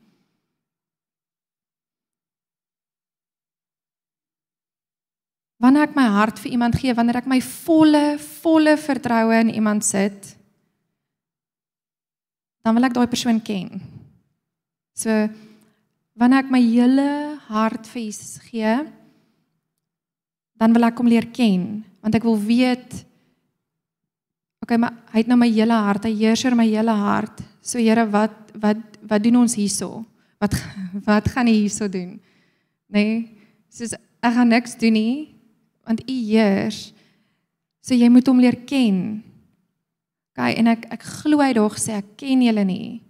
Wanneer 5.59 5.88
ek 5.88 5.96
my 5.96 6.06
hart 6.06 6.38
vir 6.38 6.52
iemand 6.52 6.76
gee, 6.78 6.94
wanneer 6.94 7.16
ek 7.16 7.26
my 7.26 7.40
volle 7.40 8.18
volle 8.18 8.76
vertroue 8.78 9.40
in 9.40 9.50
iemand 9.50 9.84
sit, 9.84 10.38
dan 12.64 12.76
wil 12.76 12.89
ek 12.89 12.94
daai 12.97 13.10
persoon 13.10 13.40
ken. 13.44 13.80
So 14.98 15.10
wanneer 16.18 16.44
ek 16.44 16.52
my 16.52 16.62
hele 16.62 17.10
hart 17.48 17.86
vir 17.90 18.02
Jesus 18.09 18.39
gee, 18.48 18.76
dan 20.59 20.74
wil 20.74 20.89
ek 20.89 20.98
hom 20.98 21.10
leer 21.10 21.28
ken, 21.30 21.85
want 22.02 22.18
ek 22.18 22.26
wil 22.26 22.39
weet 22.39 23.05
Okay, 24.68 24.76
maar 24.76 24.93
hy 25.14 25.22
het 25.22 25.28
nou 25.30 25.39
my 25.40 25.47
hele 25.48 25.72
hart, 25.72 26.05
hy 26.05 26.10
heers 26.12 26.43
oor 26.44 26.52
my 26.59 26.66
hele 26.68 26.93
hart. 26.93 27.39
So 27.64 27.80
Here, 27.80 28.02
wat 28.12 28.35
wat 28.52 28.98
wat 29.09 29.22
doen 29.24 29.39
ons 29.40 29.55
hierso? 29.56 30.02
Wat 30.36 30.52
wat 31.09 31.30
gaan 31.32 31.48
U 31.48 31.55
hierso 31.55 31.89
doen? 31.89 32.18
Nê? 32.93 33.01
Nee, 33.01 33.14
soos 33.72 33.94
ek 33.97 34.35
gaan 34.35 34.52
niks 34.52 34.76
doen 34.76 34.93
nie, 34.93 35.14
want 35.89 36.02
U 36.05 36.12
heers. 36.12 36.90
So 37.80 37.97
jy 37.97 38.10
moet 38.12 38.28
hom 38.28 38.44
leer 38.44 38.59
ken. 38.68 39.22
Okay, 40.39 40.55
en 40.55 40.70
ek 40.70 40.85
ek 40.94 41.02
glo 41.02 41.40
hy 41.43 41.51
dog 41.56 41.74
sê 41.82 41.97
ek 41.98 42.12
ken 42.20 42.44
julle 42.47 42.62
nie. 42.62 43.01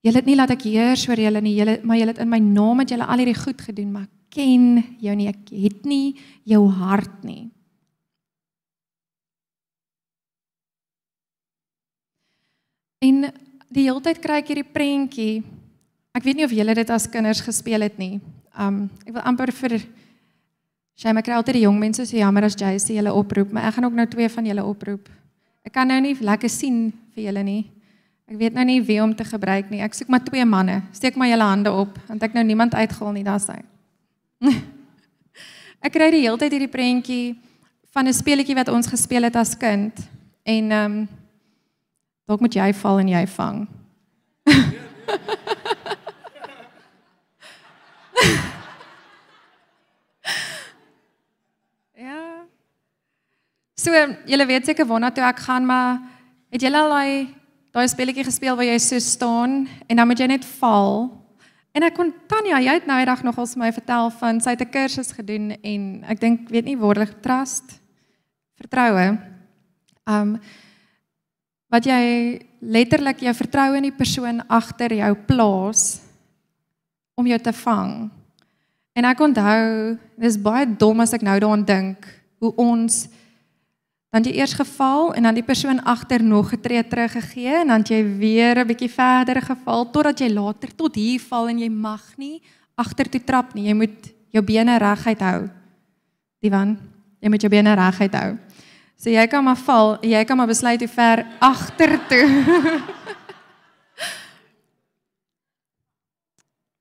Julle 0.00 0.22
het 0.22 0.28
nie 0.28 0.36
laat 0.38 0.54
ek 0.54 0.62
heers 0.64 1.02
oor 1.04 1.20
julle 1.20 1.42
nie. 1.44 1.52
Julle 1.58 1.74
maar 1.84 1.98
julle 2.00 2.14
het 2.14 2.22
in 2.24 2.30
my 2.32 2.38
naam 2.40 2.80
het 2.80 2.94
julle 2.94 3.04
al 3.04 3.20
hierdie 3.20 3.36
goed 3.36 3.60
gedoen, 3.60 3.90
maar 3.92 4.06
ken 4.32 4.78
jou 5.04 5.12
nie. 5.18 5.26
Ek 5.28 5.52
het 5.52 5.84
nie 5.84 6.14
jou 6.48 6.62
hart 6.78 7.26
nie. 7.28 7.50
En 13.04 13.26
die 13.68 13.84
hele 13.84 14.00
tyd 14.00 14.22
kry 14.24 14.40
ek 14.40 14.54
hierdie 14.54 14.64
prentjie. 14.64 15.44
Ek 16.16 16.24
weet 16.24 16.40
nie 16.40 16.48
of 16.48 16.56
julle 16.56 16.78
dit 16.80 16.94
as 16.96 17.04
kinders 17.12 17.44
gespeel 17.44 17.84
het 17.84 18.00
nie. 18.00 18.16
Um 18.56 18.86
ek 19.04 19.12
wil 19.12 19.28
amper 19.28 19.52
vir 19.60 19.76
Shame 20.96 21.20
ek 21.20 21.26
kry 21.28 21.36
altyd 21.36 21.58
die 21.58 21.66
jong 21.66 21.76
mense 21.76 22.06
so 22.08 22.16
jammer 22.16 22.46
as 22.48 22.56
JC 22.56 22.94
julle 22.96 23.12
oproep, 23.12 23.50
maar 23.52 23.68
ek 23.68 23.76
gaan 23.76 23.84
ook 23.90 23.96
nou 23.98 24.06
twee 24.08 24.30
van 24.32 24.46
julle 24.48 24.64
oproep. 24.64 25.10
Ek 25.66 25.74
kan 25.74 25.88
nou 25.90 25.98
nie 25.98 26.14
lekker 26.22 26.50
sien 26.52 26.92
vir 27.16 27.26
julle 27.26 27.42
nie. 27.42 27.64
Ek 28.30 28.38
weet 28.38 28.54
nou 28.54 28.62
nie 28.66 28.78
wie 28.86 29.00
om 29.02 29.14
te 29.14 29.26
gebruik 29.26 29.70
nie. 29.70 29.82
Ek 29.82 29.94
soek 29.98 30.10
maar 30.10 30.22
twee 30.22 30.44
manne. 30.46 30.82
Steek 30.94 31.18
maar 31.18 31.30
julle 31.30 31.46
hande 31.46 31.72
op 31.74 31.98
want 32.06 32.22
ek 32.22 32.36
nou 32.38 32.44
niemand 32.46 32.74
uitgehaal 32.74 33.16
nie, 33.16 33.26
daar's 33.26 33.48
hy. 33.52 33.58
ek 35.82 35.94
kry 35.94 36.10
die 36.14 36.24
hele 36.26 36.38
tyd 36.38 36.54
hierdie 36.54 36.70
prentjie 36.70 37.34
van 37.94 38.06
'n 38.06 38.14
speletjie 38.14 38.54
wat 38.54 38.68
ons 38.68 38.86
gespeel 38.86 39.26
het 39.26 39.36
as 39.36 39.58
kind 39.58 39.94
en 40.44 40.70
ehm 40.70 40.92
um, 40.92 41.08
dalk 42.26 42.40
moet 42.40 42.54
jy 42.54 42.72
val 42.74 42.98
en 42.98 43.08
jy 43.08 43.26
vang. 43.26 43.66
So, 53.86 53.94
julle 54.26 54.46
weet 54.48 54.66
seker 54.66 54.86
waarna 54.88 55.12
toe 55.14 55.22
ek 55.22 55.44
gaan, 55.46 55.62
maar 55.62 56.00
het 56.50 56.64
julle 56.64 56.80
al 56.80 56.90
daai 56.90 57.10
daai 57.70 57.86
speletjie 57.86 58.24
gespeel 58.26 58.56
waar 58.58 58.66
jy 58.66 58.78
so 58.82 58.98
staan 58.98 59.60
en 59.86 60.00
dan 60.00 60.08
moet 60.10 60.18
jy 60.18 60.26
net 60.26 60.46
val? 60.56 61.04
En 61.70 61.84
ek 61.86 61.94
kon 61.94 62.08
Tanya, 62.26 62.58
jy 62.64 62.72
het 62.80 62.88
nou 62.90 62.96
eendag 62.98 63.20
nog 63.22 63.36
ons 63.38 63.52
my 63.60 63.68
vertel 63.70 64.08
van 64.18 64.40
sy 64.42 64.56
'n 64.58 64.70
kursus 64.74 65.12
gedoen 65.14 65.52
en 65.62 66.02
ek 66.02 66.18
dink 66.18 66.48
weet 66.50 66.64
nie 66.64 66.74
woordelik 66.74 67.22
trust 67.22 67.78
vertroue. 68.58 69.20
Um 70.08 70.40
wat 71.70 71.86
jy 71.86 72.42
letterlik 72.60 73.20
jou 73.20 73.34
vertroue 73.34 73.76
in 73.76 73.86
die 73.86 73.98
persoon 74.02 74.42
agter 74.48 74.94
jou 74.94 75.14
plaas 75.14 76.00
om 77.14 77.26
jou 77.26 77.38
te 77.38 77.52
vang. 77.52 78.10
En 78.96 79.04
ek 79.04 79.20
onthou, 79.20 79.98
dis 80.18 80.42
baie 80.42 80.66
dom 80.66 81.00
as 81.00 81.12
ek 81.12 81.22
nou 81.22 81.38
daaraan 81.38 81.64
dink 81.64 82.02
hoe 82.40 82.52
ons 82.56 83.06
dan 84.16 84.24
jy 84.24 84.38
eers 84.40 84.54
geval 84.56 85.10
en 85.12 85.28
dan 85.28 85.36
die 85.36 85.44
persoon 85.44 85.76
agter 85.84 86.22
nog 86.24 86.48
getree 86.48 86.80
teruggegee 86.88 87.52
en 87.60 87.68
dan 87.68 87.82
jy 87.84 88.00
weer 88.16 88.56
'n 88.56 88.66
bietjie 88.66 88.88
verder 88.88 89.42
geval 89.42 89.90
totdat 89.90 90.20
jy 90.20 90.32
later 90.32 90.72
tot 90.74 90.94
hier 90.94 91.20
val 91.20 91.48
en 91.48 91.58
jy 91.58 91.68
mag 91.68 92.00
nie 92.16 92.40
agter 92.74 93.08
toe 93.08 93.20
trap 93.20 93.54
nie. 93.54 93.68
Jy 93.68 93.74
moet 93.74 94.14
jou 94.30 94.42
bene 94.44 94.78
reguit 94.78 95.20
hou. 95.20 95.50
Divan, 96.40 96.78
jy 97.20 97.28
moet 97.28 97.40
jou 97.40 97.50
bene 97.50 97.74
reguit 97.74 98.14
hou. 98.14 98.38
So 98.96 99.10
jy 99.10 99.26
kan 99.26 99.44
maar 99.44 99.56
val, 99.56 99.98
jy 100.00 100.24
kan 100.24 100.36
maar 100.36 100.46
besluit 100.46 100.80
hoe 100.80 100.88
ver 100.88 101.26
agter 101.38 101.98
toe. 102.08 102.44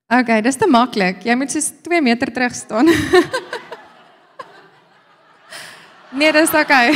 okay, 0.20 0.42
dis 0.42 0.56
te 0.56 0.68
maklik. 0.68 1.26
Jy 1.26 1.36
moet 1.36 1.52
so 1.52 1.60
2 1.84 2.02
meter 2.02 2.32
terug 2.32 2.56
staan. 2.56 2.88
nee, 6.16 6.32
dis 6.32 6.54
okay. 6.54 6.92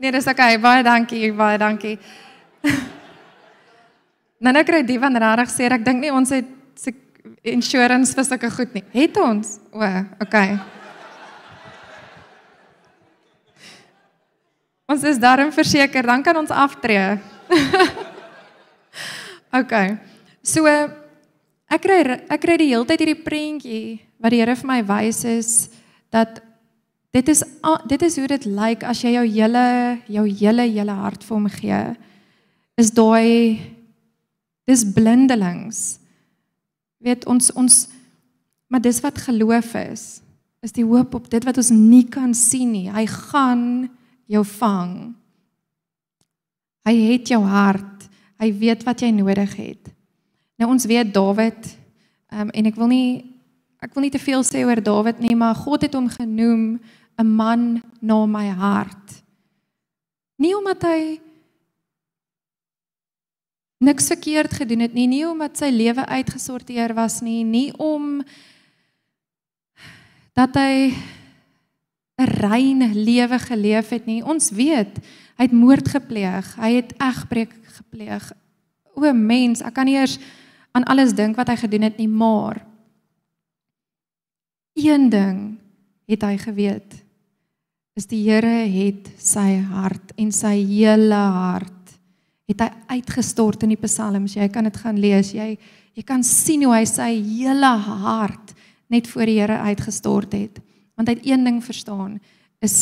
nee, 0.00 0.12
dis 0.12 0.26
okay. 0.26 0.58
Baie 0.58 0.82
dankie, 0.82 1.32
baie 1.32 1.58
dankie. 1.60 1.98
nou 4.44 4.52
nou 4.54 4.64
kry 4.64 4.82
die 4.86 4.98
van 5.00 5.16
regtig 5.16 5.52
sê 5.54 5.68
ek 5.72 5.84
dink 5.86 6.02
nie 6.02 6.14
ons 6.14 6.32
het 6.34 6.54
insurance 7.42 8.16
vir 8.16 8.26
sulke 8.26 8.50
goed 8.50 8.74
nie. 8.76 8.84
Het 8.94 9.16
ons? 9.22 9.58
O, 9.72 9.84
okay. 10.22 10.56
Ons 14.88 15.04
is 15.04 15.20
daarin 15.20 15.52
verseker, 15.52 16.06
dan 16.08 16.24
kan 16.24 16.36
ons 16.40 16.52
aftree. 16.54 17.18
OK. 19.60 19.74
So 20.44 20.64
ek 20.68 21.82
kry 21.84 21.98
ek 22.16 22.40
kry 22.40 22.56
die 22.60 22.70
hele 22.72 22.88
tyd 22.88 23.04
hierdie 23.04 23.24
prentjie 23.24 23.98
wat 24.18 24.32
die 24.32 24.40
Here 24.40 24.56
vir 24.56 24.68
my 24.68 24.80
wys 24.88 25.20
is 25.28 25.50
dat 26.12 26.40
dit 27.16 27.28
is 27.28 27.42
dit 27.88 28.02
is 28.02 28.16
hoe 28.16 28.28
dit 28.28 28.44
lyk 28.44 28.84
as 28.84 29.00
jy 29.02 29.14
jou 29.16 29.24
hele 29.26 29.64
jou 30.06 30.26
hele 30.28 30.68
hele 30.68 30.96
hart 31.00 31.24
vir 31.24 31.36
hom 31.36 31.48
gee. 31.52 31.82
Is 32.78 32.92
daai 32.94 33.58
dis 34.68 34.84
blindelings. 34.94 35.98
Weet 37.00 37.26
ons 37.26 37.52
ons 37.56 37.86
maar 38.68 38.82
dis 38.84 39.00
wat 39.00 39.18
geloof 39.24 39.72
is. 39.80 40.20
Is 40.60 40.74
die 40.76 40.84
hoop 40.84 41.14
op 41.14 41.30
dit 41.30 41.44
wat 41.46 41.56
ons 41.56 41.70
nie 41.72 42.04
kan 42.10 42.34
sien 42.36 42.72
nie. 42.74 42.88
Hy 42.92 43.06
gaan 43.08 43.88
jou 44.28 44.44
vang. 44.58 45.14
Hy 46.84 46.94
het 47.12 47.32
jou 47.32 47.40
hart. 47.46 48.08
Hy 48.38 48.52
weet 48.60 48.84
wat 48.86 49.02
jy 49.02 49.10
nodig 49.14 49.54
het. 49.56 49.90
Nou 50.58 50.72
ons 50.74 50.86
weet 50.90 51.10
Dawid 51.14 51.70
um, 52.34 52.50
en 52.50 52.70
ek 52.70 52.78
wil 52.78 52.90
nie 52.90 53.10
ek 53.78 53.92
wil 53.94 54.04
nie 54.04 54.12
te 54.14 54.20
veel 54.20 54.42
sê 54.42 54.64
oor 54.66 54.80
Dawid 54.82 55.20
nie, 55.22 55.36
maar 55.38 55.54
God 55.54 55.84
het 55.86 55.94
hom 55.94 56.08
genoem 56.10 56.80
'n 57.18 57.26
man 57.26 57.82
na 58.00 58.26
my 58.26 58.48
hart. 58.48 59.22
Nie 60.38 60.54
omdat 60.56 60.82
hy 60.82 61.20
niks 63.78 64.06
verkeerd 64.06 64.52
gedoen 64.54 64.80
het 64.86 64.94
nie, 64.94 65.06
nie 65.06 65.26
omdat 65.26 65.58
sy 65.58 65.70
lewe 65.74 66.06
uitgesorteer 66.06 66.94
was 66.94 67.20
nie, 67.22 67.42
nie 67.44 67.70
om 67.78 68.22
dat 70.38 70.54
hy 70.54 70.94
'n 72.18 72.30
rein 72.42 72.92
lewe 72.94 73.38
geleef 73.38 73.88
het 73.88 74.06
nie. 74.06 74.22
Ons 74.22 74.50
weet 74.50 74.98
hy 75.38 75.44
het 75.46 75.52
moord 75.52 75.88
gepleeg, 75.88 76.54
hy 76.58 76.72
het 76.82 76.94
egbreek 76.98 77.54
gepleeg. 77.78 78.32
O 78.94 79.12
mens, 79.12 79.62
ek 79.62 79.74
kan 79.74 79.86
nie 79.86 79.94
eers 79.94 80.18
aan 80.72 80.84
alles 80.84 81.14
dink 81.14 81.36
wat 81.36 81.48
hy 81.48 81.56
gedoen 81.56 81.82
het 81.82 81.96
nie, 81.96 82.08
maar 82.08 82.66
een 84.74 85.08
ding 85.10 85.58
het 86.06 86.22
hy 86.22 86.36
geweet. 86.38 87.07
Is 87.98 88.06
die 88.06 88.20
Here 88.28 88.62
het 88.70 89.08
sy 89.18 89.56
hart 89.72 90.12
en 90.20 90.30
sy 90.34 90.54
hele 90.62 91.18
hart 91.18 91.74
het 92.48 92.62
hy 92.62 92.98
uitgestort 93.00 93.64
in 93.66 93.74
die 93.74 93.80
psalms. 93.82 94.36
Jy 94.38 94.46
kan 94.54 94.68
dit 94.68 94.78
gaan 94.78 95.00
lees. 95.02 95.34
Jy 95.34 95.56
jy 95.98 96.04
kan 96.06 96.22
sien 96.22 96.62
hoe 96.62 96.76
hy 96.76 96.84
sy 96.86 97.08
hele 97.18 97.72
hart 97.88 98.52
net 98.86 99.10
voor 99.10 99.26
die 99.26 99.40
Here 99.40 99.58
uitgestort 99.66 100.36
het 100.38 100.62
want 100.98 101.10
hy 101.10 101.16
het 101.16 101.26
een 101.26 101.44
ding 101.46 101.58
verstaan 101.62 102.16
is 102.62 102.76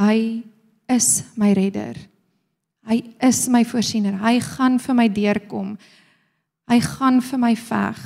hy 0.00 0.44
is 0.92 1.24
my 1.40 1.54
redder. 1.56 1.96
Hy 2.84 3.00
is 3.24 3.46
my 3.48 3.64
voorsiener. 3.64 4.18
Hy 4.20 4.36
gaan 4.44 4.76
vir 4.80 4.96
my 5.00 5.08
deurkom. 5.08 5.74
Hy 6.68 6.80
gaan 6.84 7.24
vir 7.24 7.40
my 7.40 7.54
veg. 7.56 8.00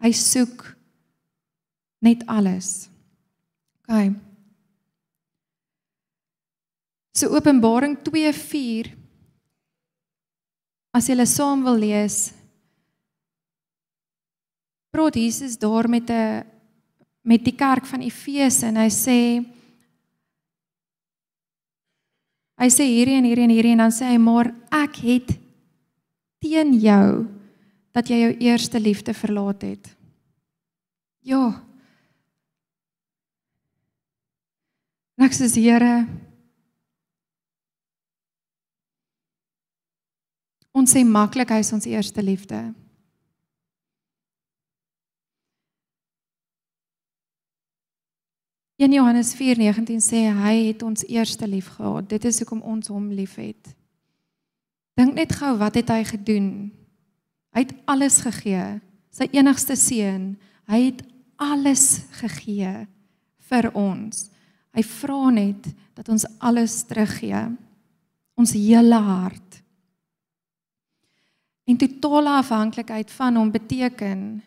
Hy 0.00 0.12
soek 0.16 0.64
net 2.00 2.24
alles. 2.24 2.88
OK. 3.84 4.31
So 7.12 7.28
Openbaring 7.36 7.96
2:4 8.02 8.96
As 10.92 11.08
jy 11.08 11.14
hulle 11.14 11.24
saam 11.24 11.62
wil 11.64 11.78
lees, 11.80 12.34
praat 14.92 15.16
Jesus 15.16 15.56
daar 15.56 15.88
met 15.88 16.10
'n 16.10 16.44
met 17.24 17.44
die 17.44 17.56
kerk 17.56 17.86
van 17.86 18.02
Efese 18.02 18.66
en 18.66 18.76
hy 18.76 18.90
sê 18.90 19.44
hy 22.58 22.68
sê 22.68 22.84
hierdie 22.84 23.16
en 23.16 23.24
hierdie 23.24 23.44
en 23.44 23.54
hierdie 23.54 23.72
en 23.72 23.78
dan 23.78 23.94
sê 23.94 24.10
hy 24.10 24.18
maar 24.18 24.52
ek 24.70 24.96
het 24.96 25.38
teen 26.42 26.74
jou 26.74 27.26
dat 27.94 28.08
jy 28.08 28.18
jou 28.20 28.32
eerste 28.40 28.80
liefde 28.80 29.14
verlaat 29.14 29.62
het. 29.62 29.96
Ja. 31.22 31.62
Ek 35.18 35.32
sê 35.32 35.46
Here 35.54 36.06
Ons 40.72 40.94
sê 40.94 41.04
maklik 41.04 41.52
hy 41.52 41.60
is 41.60 41.72
ons 41.72 41.86
eerste 41.86 42.22
liefde. 42.24 42.72
1 48.82 48.92
Johannes 48.92 49.34
4:19 49.34 50.00
sê 50.00 50.26
hy 50.34 50.54
het 50.66 50.82
ons 50.82 51.04
eerste 51.06 51.46
lief 51.46 51.68
gehad. 51.76 52.08
Dit 52.08 52.24
is 52.24 52.38
hoekom 52.38 52.62
ons 52.62 52.88
hom 52.88 53.12
liefhet. 53.14 53.76
Dink 54.98 55.14
net 55.14 55.32
gou 55.32 55.56
wat 55.56 55.74
het 55.78 55.88
hy 55.88 56.02
gedoen? 56.04 56.72
Hy 57.54 57.60
het 57.60 57.74
alles 57.86 58.18
gegee. 58.24 58.80
Sy 59.12 59.28
enigste 59.30 59.76
seun. 59.76 60.36
Hy 60.66 60.80
het 60.88 61.02
alles 61.36 62.02
gegee 62.18 62.88
vir 63.38 63.70
ons. 63.76 64.30
Hy 64.74 64.82
vra 64.82 65.30
net 65.30 65.68
dat 65.94 66.08
ons 66.08 66.26
alles 66.40 66.82
teruggee. 66.82 67.44
Ons 68.34 68.56
hele 68.56 68.98
hart. 68.98 69.61
En 71.72 71.78
totale 71.78 72.30
afhanklikheid 72.36 73.10
van 73.10 73.36
hom 73.36 73.50
beteken 73.50 74.42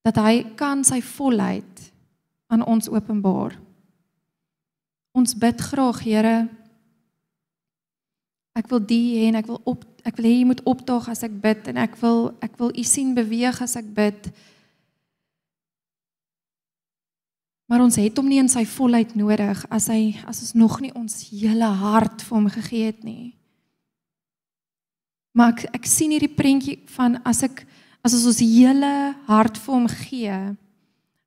dat 0.00 0.16
hy 0.16 0.40
kan 0.56 0.84
sy 0.84 1.02
volheid 1.04 1.82
aan 2.48 2.64
ons 2.64 2.88
openbaar. 2.88 3.58
Ons 5.12 5.36
bid 5.36 5.60
graag, 5.60 6.00
Here. 6.00 6.48
Ek 8.56 8.72
wil 8.72 8.80
die 8.88 9.18
hê 9.18 9.28
en 9.28 9.40
ek 9.42 9.52
wil 9.52 9.60
op 9.68 9.84
ek 10.04 10.16
wil 10.16 10.28
hê 10.28 10.32
jy 10.38 10.48
moet 10.48 10.64
opdaag 10.68 11.08
as 11.12 11.24
ek 11.26 11.36
bid 11.44 11.68
en 11.72 11.78
ek 11.80 11.96
wil 12.00 12.26
ek 12.44 12.58
wil 12.60 12.72
u 12.72 12.84
sien 12.86 13.14
beweeg 13.16 13.60
as 13.64 13.76
ek 13.80 13.86
bid. 13.96 14.28
Maar 17.68 17.84
ons 17.84 18.00
het 18.00 18.16
hom 18.16 18.28
nie 18.32 18.40
in 18.40 18.52
sy 18.52 18.64
volheid 18.68 19.12
nodig 19.16 19.64
as 19.68 19.92
hy 19.92 20.14
as 20.24 20.40
ons 20.44 20.56
nog 20.56 20.80
nie 20.84 20.92
ons 20.96 21.20
hele 21.32 21.68
hart 21.84 22.24
vir 22.24 22.38
hom 22.38 22.52
gegee 22.52 22.92
het 22.92 23.04
nie. 23.04 23.34
Maar 25.34 25.54
ek, 25.56 25.64
ek 25.80 25.86
sien 25.90 26.12
hierdie 26.14 26.30
prentjie 26.30 26.78
van 26.94 27.18
as 27.26 27.42
ek 27.46 27.64
as 28.04 28.12
ons 28.14 28.26
ons 28.30 28.42
hele 28.44 28.90
hart 29.26 29.56
vir 29.58 29.72
hom 29.72 29.86
gee, 29.88 30.34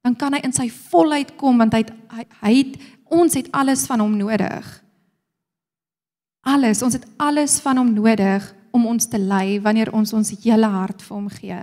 dan 0.06 0.16
kan 0.16 0.36
hy 0.38 0.44
in 0.46 0.54
sy 0.56 0.68
volheid 0.70 1.34
kom 1.40 1.58
want 1.60 1.74
hy 1.74 1.82
het, 1.82 1.96
hy, 2.14 2.26
hy 2.44 2.52
het 2.62 2.76
ons 3.12 3.34
het 3.36 3.50
alles 3.52 3.88
van 3.90 4.04
hom 4.04 4.14
nodig. 4.20 4.68
Alles, 6.48 6.84
ons 6.86 6.96
het 6.96 7.04
alles 7.20 7.58
van 7.64 7.82
hom 7.82 7.90
nodig 7.96 8.46
om 8.72 8.86
ons 8.88 9.10
te 9.10 9.20
lei 9.20 9.58
wanneer 9.60 9.92
ons 9.96 10.14
ons 10.16 10.32
hele 10.46 10.70
hart 10.72 11.02
vir 11.04 11.16
hom 11.18 11.28
gee. 11.34 11.60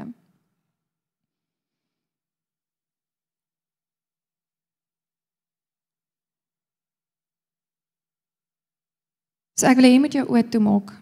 So 9.55 9.71
ek 9.71 9.79
wil 9.79 9.87
hê 9.87 9.95
jy 9.95 10.03
moet 10.03 10.19
jou 10.19 10.27
oë 10.27 10.45
toemaak. 10.51 10.93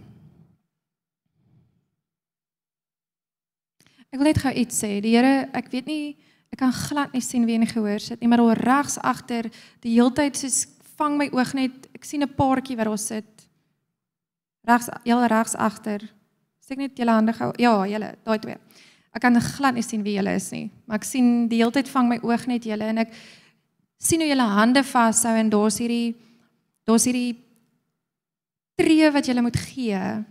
Ek 4.13 4.21
wil 4.21 4.29
net 4.29 4.43
gou 4.45 4.53
iets 4.53 4.77
sê. 4.77 4.99
Die 5.01 5.15
Here, 5.17 5.49
ek 5.57 5.73
weet 5.73 5.89
nie 5.89 6.05
ek 6.53 6.61
kan 6.61 6.73
glad 6.77 7.15
nie 7.17 7.23
sien 7.25 7.47
wie 7.49 7.55
in 7.57 7.63
die 7.65 7.71
gehoor 7.71 8.01
sit 8.03 8.21
nie, 8.21 8.29
maar 8.29 8.43
daar 8.43 8.59
regs 8.61 8.99
agter 9.01 9.47
die 9.81 9.95
heeltyd 9.95 10.37
soos 10.37 10.67
vang 11.01 11.17
my 11.17 11.31
oog 11.33 11.55
net. 11.57 11.87
Ek 11.97 12.05
sien 12.05 12.23
'n 12.23 12.29
paartjie 12.29 12.77
wat 12.77 12.87
daar 12.87 12.99
sit. 12.99 13.49
Regs 14.69 14.91
heel 15.05 15.25
regs 15.27 15.57
agter. 15.57 16.05
Steek 16.61 16.79
net 16.79 16.97
julle 16.97 17.11
hande 17.11 17.33
gou. 17.33 17.53
Ja, 17.57 17.87
julle, 17.87 18.15
daai 18.25 18.39
twee. 18.39 18.59
Ek 19.15 19.23
kan 19.23 19.41
glad 19.41 19.75
nie 19.75 19.83
sien 19.83 20.03
wie 20.03 20.17
julle 20.17 20.35
is 20.35 20.51
nie, 20.53 20.71
maar 20.87 20.97
ek 20.97 21.05
sien 21.05 21.49
die 21.49 21.61
heeltyd 21.63 21.89
vang 21.89 22.09
my 22.09 22.19
oog 22.23 22.47
net 22.47 22.65
julle 22.65 22.85
en 22.85 22.99
ek 22.99 23.13
sien 23.99 24.21
hoe 24.21 24.29
julle 24.29 24.47
hande 24.49 24.83
vashou 24.83 25.35
en 25.37 25.51
daar's 25.51 25.79
hierdie 25.79 26.15
daar's 26.85 27.05
hierdie 27.05 27.37
tree 28.77 29.11
wat 29.11 29.27
jy 29.27 29.41
moet 29.41 29.57
gee. 29.57 30.25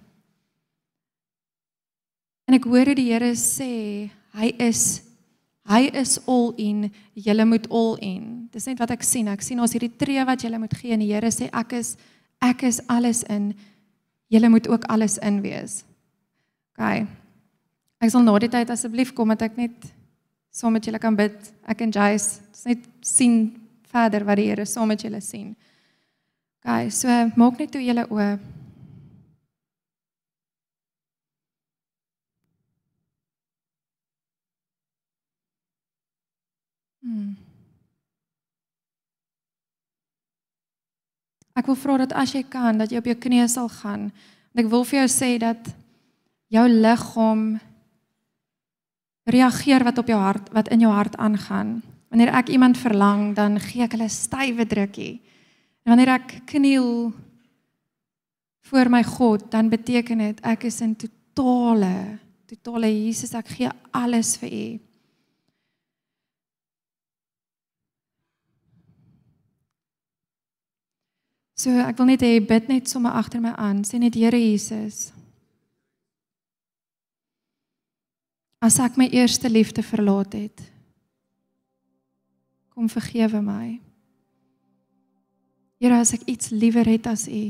En 2.52 2.58
ek 2.58 2.66
hoor 2.68 2.90
die 2.92 3.06
Here 3.08 3.30
sê 3.40 4.12
hy 4.36 4.48
is 4.60 5.06
hy 5.72 5.86
is 5.96 6.18
all 6.28 6.50
in, 6.60 6.90
jy 7.16 7.46
moet 7.48 7.70
all 7.72 7.94
in. 8.04 8.50
Dis 8.52 8.66
net 8.68 8.82
wat 8.82 8.92
ek 8.92 9.06
sien. 9.08 9.30
Ek 9.32 9.40
sien 9.40 9.62
ons 9.64 9.72
hierdie 9.72 9.94
tree 9.96 10.20
wat 10.28 10.44
jy 10.44 10.52
moet 10.60 10.76
gee 10.76 10.92
en 10.92 11.00
die 11.00 11.14
Here 11.14 11.32
sê 11.32 11.48
ek 11.48 11.78
is 11.80 11.94
ek 12.44 12.66
is 12.68 12.82
alles 12.92 13.24
in. 13.32 13.54
Jy 14.28 14.44
moet 14.52 14.68
ook 14.68 14.84
alles 14.92 15.16
in 15.24 15.40
wees. 15.40 15.86
OK. 16.76 17.08
Ek 18.04 18.12
sal 18.12 18.28
na 18.28 18.36
die 18.44 18.52
tyd 18.52 18.76
asseblief 18.76 19.16
kom 19.16 19.32
dat 19.32 19.48
ek 19.48 19.56
net 19.56 19.88
saam 20.52 20.76
met 20.76 20.84
julle 20.84 21.00
kan 21.00 21.16
bid. 21.16 21.40
Ek 21.64 21.88
en 21.88 21.96
Jace 21.96 22.44
net 22.68 22.84
sien 23.00 23.54
verder 23.96 24.28
wat 24.28 24.44
die 24.44 24.52
Here 24.52 24.68
saam 24.68 24.92
met 24.92 25.08
julle 25.08 25.24
sien. 25.24 25.54
OK, 26.60 26.92
so 26.92 27.08
maak 27.40 27.64
net 27.64 27.72
toe 27.72 27.80
julle 27.80 28.10
oë. 28.12 28.34
Hmm. 37.02 37.36
Ek 41.58 41.68
wil 41.68 41.76
vra 41.76 41.98
dat 42.06 42.14
as 42.16 42.32
jy 42.34 42.44
kan 42.48 42.78
dat 42.80 42.92
jy 42.94 43.02
op 43.02 43.10
jou 43.10 43.18
knieë 43.26 43.48
sal 43.52 43.70
gaan. 43.82 44.10
En 44.54 44.64
ek 44.64 44.70
wil 44.72 44.86
vir 44.88 45.02
jou 45.02 45.10
sê 45.12 45.36
dat 45.42 45.72
jou 46.52 46.64
liggaam 46.68 47.60
reageer 49.32 49.84
wat 49.86 50.00
op 50.02 50.10
jou 50.12 50.20
hart 50.20 50.50
wat 50.56 50.72
in 50.74 50.86
jou 50.86 50.92
hart 50.94 51.18
aangaan. 51.18 51.82
Wanneer 52.12 52.34
ek 52.36 52.52
iemand 52.52 52.80
verlang, 52.80 53.32
dan 53.36 53.60
gee 53.60 53.86
ek 53.86 53.96
hulle 53.96 54.10
stywe 54.12 54.66
drukkie. 54.68 55.22
En 55.86 55.94
wanneer 55.94 56.18
ek 56.18 56.42
kniel 56.52 57.12
voor 58.68 58.92
my 58.92 59.04
God, 59.04 59.46
dan 59.52 59.72
beteken 59.72 60.24
dit 60.28 60.42
ek 60.44 60.68
is 60.68 60.82
in 60.84 60.96
totale 60.96 62.20
totale 62.52 62.90
Jesus, 62.92 63.32
ek 63.38 63.48
gee 63.56 63.70
alles 63.96 64.36
vir 64.42 64.52
U. 64.52 64.91
So 71.62 71.70
ek 71.78 72.00
wil 72.00 72.08
net 72.10 72.24
hê 72.26 72.40
bid 72.42 72.72
net 72.72 72.90
sommer 72.90 73.14
agter 73.20 73.42
my 73.44 73.52
aan, 73.54 73.84
sê 73.86 74.00
net 74.02 74.18
Here 74.18 74.40
Jesus. 74.40 75.12
As 78.62 78.80
ek 78.82 78.98
my 78.98 79.06
eerste 79.14 79.50
liefde 79.50 79.84
verlaat 79.86 80.34
het, 80.38 80.64
kom 82.74 82.90
vergewe 82.90 83.44
my. 83.46 83.78
Here, 85.82 85.98
as 85.98 86.14
ek 86.18 86.26
iets 86.30 86.50
liewer 86.54 86.86
het 86.90 87.10
as 87.10 87.28
U. 87.30 87.44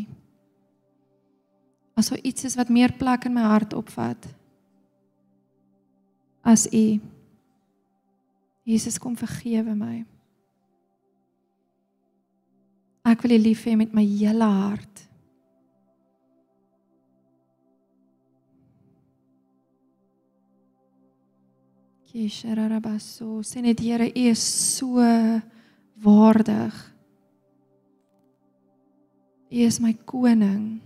As 2.00 2.12
daar 2.12 2.24
iets 2.28 2.48
is 2.48 2.56
wat 2.60 2.72
meer 2.72 2.92
plek 2.96 3.28
in 3.28 3.36
my 3.36 3.48
hart 3.48 3.76
opvat 3.76 4.28
as 6.42 6.66
U. 6.74 7.00
Jesus 8.68 8.98
kom 9.00 9.16
vergewe 9.16 9.76
my. 9.78 10.02
Ek 13.12 13.26
wil 13.26 13.36
U 13.36 13.40
lief 13.44 13.66
hê 13.68 13.76
met 13.76 13.92
my 13.92 14.06
hele 14.08 14.48
hart. 14.48 15.02
Kisharabaso, 22.08 23.42
sê 23.44 23.64
net 23.64 23.80
Here, 23.84 24.08
U 24.08 24.24
is 24.32 24.40
so 24.40 25.04
waardig. 26.04 26.76
U 29.52 29.60
is 29.68 29.80
my 29.84 29.92
koning. 30.08 30.80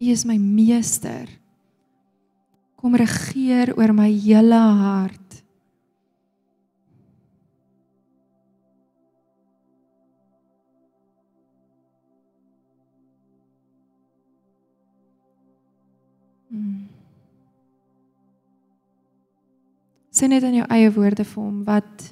U 0.00 0.10
is 0.12 0.24
my 0.24 0.38
meester. 0.40 1.28
Kom 2.76 2.96
regeer 2.96 3.72
oor 3.76 3.92
my 3.92 4.08
hele 4.12 4.60
hart. 4.80 5.25
Sê 20.16 20.30
net 20.32 20.46
in 20.48 20.62
jou 20.62 20.66
eie 20.72 20.88
woorde 20.94 21.26
vir 21.28 21.42
hom 21.42 21.58
wat 21.66 22.06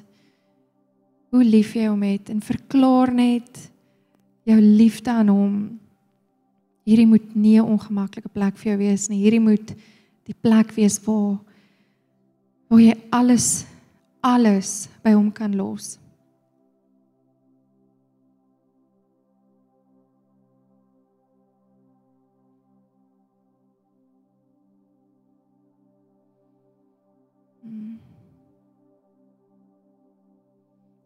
hoe 1.33 1.41
lief 1.43 1.73
jy 1.73 1.87
hom 1.89 2.03
het 2.05 2.29
en 2.29 2.43
verklaar 2.45 3.09
net 3.15 3.63
jou 4.45 4.59
liefde 4.61 5.09
aan 5.09 5.31
hom. 5.33 5.55
Hierdie 6.85 7.09
moet 7.09 7.33
nie 7.35 7.57
'n 7.57 7.65
ongemaklike 7.65 8.29
plek 8.29 8.57
vir 8.57 8.71
jou 8.71 8.77
wees 8.77 9.09
nie. 9.09 9.23
Hierdie 9.23 9.41
moet 9.41 9.73
die 10.25 10.35
plek 10.41 10.71
wees 10.77 10.99
waar 11.05 11.39
waar 12.69 12.79
jy 12.79 12.95
alles 13.11 13.65
alles 14.21 14.87
by 15.03 15.13
hom 15.13 15.31
kan 15.31 15.55
los. 15.55 15.97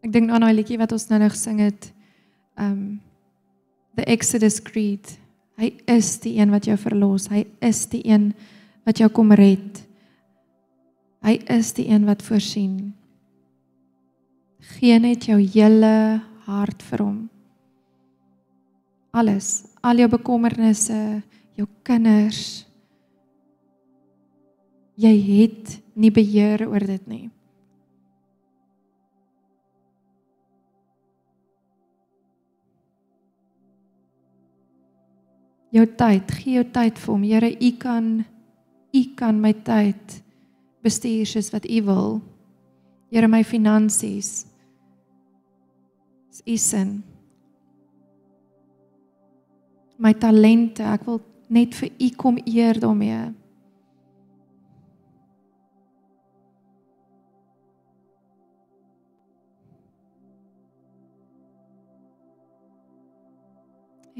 Ek 0.00 0.12
dink 0.12 0.30
aan 0.32 0.44
daai 0.44 0.56
liedjie 0.56 0.78
wat 0.80 0.92
ons 0.96 1.08
nou 1.10 1.20
nog 1.20 1.34
gesing 1.36 1.60
het. 1.64 1.92
Um 2.56 3.00
The 3.98 4.06
Exodus 4.08 4.60
Creed. 4.62 5.18
Hy 5.60 5.74
is 5.90 6.14
die 6.22 6.38
een 6.38 6.52
wat 6.54 6.68
jou 6.70 6.76
verlos. 6.80 7.26
Hy 7.28 7.42
is 7.60 7.82
die 7.90 8.00
een 8.06 8.30
wat 8.88 9.02
jou 9.02 9.10
kom 9.12 9.34
red. 9.36 9.82
Hy 11.26 11.34
is 11.52 11.74
die 11.76 11.88
een 11.90 12.06
wat 12.08 12.24
voorsien. 12.24 12.94
Gee 14.78 14.96
net 15.02 15.26
jou 15.28 15.36
hele 15.40 16.22
hart 16.46 16.84
vir 16.88 17.04
hom. 17.04 17.18
Alles, 19.10 19.66
al 19.82 20.00
jou 20.00 20.08
bekommernisse, 20.12 21.20
jou 21.58 21.66
kinders. 21.84 22.64
Jy 25.00 25.12
het 25.26 25.76
nie 25.98 26.12
beheer 26.14 26.62
oor 26.68 26.84
dit 26.86 27.06
nie. 27.10 27.26
jou 35.74 35.86
tyd, 35.86 36.30
gee 36.40 36.58
jou 36.58 36.66
tyd 36.74 36.98
vir 36.98 37.12
hom. 37.12 37.24
Here, 37.26 37.50
U 37.50 37.70
kan 37.78 38.10
U 38.90 39.02
kan 39.14 39.38
my 39.38 39.52
tyd 39.54 40.16
bestuur 40.82 41.28
soos 41.28 41.52
wat 41.54 41.66
U 41.68 41.82
wil. 41.86 42.20
Here, 43.10 43.28
my 43.28 43.42
finansies. 43.46 44.46
Dis 46.30 46.42
U 46.46 46.56
sin. 46.58 46.94
My 50.00 50.14
talente, 50.16 50.82
ek 50.82 51.04
wil 51.06 51.20
net 51.52 51.76
vir 51.78 51.92
U 52.00 52.10
kom 52.18 52.40
eer 52.46 52.80
daarmee. 52.80 53.28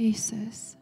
Jesus. 0.00 0.79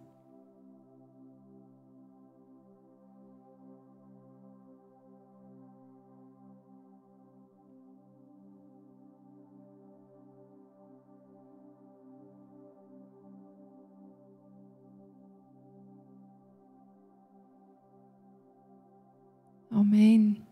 Amen. 19.70 20.48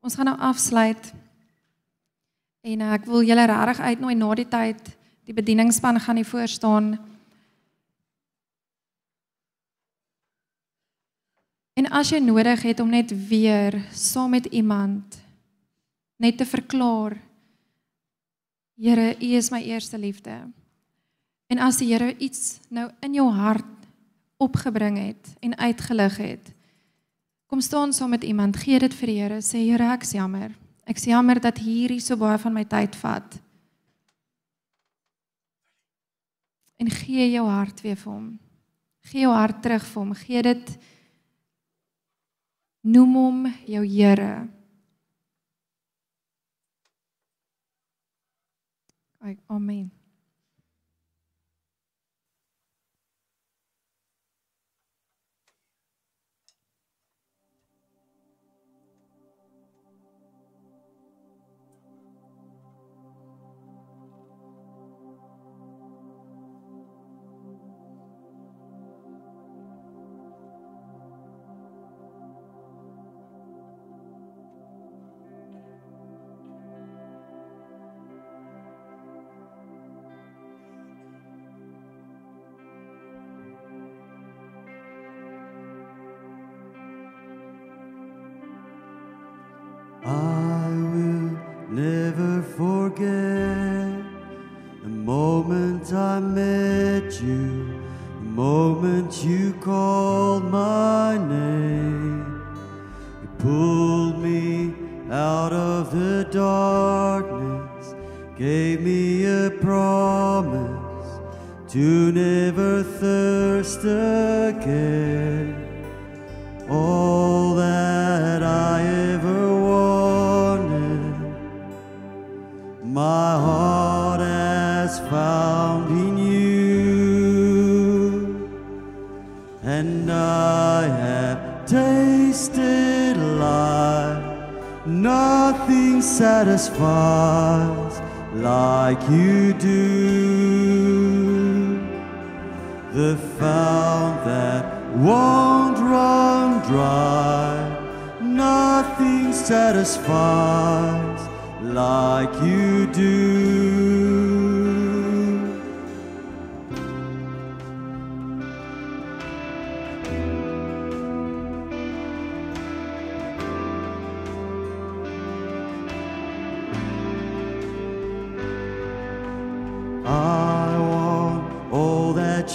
Ons 0.00 0.14
gaan 0.14 0.24
nou 0.24 0.38
afsluit. 0.38 1.12
En 2.60 2.80
uh, 2.80 2.92
ek 2.96 3.04
wil 3.06 3.22
julle 3.22 3.44
regtig 3.46 3.80
uitnooi 3.84 4.14
na 4.16 4.34
die 4.34 4.48
tyd. 4.48 4.90
Die 5.28 5.36
bedieningspan 5.36 6.00
gaan 6.00 6.18
hier 6.18 6.26
voor 6.26 6.48
staan. 6.48 6.96
En 11.78 11.86
as 11.94 12.10
jy 12.10 12.18
nodig 12.18 12.62
het 12.66 12.80
om 12.80 12.90
net 12.90 13.12
weer 13.28 13.76
saam 13.94 14.34
met 14.34 14.50
iemand 14.50 15.20
net 16.20 16.36
te 16.38 16.46
verklaar 16.46 17.18
Here, 18.80 19.12
U 19.20 19.28
is 19.36 19.50
my 19.52 19.60
eerste 19.60 19.98
liefde. 20.00 20.32
En 21.52 21.58
as 21.60 21.76
die 21.76 21.90
Here 21.90 22.14
iets 22.16 22.62
nou 22.72 22.86
in 23.04 23.12
jou 23.18 23.26
hart 23.36 23.88
opgebring 24.40 24.96
het 24.96 25.34
en 25.44 25.52
uitgelig 25.60 26.16
het, 26.16 26.46
kom 27.44 27.60
staan 27.60 27.92
saam 27.92 28.14
met 28.14 28.24
iemand, 28.24 28.56
gee 28.56 28.78
dit 28.80 28.94
vir 28.96 29.10
die 29.12 29.16
Here, 29.20 29.40
sê 29.44 29.60
Here, 29.66 29.90
ek's 29.92 30.14
jammer. 30.16 30.54
Ek's 30.88 31.04
jammer 31.10 31.42
dat 31.44 31.60
hierdie 31.60 32.00
so 32.00 32.16
baie 32.16 32.38
van 32.40 32.56
my 32.56 32.64
tyd 32.64 32.96
vat. 33.02 33.36
En 36.80 36.88
gee 36.88 37.26
jou 37.34 37.44
hart 37.50 37.82
weer 37.84 37.98
vir 38.00 38.12
hom. 38.14 38.30
Gee 39.10 39.26
jou 39.26 39.34
hart 39.34 39.60
terug 39.60 39.84
vir 39.84 40.00
hom. 40.00 40.16
Gee 40.16 40.42
dit 40.46 40.72
noem 42.80 43.12
hom 43.20 43.44
jou 43.68 43.84
Here. 43.84 44.48
Ai, 49.20 49.36
amen. 49.48 49.99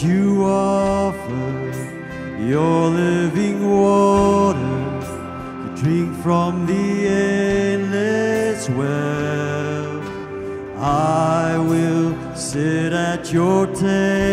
You 0.04 0.44
offer, 0.44 1.72
your 2.40 2.90
living 2.90 3.70
water, 3.70 4.60
to 5.62 5.82
drink 5.82 6.16
from 6.22 6.66
the 6.66 7.08
endless 7.08 8.70
well. 8.70 10.02
I 10.78 11.58
will 11.58 12.16
sit 12.36 12.94
at 12.94 13.32
your 13.32 13.68
table, 13.68 14.25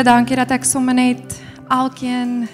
Here, 0.00 0.08
dankie 0.16 0.36
dat 0.38 0.48
ek 0.48 0.62
sommer 0.64 0.96
net 0.96 1.34
elkeen 1.68 2.46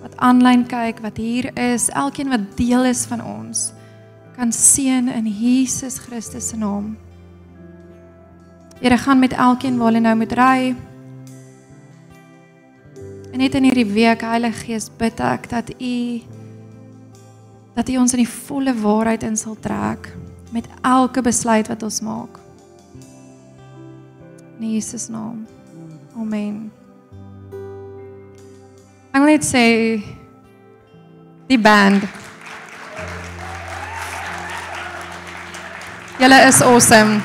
wat 0.00 0.14
aanlyn 0.24 0.62
kyk, 0.64 1.02
wat 1.04 1.20
hier 1.20 1.50
is, 1.60 1.90
elkeen 1.92 2.32
wat 2.32 2.46
deel 2.56 2.88
is 2.88 3.02
van 3.10 3.20
ons, 3.20 3.66
kan 4.38 4.54
seën 4.56 5.10
in 5.12 5.28
Jesus 5.28 6.00
Christus 6.06 6.48
se 6.48 6.56
naam. 6.56 6.94
Here, 8.80 8.96
gaan 8.96 9.20
met 9.20 9.36
elkeen 9.36 9.76
waar 9.76 9.92
hulle 9.92 10.00
nou 10.00 10.16
moet 10.16 10.32
ry. 10.40 10.72
En 12.96 13.44
net 13.44 13.60
in 13.60 13.68
hierdie 13.68 13.90
week, 13.92 14.24
Heilige 14.24 14.64
Gees, 14.64 14.88
bid 14.88 15.20
ek 15.20 15.52
dat 15.52 15.76
U 15.76 15.94
dat 17.76 17.88
U 17.92 18.00
ons 18.00 18.16
in 18.16 18.24
die 18.24 18.32
volle 18.48 18.72
waarheid 18.80 19.28
in 19.28 19.36
sal 19.36 19.60
trek 19.60 20.14
met 20.56 20.72
elke 20.80 21.20
besluit 21.20 21.68
wat 21.68 21.84
ons 21.84 22.00
maak. 22.00 22.40
In 24.56 24.72
Jesus 24.72 25.12
naam. 25.12 25.44
Amen. 26.16 26.70
Ek 29.12 29.20
wil 29.20 29.28
net 29.28 29.44
sê 29.44 29.64
die 31.48 31.58
band. 31.60 32.04
Julle 36.20 36.38
is 36.48 36.60
awesome. 36.64 37.20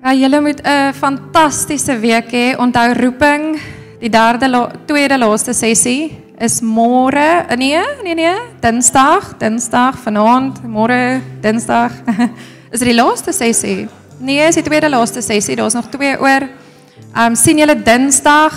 Ja, 0.00 0.14
julle 0.16 0.40
moet 0.40 0.60
'n 0.64 0.92
fantastiese 0.92 2.00
week 2.00 2.32
hê. 2.32 2.56
Onthou 2.56 2.92
roeping, 2.94 3.60
die 4.00 4.08
derde 4.08 4.48
la, 4.48 4.70
tweede 4.86 5.18
laaste 5.18 5.52
sessie 5.52 6.16
is 6.40 6.60
môre. 6.60 7.46
Nee, 7.56 7.80
nee 8.02 8.14
nee, 8.14 8.36
Dinsdag, 8.60 9.36
Dinsdag 9.38 9.98
vanaand, 10.04 10.62
môre, 10.64 11.20
Dinsdag. 11.40 11.92
is 12.72 12.80
dit 12.80 12.88
die 12.88 12.96
laaste 13.02 13.32
sessie? 13.32 13.88
Nee, 14.18 14.48
is 14.48 14.54
die 14.54 14.64
tweede 14.64 14.88
laaste 14.88 15.20
sessie. 15.22 15.56
Daar's 15.56 15.74
nog 15.74 15.90
twee 15.90 16.16
oor. 16.20 16.48
Ehm 17.10 17.32
um, 17.32 17.34
sien 17.34 17.58
julle 17.58 17.74
Dinsdag. 17.82 18.54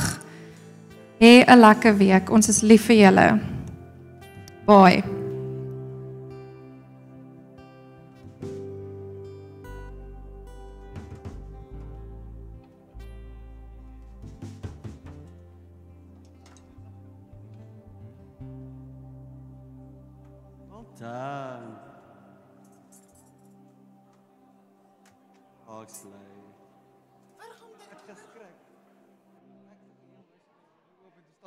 Hê 1.20 1.44
'n 1.46 1.60
lekker 1.60 1.98
week. 1.98 2.30
Ons 2.30 2.48
is 2.50 2.62
lief 2.62 2.86
vir 2.86 2.96
julle. 3.06 3.40
Bye. 4.66 5.23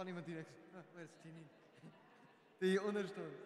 Staan 0.06 0.14
iemand 0.14 0.26
hier 0.26 0.38
ek. 0.38 0.46
Where's 0.94 1.10
Tini? 1.22 1.42
Die 2.58 2.82
onder 2.82 3.06
staan. 3.08 3.24
Dis 3.24 3.32
ek 3.32 3.34
wat 3.34 3.34
net 3.34 3.45